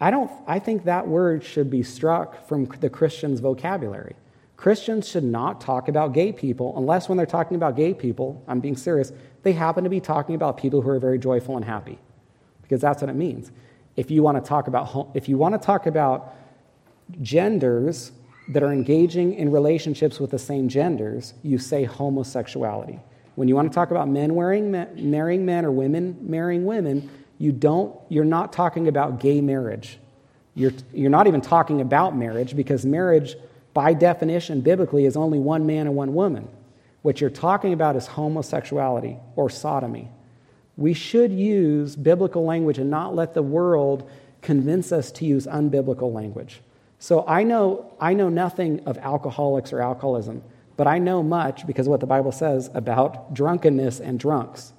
I, 0.00 0.10
don't, 0.10 0.30
I 0.48 0.58
think 0.58 0.84
that 0.84 1.06
word 1.06 1.44
should 1.44 1.70
be 1.70 1.84
struck 1.84 2.48
from 2.48 2.64
the 2.64 2.90
Christian's 2.90 3.38
vocabulary. 3.38 4.16
Christians 4.56 5.08
should 5.08 5.24
not 5.24 5.60
talk 5.60 5.88
about 5.88 6.12
gay 6.12 6.32
people 6.32 6.76
unless 6.76 7.08
when 7.08 7.16
they're 7.16 7.26
talking 7.26 7.56
about 7.56 7.76
gay 7.76 7.94
people, 7.94 8.42
I'm 8.48 8.58
being 8.58 8.76
serious, 8.76 9.12
they 9.44 9.52
happen 9.52 9.84
to 9.84 9.90
be 9.90 10.00
talking 10.00 10.34
about 10.34 10.56
people 10.56 10.82
who 10.82 10.88
are 10.90 10.98
very 10.98 11.18
joyful 11.18 11.56
and 11.56 11.64
happy 11.64 11.98
because 12.62 12.80
that's 12.80 13.00
what 13.02 13.10
it 13.10 13.16
means. 13.16 13.52
If 13.96 14.10
you 14.10 14.22
want 14.22 14.42
to 14.42 14.48
talk 14.48 14.68
about 14.68 15.10
if 15.14 15.28
you 15.28 15.36
want 15.36 15.54
to 15.54 15.58
talk 15.58 15.86
about 15.86 16.34
genders 17.20 18.12
that 18.48 18.62
are 18.62 18.72
engaging 18.72 19.34
in 19.34 19.50
relationships 19.50 20.18
with 20.18 20.30
the 20.30 20.38
same 20.38 20.68
genders, 20.68 21.34
you 21.42 21.58
say 21.58 21.84
homosexuality. 21.84 22.98
When 23.34 23.48
you 23.48 23.54
want 23.54 23.70
to 23.70 23.74
talk 23.74 23.90
about 23.90 24.08
men 24.08 24.34
wearing, 24.34 24.70
marrying 24.70 25.46
men 25.46 25.64
or 25.64 25.70
women 25.70 26.18
marrying 26.20 26.64
women, 26.64 27.10
you 27.38 27.52
don't, 27.52 27.98
you're 28.08 28.24
not 28.24 28.52
talking 28.52 28.88
about 28.88 29.20
gay 29.20 29.40
marriage. 29.40 29.98
You're, 30.54 30.72
you're 30.92 31.10
not 31.10 31.26
even 31.26 31.40
talking 31.40 31.80
about 31.80 32.16
marriage 32.16 32.54
because 32.54 32.84
marriage, 32.84 33.36
by 33.72 33.94
definition, 33.94 34.60
biblically, 34.60 35.06
is 35.06 35.16
only 35.16 35.38
one 35.38 35.66
man 35.66 35.86
and 35.86 35.96
one 35.96 36.14
woman. 36.14 36.48
What 37.00 37.20
you're 37.20 37.30
talking 37.30 37.72
about 37.72 37.96
is 37.96 38.06
homosexuality 38.06 39.18
or 39.34 39.50
sodomy. 39.50 40.08
We 40.82 40.94
should 40.94 41.30
use 41.30 41.94
biblical 41.94 42.44
language 42.44 42.76
and 42.76 42.90
not 42.90 43.14
let 43.14 43.34
the 43.34 43.42
world 43.42 44.10
convince 44.40 44.90
us 44.90 45.12
to 45.12 45.24
use 45.24 45.46
unbiblical 45.46 46.12
language. 46.12 46.60
So 46.98 47.24
I 47.28 47.44
know, 47.44 47.94
I 48.00 48.14
know 48.14 48.28
nothing 48.28 48.80
of 48.84 48.98
alcoholics 48.98 49.72
or 49.72 49.80
alcoholism, 49.80 50.42
but 50.76 50.88
I 50.88 50.98
know 50.98 51.22
much 51.22 51.68
because 51.68 51.86
of 51.86 51.92
what 51.92 52.00
the 52.00 52.06
Bible 52.06 52.32
says 52.32 52.68
about 52.74 53.32
drunkenness 53.32 54.00
and 54.00 54.18
drunks. 54.18 54.72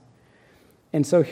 And 0.91 1.07
so 1.07 1.23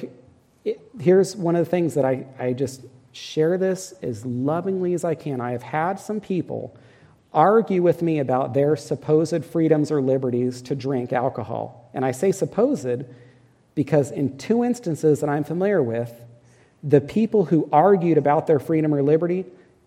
it, 0.63 0.79
here's 0.97 1.35
one 1.35 1.57
of 1.57 1.65
the 1.65 1.69
things 1.69 1.95
that 1.95 2.05
I, 2.05 2.25
I 2.39 2.53
just 2.53 2.85
share 3.11 3.57
this 3.57 3.93
as 4.01 4.25
lovingly 4.25 4.93
as 4.93 5.03
I 5.03 5.15
can. 5.15 5.41
I 5.41 5.51
have 5.51 5.63
had 5.63 5.99
some 5.99 6.21
people 6.21 6.73
argue 7.33 7.83
with 7.83 8.01
me 8.01 8.19
about 8.19 8.53
their 8.53 8.77
supposed 8.77 9.43
freedoms 9.43 9.91
or 9.91 10.01
liberties 10.01 10.61
to 10.61 10.75
drink 10.75 11.11
alcohol. 11.11 11.89
And 11.93 12.05
I 12.05 12.11
say 12.11 12.31
supposed 12.31 12.85
because 13.75 14.11
in 14.11 14.37
two 14.37 14.63
instances 14.63 15.21
that 15.21 15.29
I'm 15.29 15.43
familiar 15.43 15.81
with, 15.81 16.13
the 16.83 17.01
people 17.01 17.45
who 17.45 17.69
argued 17.71 18.17
about 18.17 18.47
their 18.47 18.59
freedom 18.59 18.93
or 18.93 19.03
liberty 19.03 19.45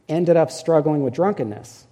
ended 0.08 0.36
up 0.36 0.50
struggling 0.50 1.02
with 1.02 1.14
drunkenness. 1.14 1.86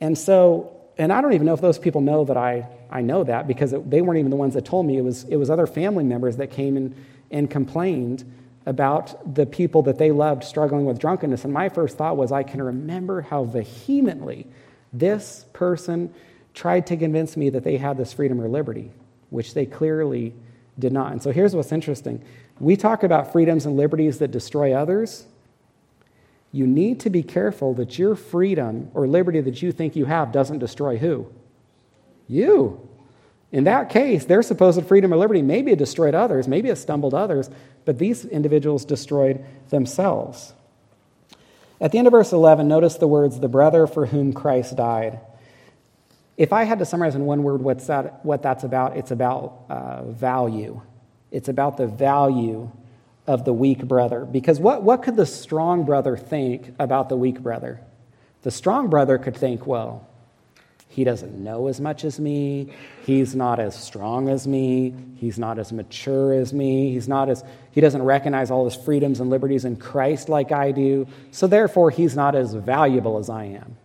And 0.00 0.16
so, 0.16 0.76
and 0.98 1.12
I 1.12 1.20
don't 1.20 1.32
even 1.32 1.46
know 1.46 1.54
if 1.54 1.60
those 1.60 1.78
people 1.78 2.00
know 2.00 2.24
that 2.24 2.36
I, 2.36 2.68
I 2.90 3.02
know 3.02 3.24
that 3.24 3.46
because 3.46 3.72
it, 3.72 3.88
they 3.90 4.02
weren't 4.02 4.18
even 4.18 4.30
the 4.30 4.36
ones 4.36 4.54
that 4.54 4.64
told 4.64 4.86
me. 4.86 4.98
It 4.98 5.04
was, 5.04 5.24
it 5.24 5.36
was 5.36 5.50
other 5.50 5.66
family 5.66 6.04
members 6.04 6.36
that 6.36 6.50
came 6.50 6.76
and, 6.76 6.94
and 7.30 7.50
complained 7.50 8.30
about 8.66 9.34
the 9.34 9.46
people 9.46 9.82
that 9.82 9.98
they 9.98 10.10
loved 10.10 10.44
struggling 10.44 10.84
with 10.84 10.98
drunkenness. 10.98 11.44
And 11.44 11.52
my 11.52 11.68
first 11.68 11.96
thought 11.96 12.16
was, 12.16 12.30
I 12.30 12.42
can 12.42 12.62
remember 12.62 13.22
how 13.22 13.44
vehemently 13.44 14.46
this 14.92 15.46
person 15.52 16.12
tried 16.52 16.86
to 16.88 16.96
convince 16.96 17.36
me 17.36 17.50
that 17.50 17.64
they 17.64 17.78
had 17.78 17.96
this 17.96 18.12
freedom 18.12 18.40
or 18.40 18.48
liberty, 18.48 18.90
which 19.30 19.54
they 19.54 19.64
clearly 19.64 20.34
did 20.80 20.92
not. 20.92 21.12
And 21.12 21.22
so 21.22 21.30
here's 21.30 21.54
what's 21.54 21.72
interesting 21.72 22.24
we 22.58 22.76
talk 22.76 23.02
about 23.02 23.32
freedoms 23.32 23.66
and 23.66 23.76
liberties 23.76 24.18
that 24.18 24.30
destroy 24.30 24.72
others 24.72 25.26
you 26.52 26.66
need 26.66 27.00
to 27.00 27.10
be 27.10 27.22
careful 27.22 27.74
that 27.74 27.98
your 27.98 28.16
freedom 28.16 28.90
or 28.94 29.06
liberty 29.06 29.40
that 29.40 29.62
you 29.62 29.70
think 29.72 29.94
you 29.94 30.06
have 30.06 30.32
doesn't 30.32 30.58
destroy 30.58 30.98
who? 30.98 31.30
You. 32.26 32.88
In 33.52 33.64
that 33.64 33.88
case, 33.88 34.24
their 34.24 34.42
supposed 34.42 34.84
freedom 34.86 35.12
or 35.12 35.16
liberty 35.16 35.42
maybe 35.42 35.72
it 35.72 35.78
destroyed 35.78 36.14
others, 36.14 36.48
maybe 36.48 36.68
it 36.68 36.76
stumbled 36.76 37.14
others, 37.14 37.50
but 37.84 37.98
these 37.98 38.24
individuals 38.24 38.84
destroyed 38.84 39.44
themselves. 39.70 40.52
At 41.80 41.92
the 41.92 41.98
end 41.98 42.06
of 42.06 42.12
verse 42.12 42.32
11, 42.32 42.68
notice 42.68 42.96
the 42.96 43.08
words, 43.08 43.40
the 43.40 43.48
brother 43.48 43.86
for 43.86 44.06
whom 44.06 44.32
Christ 44.32 44.76
died. 44.76 45.20
If 46.40 46.54
I 46.54 46.64
had 46.64 46.78
to 46.78 46.86
summarize 46.86 47.14
in 47.14 47.26
one 47.26 47.42
word 47.42 47.60
what's 47.60 47.88
that, 47.88 48.24
what 48.24 48.42
that's 48.42 48.64
about, 48.64 48.96
it's 48.96 49.10
about 49.10 49.66
uh, 49.68 50.04
value. 50.04 50.80
It's 51.30 51.50
about 51.50 51.76
the 51.76 51.86
value 51.86 52.70
of 53.26 53.44
the 53.44 53.52
weak 53.52 53.86
brother. 53.86 54.24
Because 54.24 54.58
what, 54.58 54.82
what 54.82 55.02
could 55.02 55.16
the 55.16 55.26
strong 55.26 55.84
brother 55.84 56.16
think 56.16 56.74
about 56.78 57.10
the 57.10 57.16
weak 57.16 57.40
brother? 57.40 57.82
The 58.40 58.50
strong 58.50 58.88
brother 58.88 59.18
could 59.18 59.36
think, 59.36 59.66
well, 59.66 60.08
he 60.88 61.04
doesn't 61.04 61.44
know 61.44 61.66
as 61.66 61.78
much 61.78 62.06
as 62.06 62.18
me. 62.18 62.72
He's 63.04 63.36
not 63.36 63.60
as 63.60 63.78
strong 63.78 64.30
as 64.30 64.48
me. 64.48 64.94
He's 65.16 65.38
not 65.38 65.58
as 65.58 65.74
mature 65.74 66.32
as 66.32 66.54
me. 66.54 66.90
He's 66.90 67.06
not 67.06 67.28
as, 67.28 67.44
he 67.72 67.82
doesn't 67.82 68.02
recognize 68.02 68.50
all 68.50 68.64
his 68.64 68.74
freedoms 68.74 69.20
and 69.20 69.28
liberties 69.28 69.66
in 69.66 69.76
Christ 69.76 70.30
like 70.30 70.52
I 70.52 70.70
do. 70.70 71.06
So 71.32 71.46
therefore, 71.46 71.90
he's 71.90 72.16
not 72.16 72.34
as 72.34 72.54
valuable 72.54 73.18
as 73.18 73.28
I 73.28 73.44
am. 73.44 73.76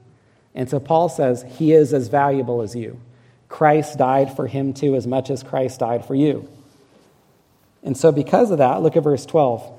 And 0.55 0.69
so 0.69 0.79
Paul 0.79 1.09
says, 1.09 1.45
he 1.57 1.73
is 1.73 1.93
as 1.93 2.07
valuable 2.07 2.61
as 2.61 2.75
you. 2.75 2.99
Christ 3.49 3.97
died 3.97 4.35
for 4.35 4.47
him 4.47 4.73
too, 4.73 4.95
as 4.95 5.05
much 5.05 5.29
as 5.29 5.43
Christ 5.43 5.81
died 5.81 6.05
for 6.05 6.15
you. 6.15 6.49
And 7.83 7.95
so, 7.95 8.11
because 8.11 8.49
of 8.49 8.57
that, 8.57 8.81
look 8.81 8.97
at 8.97 9.03
verse 9.03 9.25
12. 9.25 9.71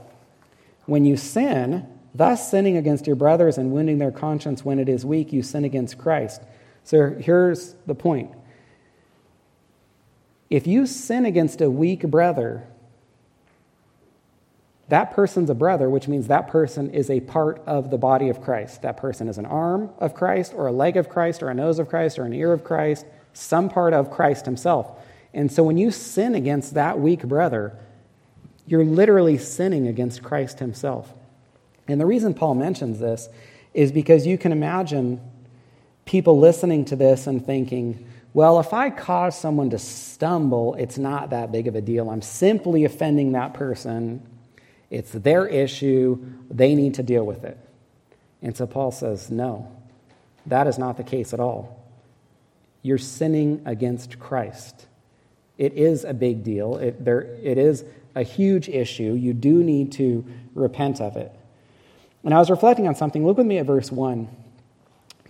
When 0.85 1.05
you 1.05 1.17
sin, 1.17 1.87
thus 2.15 2.49
sinning 2.49 2.77
against 2.77 3.07
your 3.07 3.17
brothers 3.17 3.59
and 3.59 3.73
wounding 3.73 3.99
their 3.99 4.13
conscience 4.13 4.65
when 4.65 4.79
it 4.79 4.89
is 4.89 5.05
weak, 5.05 5.33
you 5.33 5.43
sin 5.43 5.65
against 5.65 5.99
Christ. 5.99 6.41
So, 6.85 7.11
here's 7.11 7.75
the 7.87 7.97
point. 7.97 8.31
If 10.49 10.69
you 10.69 10.87
sin 10.87 11.27
against 11.27 11.61
a 11.61 11.69
weak 11.69 12.03
brother, 12.03 12.69
that 14.89 15.13
person's 15.13 15.51
a 15.51 15.55
brother, 15.55 15.91
which 15.91 16.07
means 16.07 16.29
that 16.29 16.49
person 16.49 16.91
is 16.91 17.11
a 17.11 17.21
part 17.21 17.61
of 17.67 17.91
the 17.91 17.99
body 17.99 18.29
of 18.29 18.41
Christ. 18.41 18.83
That 18.83 18.97
person 18.97 19.29
is 19.29 19.37
an 19.37 19.47
arm 19.47 19.91
of 19.99 20.15
Christ, 20.15 20.53
or 20.55 20.69
a 20.69 20.73
leg 20.73 20.97
of 20.97 21.09
Christ, 21.09 21.43
or 21.43 21.51
a 21.51 21.55
nose 21.55 21.79
of 21.79 21.89
Christ, 21.89 22.19
or 22.19 22.25
an 22.25 22.33
ear 22.33 22.53
of 22.53 22.63
Christ, 22.63 23.05
some 23.33 23.69
part 23.69 23.93
of 23.93 24.11
Christ 24.11 24.45
himself. 24.45 24.91
And 25.35 25.51
so 25.51 25.65
when 25.65 25.77
you 25.77 25.91
sin 25.91 26.35
against 26.35 26.75
that 26.75 27.01
weak 27.01 27.25
brother, 27.25 27.77
you're 28.67 28.85
literally 28.85 29.39
sinning 29.39 29.87
against 29.89 30.23
Christ 30.23 30.61
himself. 30.61 31.13
And 31.89 32.01
the 32.01 32.07
reason 32.07 32.33
Paul 32.35 32.55
mentions 32.55 32.99
this 32.99 33.29
is 33.75 33.93
because 33.93 34.27
you 34.27 34.39
can 34.39 34.53
imagine 34.53 35.21
people 36.05 36.39
listening 36.39 36.85
to 36.87 36.97
this 36.97 37.27
and 37.27 37.45
thinking, 37.45 38.07
well, 38.33 38.61
if 38.61 38.73
I 38.73 38.91
cause 38.91 39.39
someone 39.39 39.71
to 39.71 39.79
stumble, 39.79 40.75
it's 40.75 40.99
not 40.99 41.31
that 41.31 41.51
big 41.51 41.67
of 41.69 41.75
a 41.75 41.81
deal. 41.81 42.09
I'm 42.09 42.23
simply 42.23 42.85
offending 42.85 43.33
that 43.33 43.55
person. 43.55 44.23
It's 44.91 45.13
their 45.13 45.47
issue. 45.47 46.25
They 46.51 46.75
need 46.75 46.95
to 46.95 47.03
deal 47.03 47.25
with 47.25 47.45
it. 47.45 47.59
And 48.43 48.57
so 48.57 48.67
Paul 48.67 48.93
says, 48.93 49.31
no, 49.31 49.71
that 50.47 50.67
is 50.67 50.79
not 50.79 50.97
the 50.97 51.05
case 51.05 51.33
at 51.33 51.41
all. 51.41 51.85
You're 52.83 52.99
sinning 52.99 53.63
against 53.65 54.19
Christ. 54.19 54.87
It 55.59 55.73
is 55.73 56.05
a 56.05 56.15
big 56.15 56.45
deal. 56.45 56.77
It, 56.77 57.05
there, 57.05 57.23
it 57.43 57.59
is 57.59 57.85
a 58.15 58.23
huge 58.23 58.69
issue. 58.69 59.15
You 59.15 59.33
do 59.33 59.65
need 59.65 59.93
to 59.93 60.25
repent 60.55 61.01
of 61.01 61.17
it. 61.17 61.33
And 62.23 62.35
I 62.35 62.39
was 62.39 62.51
reflecting 62.51 62.87
on 62.87 62.95
something. 62.95 63.27
Look 63.27 63.39
with 63.39 63.47
me 63.47 63.59
at 63.59 63.67
verse 63.67 63.91
1. 63.91 64.29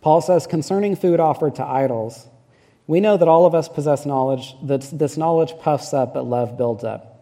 Paul 0.01 0.21
says, 0.21 0.47
concerning 0.47 0.97
food 0.97 1.21
offered 1.21 1.57
to 1.57 1.65
idols, 1.65 2.27
we 2.87 3.01
know 3.01 3.17
that 3.17 3.27
all 3.27 3.47
of 3.47 3.55
us 3.55 3.69
possess 3.69 4.07
knowledge, 4.07 4.55
that 4.63 4.83
this 4.93 5.17
knowledge 5.17 5.59
puffs 5.59 5.93
up, 5.93 6.15
but 6.15 6.25
love 6.25 6.57
builds 6.57 6.85
up. 6.85 7.16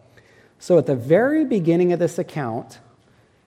So 0.59 0.77
at 0.77 0.85
the 0.85 0.95
very 0.95 1.45
beginning 1.45 1.93
of 1.93 1.99
this 1.99 2.17
account, 2.17 2.79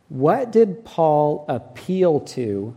what 0.09 0.52
did 0.52 0.84
Paul 0.84 1.44
appeal 1.48 2.20
to 2.20 2.76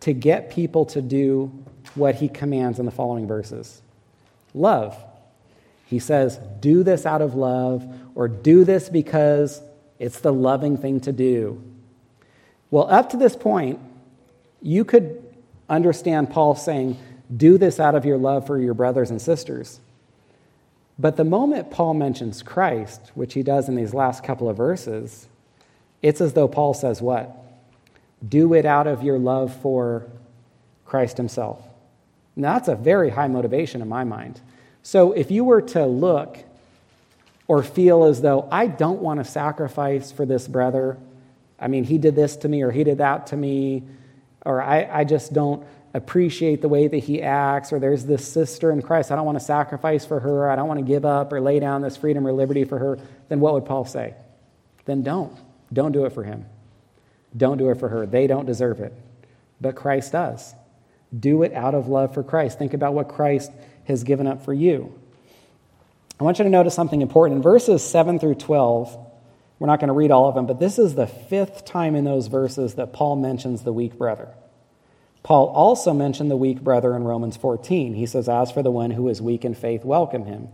to 0.00 0.12
get 0.12 0.50
people 0.50 0.84
to 0.86 1.00
do 1.00 1.52
what 1.94 2.16
he 2.16 2.28
commands 2.28 2.78
in 2.78 2.86
the 2.86 2.90
following 2.90 3.26
verses? 3.26 3.82
Love. 4.54 4.96
He 5.86 5.98
says, 5.98 6.40
do 6.60 6.82
this 6.82 7.04
out 7.04 7.20
of 7.20 7.34
love, 7.34 7.86
or 8.14 8.26
do 8.26 8.64
this 8.64 8.88
because 8.88 9.60
it's 9.98 10.20
the 10.20 10.32
loving 10.32 10.76
thing 10.78 11.00
to 11.00 11.12
do. 11.12 11.62
Well, 12.70 12.90
up 12.90 13.10
to 13.10 13.16
this 13.16 13.36
point, 13.36 13.78
you 14.62 14.84
could 14.84 15.22
understand 15.68 16.30
Paul 16.30 16.54
saying, 16.54 16.96
do 17.36 17.58
this 17.58 17.78
out 17.78 17.94
of 17.94 18.04
your 18.04 18.16
love 18.16 18.46
for 18.46 18.58
your 18.58 18.74
brothers 18.74 19.10
and 19.10 19.20
sisters. 19.20 19.80
But 20.98 21.16
the 21.16 21.24
moment 21.24 21.70
Paul 21.70 21.94
mentions 21.94 22.42
Christ, 22.42 23.12
which 23.14 23.34
he 23.34 23.42
does 23.42 23.68
in 23.68 23.76
these 23.76 23.94
last 23.94 24.22
couple 24.22 24.48
of 24.48 24.56
verses, 24.56 25.28
it's 26.02 26.20
as 26.20 26.34
though 26.34 26.48
Paul 26.48 26.74
says, 26.74 27.00
What? 27.00 27.36
Do 28.26 28.54
it 28.54 28.64
out 28.64 28.86
of 28.86 29.02
your 29.02 29.18
love 29.18 29.54
for 29.62 30.06
Christ 30.84 31.16
himself. 31.16 31.60
Now, 32.36 32.54
that's 32.54 32.68
a 32.68 32.76
very 32.76 33.10
high 33.10 33.28
motivation 33.28 33.82
in 33.82 33.88
my 33.88 34.04
mind. 34.04 34.40
So 34.82 35.12
if 35.12 35.30
you 35.30 35.44
were 35.44 35.62
to 35.62 35.86
look 35.86 36.38
or 37.48 37.62
feel 37.62 38.04
as 38.04 38.20
though 38.20 38.48
I 38.50 38.66
don't 38.68 39.00
want 39.00 39.18
to 39.20 39.24
sacrifice 39.24 40.12
for 40.12 40.24
this 40.24 40.46
brother 40.48 40.98
I 41.62 41.68
mean, 41.68 41.84
he 41.84 41.96
did 41.96 42.16
this 42.16 42.36
to 42.38 42.48
me 42.48 42.62
or 42.62 42.72
he 42.72 42.82
did 42.82 42.98
that 42.98 43.28
to 43.28 43.36
me, 43.36 43.84
or 44.44 44.60
I, 44.60 44.88
I 45.00 45.04
just 45.04 45.32
don't 45.32 45.64
appreciate 45.94 46.62
the 46.62 46.68
way 46.68 46.88
that 46.88 46.98
he 46.98 47.22
acts, 47.22 47.72
or 47.72 47.78
there's 47.78 48.06
this 48.06 48.26
sister 48.26 48.70
in 48.70 48.82
Christ, 48.82 49.10
I 49.10 49.16
don't 49.16 49.26
want 49.26 49.38
to 49.38 49.44
sacrifice 49.44 50.06
for 50.06 50.20
her, 50.20 50.50
I 50.50 50.56
don't 50.56 50.68
want 50.68 50.80
to 50.80 50.86
give 50.86 51.04
up 51.04 51.32
or 51.32 51.40
lay 51.40 51.60
down 51.60 51.82
this 51.82 51.96
freedom 51.96 52.26
or 52.26 52.32
liberty 52.32 52.64
for 52.64 52.78
her, 52.78 52.98
then 53.28 53.40
what 53.40 53.54
would 53.54 53.66
Paul 53.66 53.84
say? 53.84 54.14
Then 54.84 55.02
don't. 55.02 55.36
Don't 55.72 55.92
do 55.92 56.04
it 56.06 56.12
for 56.12 56.24
him. 56.24 56.46
Don't 57.36 57.58
do 57.58 57.70
it 57.70 57.78
for 57.78 57.88
her. 57.88 58.06
They 58.06 58.26
don't 58.26 58.46
deserve 58.46 58.80
it. 58.80 58.92
But 59.60 59.76
Christ 59.76 60.12
does. 60.12 60.54
Do 61.18 61.42
it 61.42 61.52
out 61.52 61.74
of 61.74 61.88
love 61.88 62.14
for 62.14 62.22
Christ. 62.22 62.58
Think 62.58 62.74
about 62.74 62.94
what 62.94 63.08
Christ 63.08 63.50
has 63.84 64.02
given 64.02 64.26
up 64.26 64.44
for 64.44 64.52
you. 64.52 64.98
I 66.18 66.24
want 66.24 66.38
you 66.38 66.44
to 66.44 66.50
notice 66.50 66.74
something 66.74 67.02
important. 67.02 67.38
In 67.38 67.42
verses 67.42 67.82
7 67.82 68.18
through 68.18 68.36
12, 68.36 68.96
we're 69.58 69.66
not 69.66 69.80
going 69.80 69.88
to 69.88 69.94
read 69.94 70.10
all 70.10 70.28
of 70.28 70.34
them, 70.34 70.46
but 70.46 70.58
this 70.58 70.78
is 70.78 70.94
the 70.94 71.06
fifth 71.06 71.64
time 71.64 71.94
in 71.94 72.04
those 72.04 72.26
verses 72.26 72.74
that 72.74 72.92
Paul 72.92 73.16
mentions 73.16 73.62
the 73.62 73.72
weak 73.72 73.96
brother. 73.96 74.28
Paul 75.22 75.46
also 75.48 75.92
mentioned 75.92 76.30
the 76.30 76.36
weak 76.36 76.62
brother 76.62 76.96
in 76.96 77.04
Romans 77.04 77.36
14. 77.36 77.94
He 77.94 78.06
says, 78.06 78.28
As 78.28 78.50
for 78.50 78.62
the 78.62 78.70
one 78.70 78.90
who 78.90 79.08
is 79.08 79.22
weak 79.22 79.44
in 79.44 79.54
faith, 79.54 79.84
welcome 79.84 80.24
him. 80.24 80.48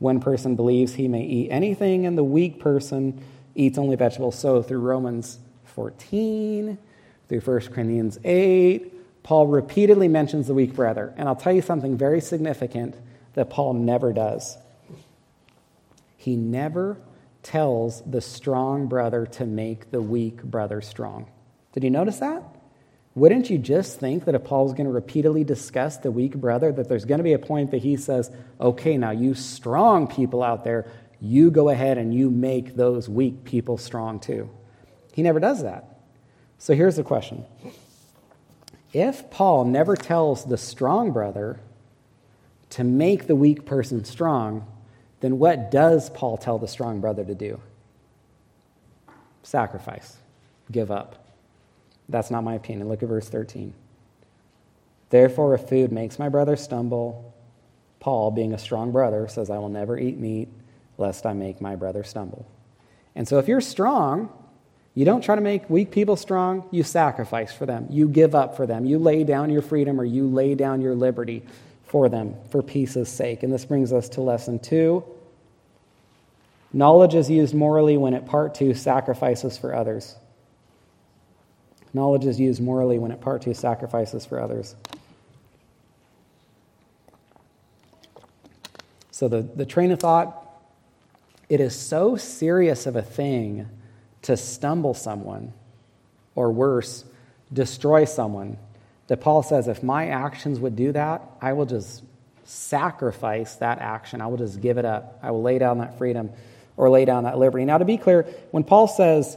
One 0.00 0.20
person 0.20 0.56
believes 0.56 0.94
he 0.94 1.06
may 1.06 1.22
eat 1.22 1.50
anything, 1.50 2.04
and 2.04 2.18
the 2.18 2.24
weak 2.24 2.58
person 2.58 3.22
eats 3.54 3.78
only 3.78 3.94
vegetables. 3.94 4.36
So 4.36 4.60
through 4.62 4.80
Romans 4.80 5.38
14, 5.66 6.76
through 7.28 7.40
1 7.40 7.60
Corinthians 7.68 8.18
8, 8.24 9.22
Paul 9.22 9.46
repeatedly 9.46 10.08
mentions 10.08 10.48
the 10.48 10.54
weak 10.54 10.74
brother. 10.74 11.14
And 11.16 11.28
I'll 11.28 11.36
tell 11.36 11.52
you 11.52 11.62
something 11.62 11.96
very 11.96 12.20
significant 12.20 12.96
that 13.34 13.50
Paul 13.50 13.74
never 13.74 14.12
does. 14.12 14.58
He 16.16 16.34
never 16.34 16.96
tells 17.44 18.02
the 18.02 18.20
strong 18.20 18.88
brother 18.88 19.26
to 19.26 19.46
make 19.46 19.92
the 19.92 20.02
weak 20.02 20.42
brother 20.42 20.80
strong. 20.80 21.30
Did 21.72 21.84
you 21.84 21.90
notice 21.90 22.18
that? 22.18 22.42
Wouldn't 23.14 23.50
you 23.50 23.58
just 23.58 24.00
think 24.00 24.24
that 24.24 24.34
if 24.34 24.44
Paul's 24.44 24.72
going 24.72 24.86
to 24.86 24.92
repeatedly 24.92 25.44
discuss 25.44 25.98
the 25.98 26.10
weak 26.10 26.34
brother, 26.34 26.72
that 26.72 26.88
there's 26.88 27.04
going 27.04 27.18
to 27.18 27.24
be 27.24 27.34
a 27.34 27.38
point 27.38 27.72
that 27.72 27.82
he 27.82 27.96
says, 27.96 28.30
okay, 28.58 28.96
now 28.96 29.10
you 29.10 29.34
strong 29.34 30.06
people 30.06 30.42
out 30.42 30.64
there, 30.64 30.86
you 31.20 31.50
go 31.50 31.68
ahead 31.68 31.98
and 31.98 32.14
you 32.14 32.30
make 32.30 32.74
those 32.74 33.08
weak 33.08 33.44
people 33.44 33.76
strong 33.76 34.18
too? 34.18 34.48
He 35.12 35.22
never 35.22 35.40
does 35.40 35.62
that. 35.62 36.00
So 36.58 36.74
here's 36.74 36.96
the 36.96 37.02
question 37.02 37.44
If 38.94 39.30
Paul 39.30 39.66
never 39.66 39.94
tells 39.94 40.46
the 40.46 40.56
strong 40.56 41.12
brother 41.12 41.60
to 42.70 42.84
make 42.84 43.26
the 43.26 43.36
weak 43.36 43.66
person 43.66 44.04
strong, 44.04 44.66
then 45.20 45.38
what 45.38 45.70
does 45.70 46.08
Paul 46.10 46.38
tell 46.38 46.58
the 46.58 46.66
strong 46.66 47.00
brother 47.00 47.24
to 47.24 47.34
do? 47.34 47.60
Sacrifice, 49.42 50.16
give 50.70 50.90
up. 50.90 51.21
That's 52.12 52.30
not 52.30 52.44
my 52.44 52.54
opinion. 52.54 52.88
Look 52.88 53.02
at 53.02 53.08
verse 53.08 53.28
13. 53.28 53.74
Therefore, 55.10 55.54
if 55.54 55.68
food 55.68 55.92
makes 55.92 56.18
my 56.18 56.28
brother 56.28 56.56
stumble, 56.56 57.34
Paul, 58.00 58.30
being 58.30 58.52
a 58.52 58.58
strong 58.58 58.92
brother, 58.92 59.28
says, 59.28 59.50
I 59.50 59.58
will 59.58 59.68
never 59.68 59.98
eat 59.98 60.18
meat 60.18 60.48
lest 60.98 61.26
I 61.26 61.32
make 61.32 61.60
my 61.60 61.76
brother 61.76 62.02
stumble. 62.04 62.46
And 63.14 63.26
so, 63.26 63.38
if 63.38 63.48
you're 63.48 63.60
strong, 63.60 64.30
you 64.94 65.04
don't 65.04 65.22
try 65.22 65.34
to 65.34 65.40
make 65.40 65.68
weak 65.70 65.90
people 65.90 66.16
strong, 66.16 66.68
you 66.70 66.82
sacrifice 66.82 67.52
for 67.52 67.66
them. 67.66 67.86
You 67.90 68.08
give 68.08 68.34
up 68.34 68.56
for 68.56 68.66
them. 68.66 68.84
You 68.84 68.98
lay 68.98 69.24
down 69.24 69.50
your 69.50 69.62
freedom 69.62 70.00
or 70.00 70.04
you 70.04 70.26
lay 70.26 70.54
down 70.54 70.82
your 70.82 70.94
liberty 70.94 71.42
for 71.84 72.08
them 72.08 72.34
for 72.50 72.62
peace's 72.62 73.08
sake. 73.08 73.42
And 73.42 73.52
this 73.52 73.64
brings 73.64 73.92
us 73.92 74.08
to 74.10 74.20
lesson 74.20 74.58
two. 74.58 75.04
Knowledge 76.74 77.14
is 77.14 77.28
used 77.30 77.54
morally 77.54 77.96
when 77.96 78.14
at 78.14 78.26
part 78.26 78.54
two 78.54 78.74
sacrifices 78.74 79.58
for 79.58 79.74
others. 79.74 80.14
Knowledge 81.94 82.24
is 82.24 82.40
used 82.40 82.62
morally 82.62 82.98
when 82.98 83.10
it 83.10 83.20
part 83.20 83.42
two 83.42 83.54
sacrifices 83.54 84.24
for 84.24 84.40
others. 84.40 84.74
So 89.10 89.28
the, 89.28 89.42
the 89.42 89.66
train 89.66 89.90
of 89.90 90.00
thought 90.00 90.38
it 91.48 91.60
is 91.60 91.78
so 91.78 92.16
serious 92.16 92.86
of 92.86 92.96
a 92.96 93.02
thing 93.02 93.68
to 94.22 94.36
stumble 94.36 94.94
someone, 94.94 95.52
or 96.34 96.50
worse, 96.50 97.04
destroy 97.52 98.06
someone, 98.06 98.56
that 99.08 99.20
Paul 99.20 99.42
says, 99.42 99.68
if 99.68 99.82
my 99.82 100.08
actions 100.08 100.58
would 100.58 100.76
do 100.76 100.92
that, 100.92 101.22
I 101.42 101.52
will 101.52 101.66
just 101.66 102.02
sacrifice 102.44 103.56
that 103.56 103.80
action. 103.80 104.20
I 104.20 104.28
will 104.28 104.38
just 104.38 104.60
give 104.60 104.78
it 104.78 104.84
up. 104.84 105.18
I 105.22 105.30
will 105.30 105.42
lay 105.42 105.58
down 105.58 105.78
that 105.78 105.98
freedom 105.98 106.30
or 106.76 106.88
lay 106.88 107.04
down 107.04 107.24
that 107.24 107.38
liberty. 107.38 107.64
Now, 107.64 107.78
to 107.78 107.84
be 107.84 107.98
clear, 107.98 108.22
when 108.50 108.64
Paul 108.64 108.88
says, 108.88 109.36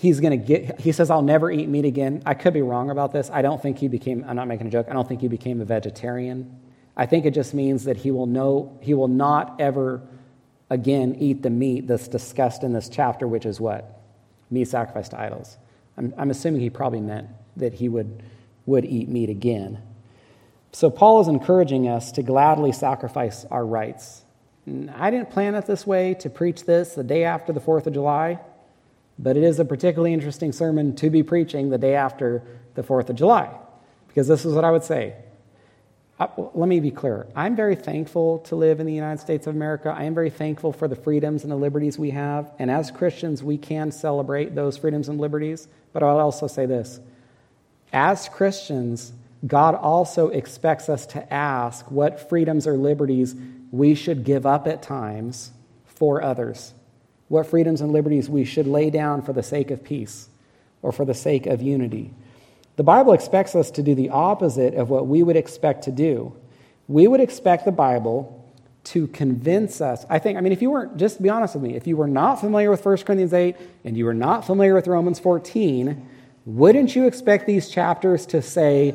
he's 0.00 0.18
going 0.18 0.30
to 0.30 0.46
get 0.46 0.80
he 0.80 0.92
says 0.92 1.10
i'll 1.10 1.20
never 1.20 1.50
eat 1.50 1.68
meat 1.68 1.84
again. 1.84 2.22
I 2.24 2.32
could 2.32 2.54
be 2.54 2.62
wrong 2.62 2.88
about 2.88 3.12
this. 3.12 3.28
I 3.30 3.42
don't 3.42 3.60
think 3.60 3.78
he 3.78 3.86
became 3.86 4.24
i'm 4.26 4.36
not 4.36 4.48
making 4.48 4.66
a 4.66 4.70
joke 4.70 4.86
i 4.88 4.94
don't 4.94 5.06
think 5.06 5.20
he 5.20 5.28
became 5.28 5.60
a 5.60 5.64
vegetarian. 5.64 6.58
I 6.96 7.06
think 7.06 7.24
it 7.24 7.32
just 7.32 7.54
means 7.54 7.84
that 7.84 7.98
he 7.98 8.10
will 8.10 8.26
know 8.26 8.78
he 8.80 8.94
will 8.94 9.08
not 9.08 9.60
ever 9.60 10.00
again 10.70 11.16
eat 11.18 11.42
the 11.42 11.50
meat 11.50 11.86
that's 11.86 12.08
discussed 12.08 12.62
in 12.62 12.72
this 12.72 12.88
chapter 12.88 13.28
which 13.28 13.44
is 13.44 13.60
what? 13.60 14.00
Meat 14.50 14.68
sacrificed 14.68 15.10
to 15.12 15.20
idols. 15.20 15.58
I'm, 15.96 16.14
I'm 16.16 16.30
assuming 16.30 16.62
he 16.62 16.70
probably 16.70 17.00
meant 17.00 17.28
that 17.56 17.74
he 17.74 17.88
would 17.88 18.22
would 18.64 18.86
eat 18.86 19.08
meat 19.08 19.28
again. 19.28 19.82
So 20.72 20.88
paul 20.88 21.20
is 21.20 21.28
encouraging 21.28 21.88
us 21.88 22.10
to 22.12 22.22
gladly 22.22 22.72
sacrifice 22.72 23.44
our 23.50 23.66
rights. 23.66 24.24
I 24.94 25.10
didn't 25.10 25.30
plan 25.30 25.54
it 25.56 25.66
this 25.66 25.86
way 25.86 26.14
to 26.14 26.30
preach 26.30 26.64
this 26.64 26.94
the 26.94 27.02
day 27.04 27.24
after 27.24 27.52
the 27.52 27.60
fourth 27.60 27.86
of 27.86 27.92
july 27.92 28.40
but 29.22 29.36
it 29.36 29.42
is 29.42 29.60
a 29.60 29.64
particularly 29.64 30.14
interesting 30.14 30.50
sermon 30.50 30.96
to 30.96 31.10
be 31.10 31.22
preaching 31.22 31.68
the 31.68 31.76
day 31.76 31.94
after 31.94 32.42
the 32.74 32.82
4th 32.82 33.10
of 33.10 33.16
July, 33.16 33.50
because 34.08 34.26
this 34.26 34.46
is 34.46 34.54
what 34.54 34.64
I 34.64 34.70
would 34.70 34.82
say. 34.82 35.14
Uh, 36.18 36.28
let 36.54 36.68
me 36.68 36.80
be 36.80 36.90
clear. 36.90 37.26
I'm 37.36 37.54
very 37.54 37.76
thankful 37.76 38.38
to 38.40 38.56
live 38.56 38.80
in 38.80 38.86
the 38.86 38.94
United 38.94 39.20
States 39.20 39.46
of 39.46 39.54
America. 39.54 39.94
I 39.94 40.04
am 40.04 40.14
very 40.14 40.30
thankful 40.30 40.72
for 40.72 40.88
the 40.88 40.96
freedoms 40.96 41.42
and 41.42 41.52
the 41.52 41.56
liberties 41.56 41.98
we 41.98 42.10
have. 42.10 42.50
And 42.58 42.70
as 42.70 42.90
Christians, 42.90 43.42
we 43.42 43.58
can 43.58 43.92
celebrate 43.92 44.54
those 44.54 44.76
freedoms 44.76 45.08
and 45.08 45.18
liberties. 45.18 45.68
But 45.92 46.02
I'll 46.02 46.18
also 46.18 46.46
say 46.46 46.66
this 46.66 47.00
as 47.92 48.28
Christians, 48.28 49.12
God 49.46 49.74
also 49.74 50.28
expects 50.28 50.88
us 50.88 51.06
to 51.06 51.32
ask 51.32 51.90
what 51.90 52.28
freedoms 52.28 52.66
or 52.66 52.76
liberties 52.76 53.34
we 53.70 53.94
should 53.94 54.24
give 54.24 54.44
up 54.46 54.66
at 54.66 54.82
times 54.82 55.52
for 55.86 56.22
others 56.22 56.74
what 57.30 57.46
freedoms 57.46 57.80
and 57.80 57.92
liberties 57.92 58.28
we 58.28 58.44
should 58.44 58.66
lay 58.66 58.90
down 58.90 59.22
for 59.22 59.32
the 59.32 59.42
sake 59.42 59.70
of 59.70 59.84
peace 59.84 60.28
or 60.82 60.90
for 60.90 61.04
the 61.04 61.14
sake 61.14 61.46
of 61.46 61.62
unity. 61.62 62.10
The 62.74 62.82
Bible 62.82 63.12
expects 63.12 63.54
us 63.54 63.70
to 63.70 63.84
do 63.84 63.94
the 63.94 64.10
opposite 64.10 64.74
of 64.74 64.90
what 64.90 65.06
we 65.06 65.22
would 65.22 65.36
expect 65.36 65.84
to 65.84 65.92
do. 65.92 66.34
We 66.88 67.06
would 67.06 67.20
expect 67.20 67.64
the 67.64 67.72
Bible 67.72 68.36
to 68.82 69.06
convince 69.06 69.80
us. 69.80 70.04
I 70.10 70.18
think, 70.18 70.38
I 70.38 70.40
mean, 70.40 70.52
if 70.52 70.60
you 70.60 70.72
weren't, 70.72 70.96
just 70.96 71.22
be 71.22 71.28
honest 71.28 71.54
with 71.54 71.62
me, 71.62 71.76
if 71.76 71.86
you 71.86 71.96
were 71.96 72.08
not 72.08 72.40
familiar 72.40 72.68
with 72.68 72.84
1 72.84 72.96
Corinthians 72.98 73.32
8 73.32 73.54
and 73.84 73.96
you 73.96 74.06
were 74.06 74.14
not 74.14 74.44
familiar 74.44 74.74
with 74.74 74.88
Romans 74.88 75.20
14, 75.20 76.08
wouldn't 76.46 76.96
you 76.96 77.06
expect 77.06 77.46
these 77.46 77.70
chapters 77.70 78.26
to 78.26 78.42
say, 78.42 78.92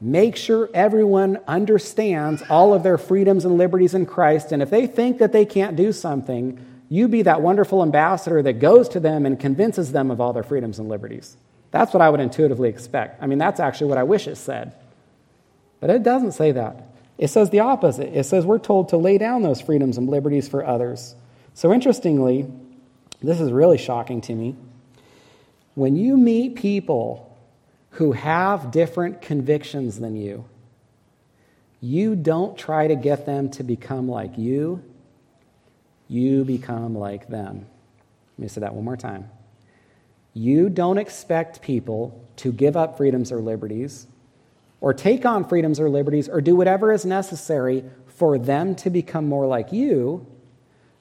make 0.00 0.36
sure 0.36 0.70
everyone 0.72 1.40
understands 1.48 2.44
all 2.48 2.74
of 2.74 2.84
their 2.84 2.98
freedoms 2.98 3.44
and 3.44 3.58
liberties 3.58 3.94
in 3.94 4.06
Christ, 4.06 4.52
and 4.52 4.62
if 4.62 4.70
they 4.70 4.86
think 4.86 5.18
that 5.18 5.32
they 5.32 5.44
can't 5.44 5.74
do 5.74 5.90
something, 5.90 6.64
you 6.92 7.08
be 7.08 7.22
that 7.22 7.40
wonderful 7.40 7.82
ambassador 7.82 8.42
that 8.42 8.58
goes 8.58 8.86
to 8.90 9.00
them 9.00 9.24
and 9.24 9.40
convinces 9.40 9.92
them 9.92 10.10
of 10.10 10.20
all 10.20 10.34
their 10.34 10.42
freedoms 10.42 10.78
and 10.78 10.90
liberties. 10.90 11.38
That's 11.70 11.94
what 11.94 12.02
I 12.02 12.10
would 12.10 12.20
intuitively 12.20 12.68
expect. 12.68 13.22
I 13.22 13.26
mean, 13.26 13.38
that's 13.38 13.60
actually 13.60 13.86
what 13.86 13.96
I 13.96 14.02
wish 14.02 14.28
it 14.28 14.36
said. 14.36 14.74
But 15.80 15.88
it 15.88 16.02
doesn't 16.02 16.32
say 16.32 16.52
that. 16.52 16.88
It 17.16 17.28
says 17.28 17.48
the 17.48 17.60
opposite. 17.60 18.14
It 18.14 18.24
says 18.24 18.44
we're 18.44 18.58
told 18.58 18.90
to 18.90 18.98
lay 18.98 19.16
down 19.16 19.42
those 19.42 19.62
freedoms 19.62 19.96
and 19.96 20.06
liberties 20.10 20.50
for 20.50 20.66
others. 20.66 21.14
So, 21.54 21.72
interestingly, 21.72 22.46
this 23.22 23.40
is 23.40 23.50
really 23.50 23.78
shocking 23.78 24.20
to 24.22 24.34
me. 24.34 24.54
When 25.74 25.96
you 25.96 26.18
meet 26.18 26.56
people 26.56 27.34
who 27.92 28.12
have 28.12 28.70
different 28.70 29.22
convictions 29.22 29.98
than 29.98 30.14
you, 30.14 30.44
you 31.80 32.16
don't 32.16 32.58
try 32.58 32.86
to 32.86 32.96
get 32.96 33.24
them 33.24 33.48
to 33.52 33.62
become 33.62 34.10
like 34.10 34.36
you 34.36 34.84
you 36.12 36.44
become 36.44 36.94
like 36.94 37.28
them. 37.28 37.66
Let 38.36 38.42
me 38.42 38.48
say 38.48 38.60
that 38.60 38.74
one 38.74 38.84
more 38.84 38.96
time. 38.96 39.30
You 40.34 40.68
don't 40.68 40.98
expect 40.98 41.62
people 41.62 42.22
to 42.36 42.52
give 42.52 42.76
up 42.76 42.96
freedoms 42.96 43.32
or 43.32 43.40
liberties, 43.40 44.06
or 44.80 44.92
take 44.92 45.24
on 45.24 45.48
freedoms 45.48 45.80
or 45.80 45.88
liberties, 45.88 46.28
or 46.28 46.40
do 46.40 46.54
whatever 46.54 46.92
is 46.92 47.04
necessary 47.04 47.84
for 48.06 48.38
them 48.38 48.74
to 48.76 48.90
become 48.90 49.26
more 49.26 49.46
like 49.46 49.72
you. 49.72 50.26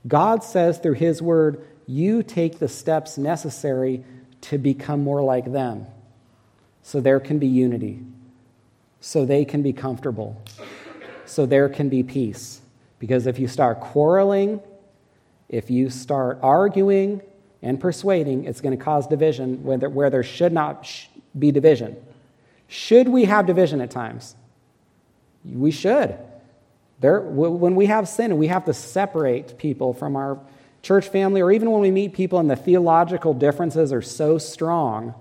God 0.08 0.44
says 0.44 0.78
through 0.78 0.94
His 0.94 1.22
Word, 1.22 1.66
you 1.88 2.24
take 2.24 2.60
the 2.60 2.68
steps 2.68 3.18
necessary 3.18 4.04
to 4.42 4.58
become 4.58 5.04
more 5.04 5.22
like 5.22 5.52
them 5.52 5.88
so 6.84 7.02
there 7.02 7.20
can 7.20 7.38
be 7.38 7.48
unity, 7.48 8.00
so 9.02 9.26
they 9.26 9.46
can 9.46 9.62
be 9.62 9.74
comfortable, 9.74 10.42
so 11.26 11.46
there 11.46 11.70
can 11.70 11.90
be 11.90 12.02
peace. 12.02 12.62
Because 12.98 13.28
if 13.28 13.40
you 13.40 13.48
start 13.48 13.80
quarreling 13.80 14.62
if 15.52 15.70
you 15.70 15.92
start 15.92 16.40
arguing, 16.42 17.22
and 17.62 17.80
persuading, 17.80 18.46
it's 18.46 18.62
going 18.62 18.78
to 18.78 18.84
cause 18.84 19.08
division 19.08 19.64
where 19.64 19.78
there, 19.78 19.90
where 19.90 20.10
there 20.10 20.24
should 20.24 20.52
not 20.52 20.90
be 21.38 21.52
division. 21.52 21.96
Should 22.68 23.08
we 23.08 23.26
have 23.26 23.46
division 23.46 23.82
at 23.82 23.92
times? 23.92 24.36
We 25.46 25.72
should. 25.72 26.18
There, 27.00 27.22
when 27.22 27.76
we 27.76 27.88
have 27.88 28.08
sin 28.08 28.38
we 28.38 28.48
have 28.48 28.66
to 28.66 28.74
separate 28.74 29.58
people 29.58 29.94
from 29.94 30.16
our 30.16 30.40
church 30.82 31.08
family, 31.10 31.42
or 31.42 31.52
even 31.52 31.72
when 31.72 31.82
we 31.82 31.92
meet 31.92 32.14
people 32.14 32.40
and 32.40 32.50
the 32.50 32.56
theological 32.56 33.34
differences 33.34 33.94
are 33.94 34.02
so 34.02 34.38
strong, 34.38 35.14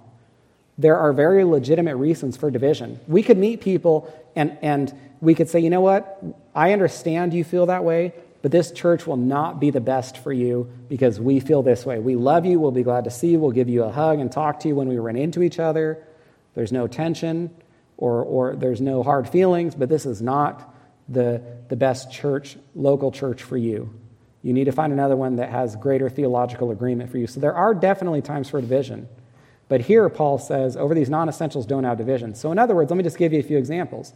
there 0.79 0.97
are 0.97 1.13
very 1.13 1.45
legitimate 1.45 1.97
reasons 1.97 2.37
for 2.37 2.51
division. 2.51 2.99
We 3.07 3.23
could 3.23 3.37
meet 3.37 3.61
people 3.61 4.13
and, 4.35 4.57
and 4.63 4.95
we 5.21 5.35
could 5.35 5.51
say, 5.51 5.61
you 5.61 5.69
know 5.69 5.83
what? 5.83 6.23
I 6.55 6.73
understand 6.73 7.35
you 7.35 7.45
feel 7.45 7.67
that 7.67 7.85
way, 7.85 8.15
but 8.43 8.51
this 8.51 8.73
church 8.73 9.07
will 9.07 9.19
not 9.19 9.61
be 9.61 9.71
the 9.71 9.81
best 9.81 10.17
for 10.19 10.33
you 10.33 10.71
because 10.89 11.21
we 11.21 11.41
feel 11.41 11.63
this 11.63 11.85
way. 11.85 11.99
We 11.99 12.17
love 12.17 12.47
you. 12.47 12.59
We'll 12.59 12.71
be 12.71 12.83
glad 12.83 13.05
to 13.05 13.11
see 13.11 13.29
you. 13.33 13.39
We'll 13.39 13.51
give 13.51 13.69
you 13.69 13.85
a 13.85 13.91
hug 13.91 14.19
and 14.19 14.33
talk 14.33 14.61
to 14.61 14.69
you 14.69 14.75
when 14.75 14.89
we 14.89 14.99
run 14.99 15.17
into 15.17 15.43
each 15.43 15.59
other. 15.59 16.03
There's 16.55 16.73
no 16.73 16.87
tension 16.87 17.51
or, 17.99 18.23
or 18.23 18.57
there's 18.57 18.81
no 18.81 19.03
hard 19.03 19.29
feelings, 19.29 19.75
but 19.75 19.91
this 19.91 20.07
is 20.07 20.23
not 20.23 20.75
the, 21.09 21.43
the 21.69 21.77
best 21.77 22.11
church, 22.11 22.57
local 22.75 23.13
church 23.13 23.43
for 23.43 23.59
you. 23.59 23.93
You 24.43 24.55
need 24.55 24.65
to 24.65 24.73
find 24.73 24.91
another 24.91 25.17
one 25.17 25.37
that 25.37 25.51
has 25.51 25.77
greater 25.77 26.09
theological 26.09 26.71
agreement 26.71 27.11
for 27.11 27.19
you. 27.19 27.27
So 27.27 27.41
there 27.41 27.55
are 27.55 27.75
definitely 27.75 28.23
times 28.23 28.49
for 28.49 28.59
division. 28.59 29.07
But 29.69 29.83
here, 29.83 30.09
Paul 30.09 30.39
says, 30.39 30.79
over 30.79 30.95
these 30.95 31.11
non 31.11 31.29
essentials, 31.29 31.67
don't 31.67 31.85
have 31.85 31.99
division. 31.99 32.35
So, 32.35 32.51
in 32.51 32.59
other 32.59 32.75
words, 32.75 32.91
let 32.91 32.97
me 32.97 33.05
just 33.05 33.19
give 33.19 33.33
you 33.33 33.39
a 33.39 33.43
few 33.43 33.59
examples. 33.59 34.13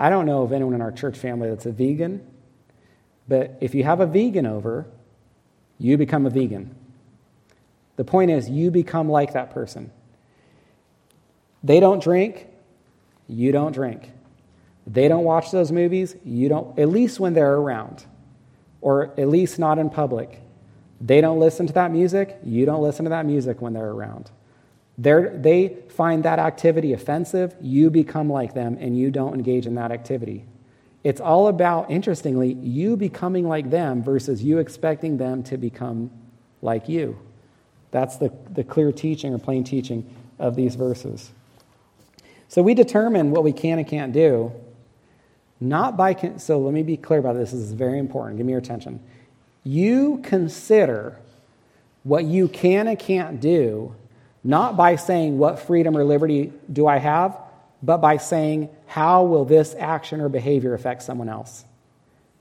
I 0.00 0.10
don't 0.10 0.26
know 0.26 0.42
of 0.42 0.52
anyone 0.52 0.74
in 0.74 0.80
our 0.80 0.90
church 0.90 1.16
family 1.16 1.48
that's 1.48 1.66
a 1.66 1.70
vegan 1.70 2.26
but 3.28 3.58
if 3.60 3.74
you 3.74 3.84
have 3.84 4.00
a 4.00 4.06
vegan 4.06 4.46
over, 4.46 4.86
you 5.78 5.96
become 5.96 6.26
a 6.26 6.30
vegan. 6.30 6.74
The 7.96 8.04
point 8.04 8.30
is, 8.30 8.48
you 8.48 8.70
become 8.70 9.08
like 9.08 9.34
that 9.34 9.50
person. 9.50 9.90
They 11.62 11.80
don't 11.80 12.02
drink, 12.02 12.46
you 13.28 13.52
don't 13.52 13.72
drink. 13.72 14.12
They 14.86 15.08
don't 15.08 15.24
watch 15.24 15.50
those 15.50 15.70
movies, 15.70 16.16
you 16.24 16.48
don't, 16.48 16.78
at 16.78 16.88
least 16.88 17.20
when 17.20 17.34
they're 17.34 17.56
around, 17.56 18.06
or 18.80 19.12
at 19.20 19.28
least 19.28 19.58
not 19.58 19.78
in 19.78 19.90
public. 19.90 20.40
They 21.00 21.20
don't 21.20 21.38
listen 21.38 21.66
to 21.66 21.72
that 21.74 21.92
music, 21.92 22.38
you 22.44 22.64
don't 22.64 22.82
listen 22.82 23.04
to 23.04 23.10
that 23.10 23.26
music 23.26 23.60
when 23.60 23.74
they're 23.74 23.90
around. 23.90 24.30
They're, 24.96 25.36
they 25.36 25.76
find 25.90 26.24
that 26.24 26.38
activity 26.38 26.92
offensive, 26.92 27.54
you 27.60 27.90
become 27.90 28.30
like 28.30 28.54
them, 28.54 28.78
and 28.80 28.98
you 28.98 29.10
don't 29.10 29.34
engage 29.34 29.66
in 29.66 29.74
that 29.74 29.92
activity. 29.92 30.44
It's 31.04 31.20
all 31.20 31.48
about, 31.48 31.90
interestingly, 31.90 32.54
you 32.54 32.96
becoming 32.96 33.48
like 33.48 33.70
them 33.70 34.02
versus 34.02 34.42
you 34.42 34.58
expecting 34.58 35.16
them 35.16 35.42
to 35.44 35.56
become 35.56 36.10
like 36.60 36.88
you. 36.88 37.18
That's 37.90 38.16
the, 38.16 38.32
the 38.50 38.64
clear 38.64 38.92
teaching 38.92 39.32
or 39.32 39.38
plain 39.38 39.64
teaching 39.64 40.14
of 40.38 40.56
these 40.56 40.74
verses. 40.74 41.30
So 42.48 42.62
we 42.62 42.74
determine 42.74 43.30
what 43.30 43.44
we 43.44 43.52
can 43.52 43.78
and 43.78 43.86
can't 43.86 44.12
do, 44.12 44.52
not 45.60 45.96
by. 45.96 46.14
Con- 46.14 46.38
so 46.38 46.58
let 46.58 46.72
me 46.72 46.82
be 46.82 46.96
clear 46.96 47.20
about 47.20 47.34
this. 47.34 47.50
This 47.50 47.60
is 47.60 47.72
very 47.72 47.98
important. 47.98 48.38
Give 48.38 48.46
me 48.46 48.52
your 48.52 48.60
attention. 48.60 49.00
You 49.64 50.20
consider 50.22 51.18
what 52.04 52.24
you 52.24 52.48
can 52.48 52.88
and 52.88 52.98
can't 52.98 53.40
do, 53.40 53.94
not 54.42 54.76
by 54.76 54.96
saying, 54.96 55.38
What 55.38 55.58
freedom 55.58 55.96
or 55.96 56.04
liberty 56.04 56.52
do 56.72 56.86
I 56.86 56.98
have? 56.98 57.38
But 57.82 57.98
by 57.98 58.16
saying, 58.16 58.68
How 58.86 59.24
will 59.24 59.44
this 59.44 59.74
action 59.78 60.20
or 60.20 60.28
behavior 60.28 60.74
affect 60.74 61.02
someone 61.02 61.28
else? 61.28 61.64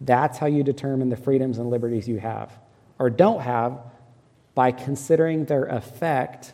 That's 0.02 0.38
how 0.38 0.48
you 0.48 0.64
determine 0.64 1.10
the 1.10 1.18
freedoms 1.18 1.58
and 1.58 1.70
liberties 1.70 2.08
you 2.08 2.20
have 2.20 2.52
or 3.00 3.10
don't 3.10 3.42
have 3.42 3.80
by 4.56 4.72
considering 4.72 5.46
their 5.46 5.66
effect 5.66 6.54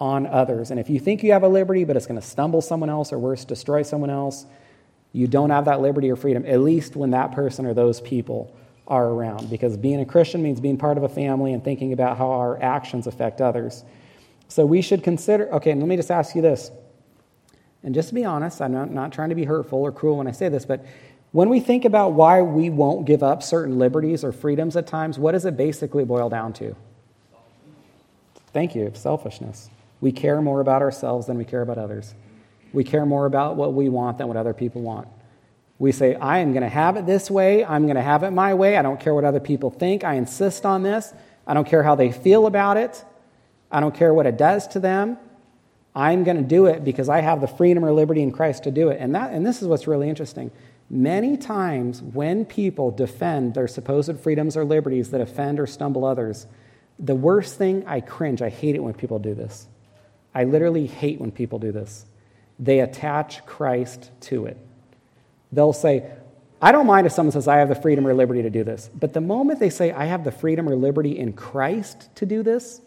on 0.00 0.26
others. 0.26 0.70
And 0.70 0.80
if 0.80 0.90
you 0.90 0.98
think 0.98 1.22
you 1.22 1.32
have 1.32 1.42
a 1.42 1.48
liberty, 1.48 1.84
but 1.84 1.96
it's 1.96 2.06
going 2.06 2.20
to 2.20 2.26
stumble 2.26 2.60
someone 2.60 2.90
else 2.90 3.12
or 3.12 3.18
worse, 3.18 3.44
destroy 3.44 3.82
someone 3.82 4.10
else, 4.10 4.46
you 5.12 5.26
don't 5.26 5.50
have 5.50 5.66
that 5.66 5.80
liberty 5.80 6.10
or 6.10 6.16
freedom, 6.16 6.44
at 6.46 6.60
least 6.60 6.96
when 6.96 7.10
that 7.10 7.32
person 7.32 7.66
or 7.66 7.74
those 7.74 8.00
people 8.00 8.56
are 8.88 9.06
around. 9.06 9.50
Because 9.50 9.76
being 9.76 10.00
a 10.00 10.04
Christian 10.06 10.42
means 10.42 10.60
being 10.60 10.78
part 10.78 10.96
of 10.96 11.04
a 11.04 11.08
family 11.08 11.52
and 11.52 11.62
thinking 11.62 11.92
about 11.92 12.18
how 12.18 12.30
our 12.30 12.60
actions 12.60 13.06
affect 13.06 13.40
others. 13.40 13.84
So 14.48 14.66
we 14.66 14.82
should 14.82 15.02
consider, 15.02 15.52
okay, 15.54 15.70
and 15.70 15.80
let 15.80 15.88
me 15.88 15.96
just 15.96 16.10
ask 16.10 16.34
you 16.34 16.42
this. 16.42 16.70
And 17.82 17.94
just 17.94 18.08
to 18.08 18.14
be 18.14 18.24
honest, 18.24 18.60
I'm 18.60 18.72
not, 18.72 18.90
not 18.90 19.12
trying 19.12 19.30
to 19.30 19.34
be 19.34 19.44
hurtful 19.44 19.80
or 19.80 19.92
cruel 19.92 20.18
when 20.18 20.26
I 20.26 20.32
say 20.32 20.48
this, 20.48 20.64
but 20.64 20.84
when 21.32 21.48
we 21.48 21.60
think 21.60 21.84
about 21.84 22.12
why 22.12 22.42
we 22.42 22.70
won't 22.70 23.06
give 23.06 23.22
up 23.22 23.42
certain 23.42 23.78
liberties 23.78 24.22
or 24.22 24.32
freedoms 24.32 24.76
at 24.76 24.86
times, 24.86 25.18
what 25.18 25.32
does 25.32 25.44
it 25.44 25.56
basically 25.56 26.04
boil 26.04 26.28
down 26.28 26.52
to? 26.54 26.76
Thank 28.52 28.74
you, 28.74 28.92
selfishness. 28.94 29.70
We 30.00 30.12
care 30.12 30.42
more 30.42 30.60
about 30.60 30.82
ourselves 30.82 31.26
than 31.26 31.38
we 31.38 31.44
care 31.44 31.62
about 31.62 31.78
others. 31.78 32.14
We 32.72 32.84
care 32.84 33.06
more 33.06 33.26
about 33.26 33.56
what 33.56 33.72
we 33.72 33.88
want 33.88 34.18
than 34.18 34.28
what 34.28 34.36
other 34.36 34.52
people 34.52 34.82
want. 34.82 35.08
We 35.78 35.90
say, 35.90 36.14
I 36.14 36.38
am 36.38 36.52
going 36.52 36.62
to 36.62 36.68
have 36.68 36.96
it 36.96 37.06
this 37.06 37.30
way. 37.30 37.64
I'm 37.64 37.84
going 37.84 37.96
to 37.96 38.02
have 38.02 38.22
it 38.22 38.30
my 38.30 38.54
way. 38.54 38.76
I 38.76 38.82
don't 38.82 39.00
care 39.00 39.14
what 39.14 39.24
other 39.24 39.40
people 39.40 39.70
think. 39.70 40.04
I 40.04 40.14
insist 40.14 40.66
on 40.66 40.82
this. 40.82 41.12
I 41.46 41.54
don't 41.54 41.66
care 41.66 41.82
how 41.82 41.94
they 41.94 42.12
feel 42.12 42.46
about 42.46 42.76
it. 42.76 43.04
I 43.70 43.80
don't 43.80 43.94
care 43.94 44.12
what 44.12 44.26
it 44.26 44.36
does 44.36 44.68
to 44.68 44.80
them. 44.80 45.18
I'm 45.94 46.24
going 46.24 46.38
to 46.38 46.42
do 46.42 46.66
it 46.66 46.84
because 46.84 47.08
I 47.08 47.20
have 47.20 47.40
the 47.40 47.46
freedom 47.46 47.84
or 47.84 47.92
liberty 47.92 48.22
in 48.22 48.32
Christ 48.32 48.64
to 48.64 48.70
do 48.70 48.88
it. 48.88 48.98
And, 49.00 49.14
that, 49.14 49.32
and 49.32 49.44
this 49.44 49.60
is 49.60 49.68
what's 49.68 49.86
really 49.86 50.08
interesting. 50.08 50.50
Many 50.88 51.36
times, 51.36 52.02
when 52.02 52.44
people 52.44 52.90
defend 52.90 53.54
their 53.54 53.68
supposed 53.68 54.18
freedoms 54.20 54.56
or 54.56 54.64
liberties 54.64 55.10
that 55.10 55.20
offend 55.20 55.60
or 55.60 55.66
stumble 55.66 56.04
others, 56.04 56.46
the 56.98 57.14
worst 57.14 57.56
thing, 57.56 57.84
I 57.86 58.00
cringe. 58.00 58.42
I 58.42 58.48
hate 58.48 58.74
it 58.74 58.82
when 58.82 58.94
people 58.94 59.18
do 59.18 59.34
this. 59.34 59.66
I 60.34 60.44
literally 60.44 60.86
hate 60.86 61.20
when 61.20 61.30
people 61.30 61.58
do 61.58 61.72
this. 61.72 62.06
They 62.58 62.80
attach 62.80 63.44
Christ 63.44 64.10
to 64.22 64.46
it. 64.46 64.56
They'll 65.50 65.72
say, 65.72 66.10
I 66.60 66.72
don't 66.72 66.86
mind 66.86 67.06
if 67.06 67.12
someone 67.12 67.32
says, 67.32 67.48
I 67.48 67.56
have 67.56 67.68
the 67.68 67.74
freedom 67.74 68.06
or 68.06 68.14
liberty 68.14 68.42
to 68.42 68.50
do 68.50 68.64
this. 68.64 68.88
But 68.94 69.12
the 69.12 69.20
moment 69.20 69.60
they 69.60 69.68
say, 69.68 69.92
I 69.92 70.06
have 70.06 70.24
the 70.24 70.30
freedom 70.30 70.68
or 70.68 70.76
liberty 70.76 71.18
in 71.18 71.32
Christ 71.32 72.08
to 72.16 72.26
do 72.26 72.42
this, 72.42 72.80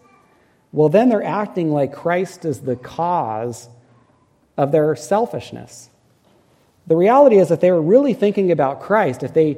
well, 0.76 0.90
then 0.90 1.08
they're 1.08 1.24
acting 1.24 1.72
like 1.72 1.94
Christ 1.94 2.44
is 2.44 2.60
the 2.60 2.76
cause 2.76 3.70
of 4.58 4.74
their 4.74 4.94
selfishness. 4.98 5.90
The 6.86 6.98
reality 6.98 7.38
is, 7.38 7.50
if 7.50 7.62
they 7.62 7.72
were 7.72 7.82
really 7.82 8.14
thinking 8.14 8.52
about 8.52 8.82
Christ, 8.82 9.24
if 9.24 9.34
they 9.34 9.58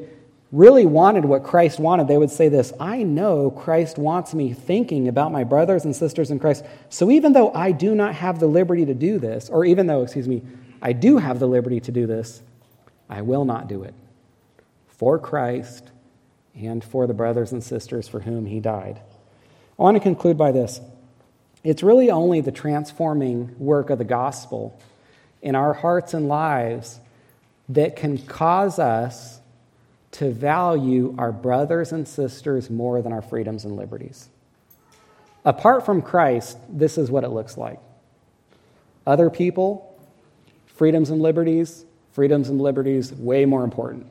really 0.51 0.85
wanted 0.85 1.25
what 1.25 1.43
Christ 1.43 1.79
wanted, 1.79 2.07
they 2.07 2.19
would 2.19 2.29
say 2.29 2.49
this 2.49 2.71
I 2.79 3.01
know 3.01 3.49
Christ 3.49 3.97
wants 3.97 4.35
me 4.35 4.53
thinking 4.53 5.07
about 5.07 5.31
my 5.31 5.43
brothers 5.43 5.85
and 5.85 5.95
sisters 5.95 6.29
in 6.29 6.37
Christ. 6.37 6.63
So 6.89 7.09
even 7.09 7.33
though 7.33 7.51
I 7.51 7.71
do 7.71 7.95
not 7.95 8.13
have 8.13 8.39
the 8.39 8.45
liberty 8.45 8.85
to 8.85 8.93
do 8.93 9.17
this, 9.17 9.49
or 9.49 9.65
even 9.65 9.87
though, 9.87 10.03
excuse 10.03 10.27
me, 10.27 10.43
I 10.83 10.93
do 10.93 11.17
have 11.17 11.39
the 11.39 11.47
liberty 11.47 11.79
to 11.79 11.91
do 11.91 12.05
this, 12.05 12.43
I 13.09 13.23
will 13.23 13.43
not 13.43 13.67
do 13.67 13.81
it 13.81 13.95
for 14.85 15.17
Christ 15.17 15.89
and 16.55 16.83
for 16.83 17.07
the 17.07 17.15
brothers 17.15 17.53
and 17.53 17.63
sisters 17.63 18.07
for 18.07 18.19
whom 18.19 18.45
he 18.45 18.59
died. 18.59 19.01
I 19.79 19.81
want 19.81 19.95
to 19.95 20.01
conclude 20.01 20.37
by 20.37 20.51
this. 20.51 20.79
It's 21.63 21.83
really 21.83 22.09
only 22.11 22.41
the 22.41 22.51
transforming 22.51 23.55
work 23.59 23.89
of 23.89 23.97
the 23.97 24.05
gospel 24.05 24.79
in 25.41 25.55
our 25.55 25.73
hearts 25.73 26.13
and 26.13 26.27
lives 26.27 26.99
that 27.69 27.95
can 27.95 28.17
cause 28.17 28.79
us 28.79 29.39
to 30.11 30.31
value 30.31 31.13
our 31.17 31.31
brothers 31.31 31.91
and 31.91 32.07
sisters 32.07 32.69
more 32.69 33.01
than 33.01 33.11
our 33.11 33.21
freedoms 33.21 33.65
and 33.65 33.75
liberties. 33.75 34.29
Apart 35.45 35.85
from 35.85 36.01
Christ, 36.01 36.57
this 36.69 36.97
is 36.97 37.11
what 37.11 37.23
it 37.23 37.29
looks 37.29 37.57
like. 37.57 37.79
Other 39.05 39.29
people, 39.29 39.97
freedoms 40.65 41.09
and 41.09 41.21
liberties, 41.21 41.85
freedoms 42.11 42.49
and 42.49 42.59
liberties, 42.59 43.13
way 43.13 43.45
more 43.45 43.63
important. 43.63 44.07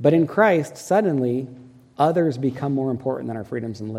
But 0.00 0.12
in 0.12 0.26
Christ, 0.26 0.76
suddenly, 0.76 1.46
others 1.98 2.38
become 2.38 2.74
more 2.74 2.90
important 2.90 3.28
than 3.28 3.36
our 3.36 3.44
freedoms 3.44 3.80
and, 3.80 3.92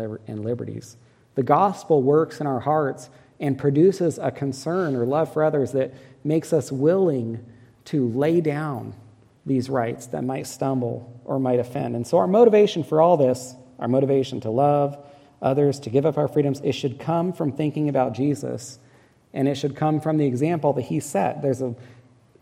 liberties. 0.44 0.96
The 1.36 1.42
gospel 1.42 2.02
works 2.02 2.40
in 2.40 2.46
our 2.46 2.60
hearts 2.60 3.08
and 3.38 3.56
produces 3.56 4.18
a 4.18 4.30
concern 4.30 4.96
or 4.96 5.06
love 5.06 5.32
for 5.32 5.44
others 5.44 5.72
that 5.72 5.94
makes 6.24 6.52
us 6.52 6.72
willing 6.72 7.44
to 7.84 8.08
lay 8.08 8.40
down 8.40 8.94
these 9.44 9.70
rights 9.70 10.06
that 10.08 10.24
might 10.24 10.46
stumble 10.46 11.20
or 11.24 11.38
might 11.38 11.60
offend. 11.60 11.94
And 11.94 12.06
so, 12.06 12.18
our 12.18 12.26
motivation 12.26 12.82
for 12.82 13.00
all 13.00 13.16
this, 13.16 13.54
our 13.78 13.86
motivation 13.86 14.40
to 14.40 14.50
love 14.50 14.98
others, 15.40 15.78
to 15.80 15.90
give 15.90 16.06
up 16.06 16.18
our 16.18 16.26
freedoms, 16.26 16.60
it 16.64 16.72
should 16.72 16.98
come 16.98 17.32
from 17.32 17.52
thinking 17.52 17.88
about 17.88 18.14
Jesus 18.14 18.78
and 19.34 19.46
it 19.46 19.54
should 19.54 19.76
come 19.76 20.00
from 20.00 20.16
the 20.16 20.24
example 20.24 20.72
that 20.72 20.82
he 20.82 20.98
set. 20.98 21.42
There's 21.42 21.60
a, 21.60 21.74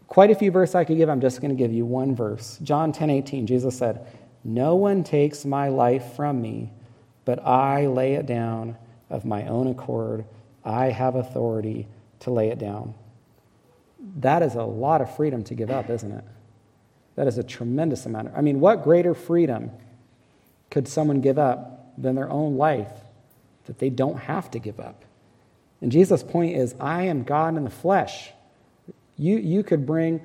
quite 0.06 0.30
a 0.30 0.34
few 0.34 0.52
verses 0.52 0.76
I 0.76 0.84
could 0.84 0.96
give. 0.96 1.10
I'm 1.10 1.20
just 1.20 1.40
going 1.40 1.50
to 1.50 1.56
give 1.56 1.72
you 1.72 1.84
one 1.84 2.14
verse. 2.14 2.58
John 2.62 2.92
10 2.92 3.10
18, 3.10 3.46
Jesus 3.48 3.76
said, 3.76 4.06
No 4.44 4.76
one 4.76 5.02
takes 5.02 5.44
my 5.44 5.68
life 5.68 6.14
from 6.14 6.40
me, 6.40 6.72
but 7.24 7.44
I 7.44 7.86
lay 7.86 8.14
it 8.14 8.26
down 8.26 8.78
of 9.14 9.24
my 9.24 9.46
own 9.46 9.68
accord. 9.68 10.24
I 10.64 10.86
have 10.86 11.14
authority 11.14 11.86
to 12.20 12.30
lay 12.30 12.48
it 12.48 12.58
down. 12.58 12.94
That 14.16 14.42
is 14.42 14.54
a 14.54 14.62
lot 14.62 15.00
of 15.00 15.14
freedom 15.16 15.44
to 15.44 15.54
give 15.54 15.70
up, 15.70 15.88
isn't 15.88 16.10
it? 16.10 16.24
That 17.16 17.26
is 17.26 17.38
a 17.38 17.42
tremendous 17.42 18.06
amount. 18.06 18.32
I 18.36 18.40
mean, 18.40 18.60
what 18.60 18.82
greater 18.82 19.14
freedom 19.14 19.70
could 20.70 20.88
someone 20.88 21.20
give 21.20 21.38
up 21.38 21.94
than 21.96 22.16
their 22.16 22.28
own 22.28 22.56
life 22.56 22.90
that 23.66 23.78
they 23.78 23.88
don't 23.88 24.18
have 24.18 24.50
to 24.50 24.58
give 24.58 24.80
up. 24.80 25.04
And 25.80 25.92
Jesus' 25.92 26.22
point 26.22 26.56
is 26.56 26.74
I 26.80 27.04
am 27.04 27.22
God 27.22 27.56
in 27.56 27.64
the 27.64 27.70
flesh. 27.70 28.30
You, 29.16 29.38
you 29.38 29.62
could 29.62 29.86
bring 29.86 30.20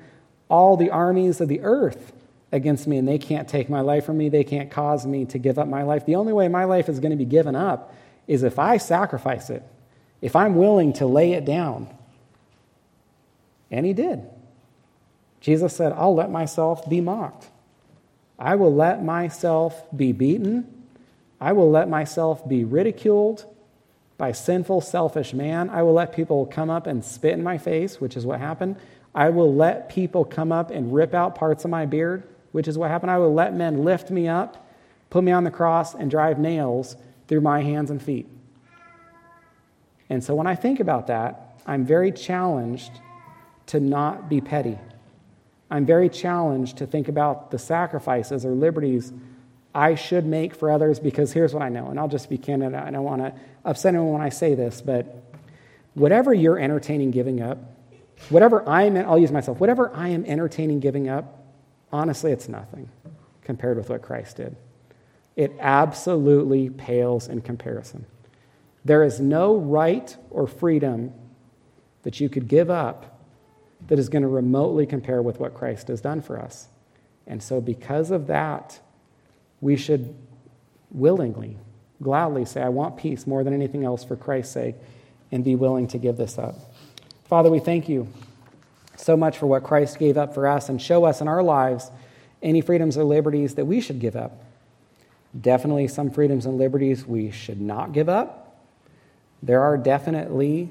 all 0.48 0.76
the 0.76 0.90
armies 0.90 1.40
of 1.40 1.48
the 1.48 1.60
earth 1.60 2.12
against 2.52 2.86
me, 2.88 2.98
and 2.98 3.06
they 3.06 3.18
can't 3.18 3.48
take 3.48 3.70
my 3.70 3.80
life 3.80 4.04
from 4.04 4.18
me. 4.18 4.28
They 4.28 4.42
can't 4.42 4.70
cause 4.70 5.06
me 5.06 5.24
to 5.26 5.38
give 5.38 5.58
up 5.58 5.68
my 5.68 5.84
life. 5.84 6.04
The 6.04 6.16
only 6.16 6.32
way 6.32 6.48
my 6.48 6.64
life 6.64 6.88
is 6.88 6.98
going 6.98 7.12
to 7.12 7.16
be 7.16 7.24
given 7.24 7.54
up 7.54 7.94
is 8.30 8.44
if 8.44 8.60
I 8.60 8.76
sacrifice 8.76 9.50
it, 9.50 9.64
if 10.22 10.36
I'm 10.36 10.54
willing 10.54 10.92
to 10.94 11.06
lay 11.06 11.32
it 11.32 11.44
down. 11.44 11.88
And 13.72 13.84
he 13.84 13.92
did. 13.92 14.22
Jesus 15.40 15.74
said, 15.74 15.92
I'll 15.92 16.14
let 16.14 16.30
myself 16.30 16.88
be 16.88 17.00
mocked. 17.00 17.48
I 18.38 18.54
will 18.54 18.72
let 18.72 19.02
myself 19.02 19.82
be 19.94 20.12
beaten. 20.12 20.84
I 21.40 21.52
will 21.52 21.72
let 21.72 21.88
myself 21.88 22.48
be 22.48 22.62
ridiculed 22.62 23.46
by 24.16 24.30
sinful, 24.30 24.82
selfish 24.82 25.34
man. 25.34 25.68
I 25.68 25.82
will 25.82 25.94
let 25.94 26.14
people 26.14 26.46
come 26.46 26.70
up 26.70 26.86
and 26.86 27.04
spit 27.04 27.32
in 27.32 27.42
my 27.42 27.58
face, 27.58 28.00
which 28.00 28.16
is 28.16 28.24
what 28.24 28.38
happened. 28.38 28.76
I 29.12 29.30
will 29.30 29.52
let 29.52 29.88
people 29.88 30.24
come 30.24 30.52
up 30.52 30.70
and 30.70 30.94
rip 30.94 31.14
out 31.14 31.34
parts 31.34 31.64
of 31.64 31.70
my 31.70 31.84
beard, 31.84 32.22
which 32.52 32.68
is 32.68 32.78
what 32.78 32.92
happened. 32.92 33.10
I 33.10 33.18
will 33.18 33.34
let 33.34 33.54
men 33.54 33.82
lift 33.82 34.08
me 34.08 34.28
up, 34.28 34.70
put 35.08 35.24
me 35.24 35.32
on 35.32 35.42
the 35.42 35.50
cross, 35.50 35.96
and 35.96 36.08
drive 36.08 36.38
nails 36.38 36.94
through 37.30 37.40
my 37.40 37.62
hands 37.62 37.92
and 37.92 38.02
feet. 38.02 38.28
And 40.10 40.22
so 40.22 40.34
when 40.34 40.48
I 40.48 40.56
think 40.56 40.80
about 40.80 41.06
that, 41.06 41.60
I'm 41.64 41.86
very 41.86 42.10
challenged 42.10 42.90
to 43.66 43.78
not 43.78 44.28
be 44.28 44.40
petty. 44.40 44.76
I'm 45.70 45.86
very 45.86 46.08
challenged 46.08 46.78
to 46.78 46.86
think 46.86 47.06
about 47.06 47.52
the 47.52 47.58
sacrifices 47.58 48.44
or 48.44 48.50
liberties 48.50 49.12
I 49.72 49.94
should 49.94 50.26
make 50.26 50.56
for 50.56 50.72
others 50.72 50.98
because 50.98 51.32
here's 51.32 51.54
what 51.54 51.62
I 51.62 51.68
know, 51.68 51.86
and 51.86 52.00
I'll 52.00 52.08
just 52.08 52.28
be 52.28 52.36
candid. 52.36 52.74
I 52.74 52.90
don't 52.90 53.04
want 53.04 53.22
to 53.22 53.32
upset 53.64 53.94
anyone 53.94 54.14
when 54.14 54.22
I 54.22 54.30
say 54.30 54.56
this, 54.56 54.82
but 54.82 55.22
whatever 55.94 56.34
you're 56.34 56.58
entertaining 56.58 57.12
giving 57.12 57.40
up, 57.40 57.58
whatever 58.28 58.68
I'm, 58.68 58.96
I'll 58.96 59.20
use 59.20 59.30
myself, 59.30 59.60
whatever 59.60 59.94
I 59.94 60.08
am 60.08 60.24
entertaining 60.24 60.80
giving 60.80 61.08
up, 61.08 61.44
honestly, 61.92 62.32
it's 62.32 62.48
nothing 62.48 62.88
compared 63.44 63.76
with 63.76 63.88
what 63.88 64.02
Christ 64.02 64.38
did. 64.38 64.56
It 65.40 65.56
absolutely 65.58 66.68
pales 66.68 67.26
in 67.26 67.40
comparison. 67.40 68.04
There 68.84 69.02
is 69.02 69.20
no 69.20 69.56
right 69.56 70.14
or 70.28 70.46
freedom 70.46 71.14
that 72.02 72.20
you 72.20 72.28
could 72.28 72.46
give 72.46 72.68
up 72.68 73.24
that 73.88 73.98
is 73.98 74.10
going 74.10 74.20
to 74.20 74.28
remotely 74.28 74.84
compare 74.84 75.22
with 75.22 75.40
what 75.40 75.54
Christ 75.54 75.88
has 75.88 76.02
done 76.02 76.20
for 76.20 76.38
us. 76.38 76.68
And 77.26 77.42
so, 77.42 77.58
because 77.58 78.10
of 78.10 78.26
that, 78.26 78.80
we 79.62 79.78
should 79.78 80.14
willingly, 80.90 81.56
gladly 82.02 82.44
say, 82.44 82.60
I 82.60 82.68
want 82.68 82.98
peace 82.98 83.26
more 83.26 83.42
than 83.42 83.54
anything 83.54 83.82
else 83.82 84.04
for 84.04 84.16
Christ's 84.16 84.52
sake, 84.52 84.74
and 85.32 85.42
be 85.42 85.54
willing 85.54 85.86
to 85.88 85.96
give 85.96 86.18
this 86.18 86.36
up. 86.36 86.56
Father, 87.24 87.48
we 87.48 87.60
thank 87.60 87.88
you 87.88 88.08
so 88.94 89.16
much 89.16 89.38
for 89.38 89.46
what 89.46 89.62
Christ 89.62 89.98
gave 89.98 90.18
up 90.18 90.34
for 90.34 90.46
us 90.46 90.68
and 90.68 90.82
show 90.82 91.06
us 91.06 91.22
in 91.22 91.28
our 91.28 91.42
lives 91.42 91.90
any 92.42 92.60
freedoms 92.60 92.98
or 92.98 93.04
liberties 93.04 93.54
that 93.54 93.64
we 93.64 93.80
should 93.80 94.00
give 94.00 94.16
up. 94.16 94.44
Definitely 95.38 95.88
some 95.88 96.10
freedoms 96.10 96.46
and 96.46 96.58
liberties 96.58 97.06
we 97.06 97.30
should 97.30 97.60
not 97.60 97.92
give 97.92 98.08
up. 98.08 98.64
There 99.42 99.62
are 99.62 99.76
definitely 99.76 100.70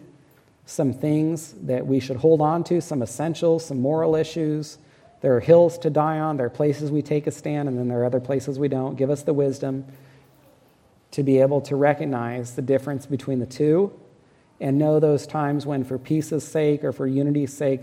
some 0.66 0.94
things 0.94 1.54
that 1.64 1.88
we 1.88 2.00
should 2.00 2.18
hold 2.18 2.42
on 2.42 2.64
to, 2.66 2.82
some 2.82 3.02
essentials, 3.02 3.66
some 3.66 3.82
moral 3.82 4.16
issues. 4.16 4.78
There 5.22 5.36
are 5.36 5.40
hills 5.40 5.78
to 5.80 5.90
die 5.90 6.20
on, 6.20 6.38
there 6.38 6.46
are 6.46 6.52
places 6.52 6.92
we 6.92 7.02
take 7.02 7.26
a 7.26 7.32
stand, 7.32 7.68
and 7.68 7.78
then 7.78 7.88
there 7.88 8.02
are 8.02 8.06
other 8.06 8.20
places 8.20 8.60
we 8.60 8.68
don't. 8.68 8.96
Give 8.96 9.10
us 9.10 9.24
the 9.24 9.34
wisdom 9.34 9.86
to 11.12 11.24
be 11.24 11.40
able 11.40 11.62
to 11.62 11.76
recognize 11.76 12.56
the 12.56 12.62
difference 12.62 13.06
between 13.06 13.40
the 13.40 13.46
two 13.46 13.92
and 14.62 14.78
know 14.78 15.00
those 15.00 15.26
times 15.26 15.66
when, 15.66 15.84
for 15.84 15.98
peace's 15.98 16.48
sake 16.48 16.84
or 16.84 16.92
for 16.92 17.08
unity's 17.08 17.54
sake, 17.54 17.82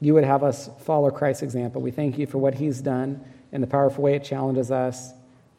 you 0.00 0.14
would 0.14 0.24
have 0.24 0.42
us 0.42 0.68
follow 0.80 1.10
Christ's 1.10 1.42
example. 1.42 1.80
We 1.80 1.90
thank 1.90 2.18
you 2.18 2.26
for 2.26 2.38
what 2.38 2.54
he's 2.54 2.80
done 2.80 3.24
and 3.52 3.62
the 3.62 3.66
powerful 3.66 4.02
way 4.02 4.14
it 4.14 4.24
challenges 4.24 4.70
us, 4.70 5.12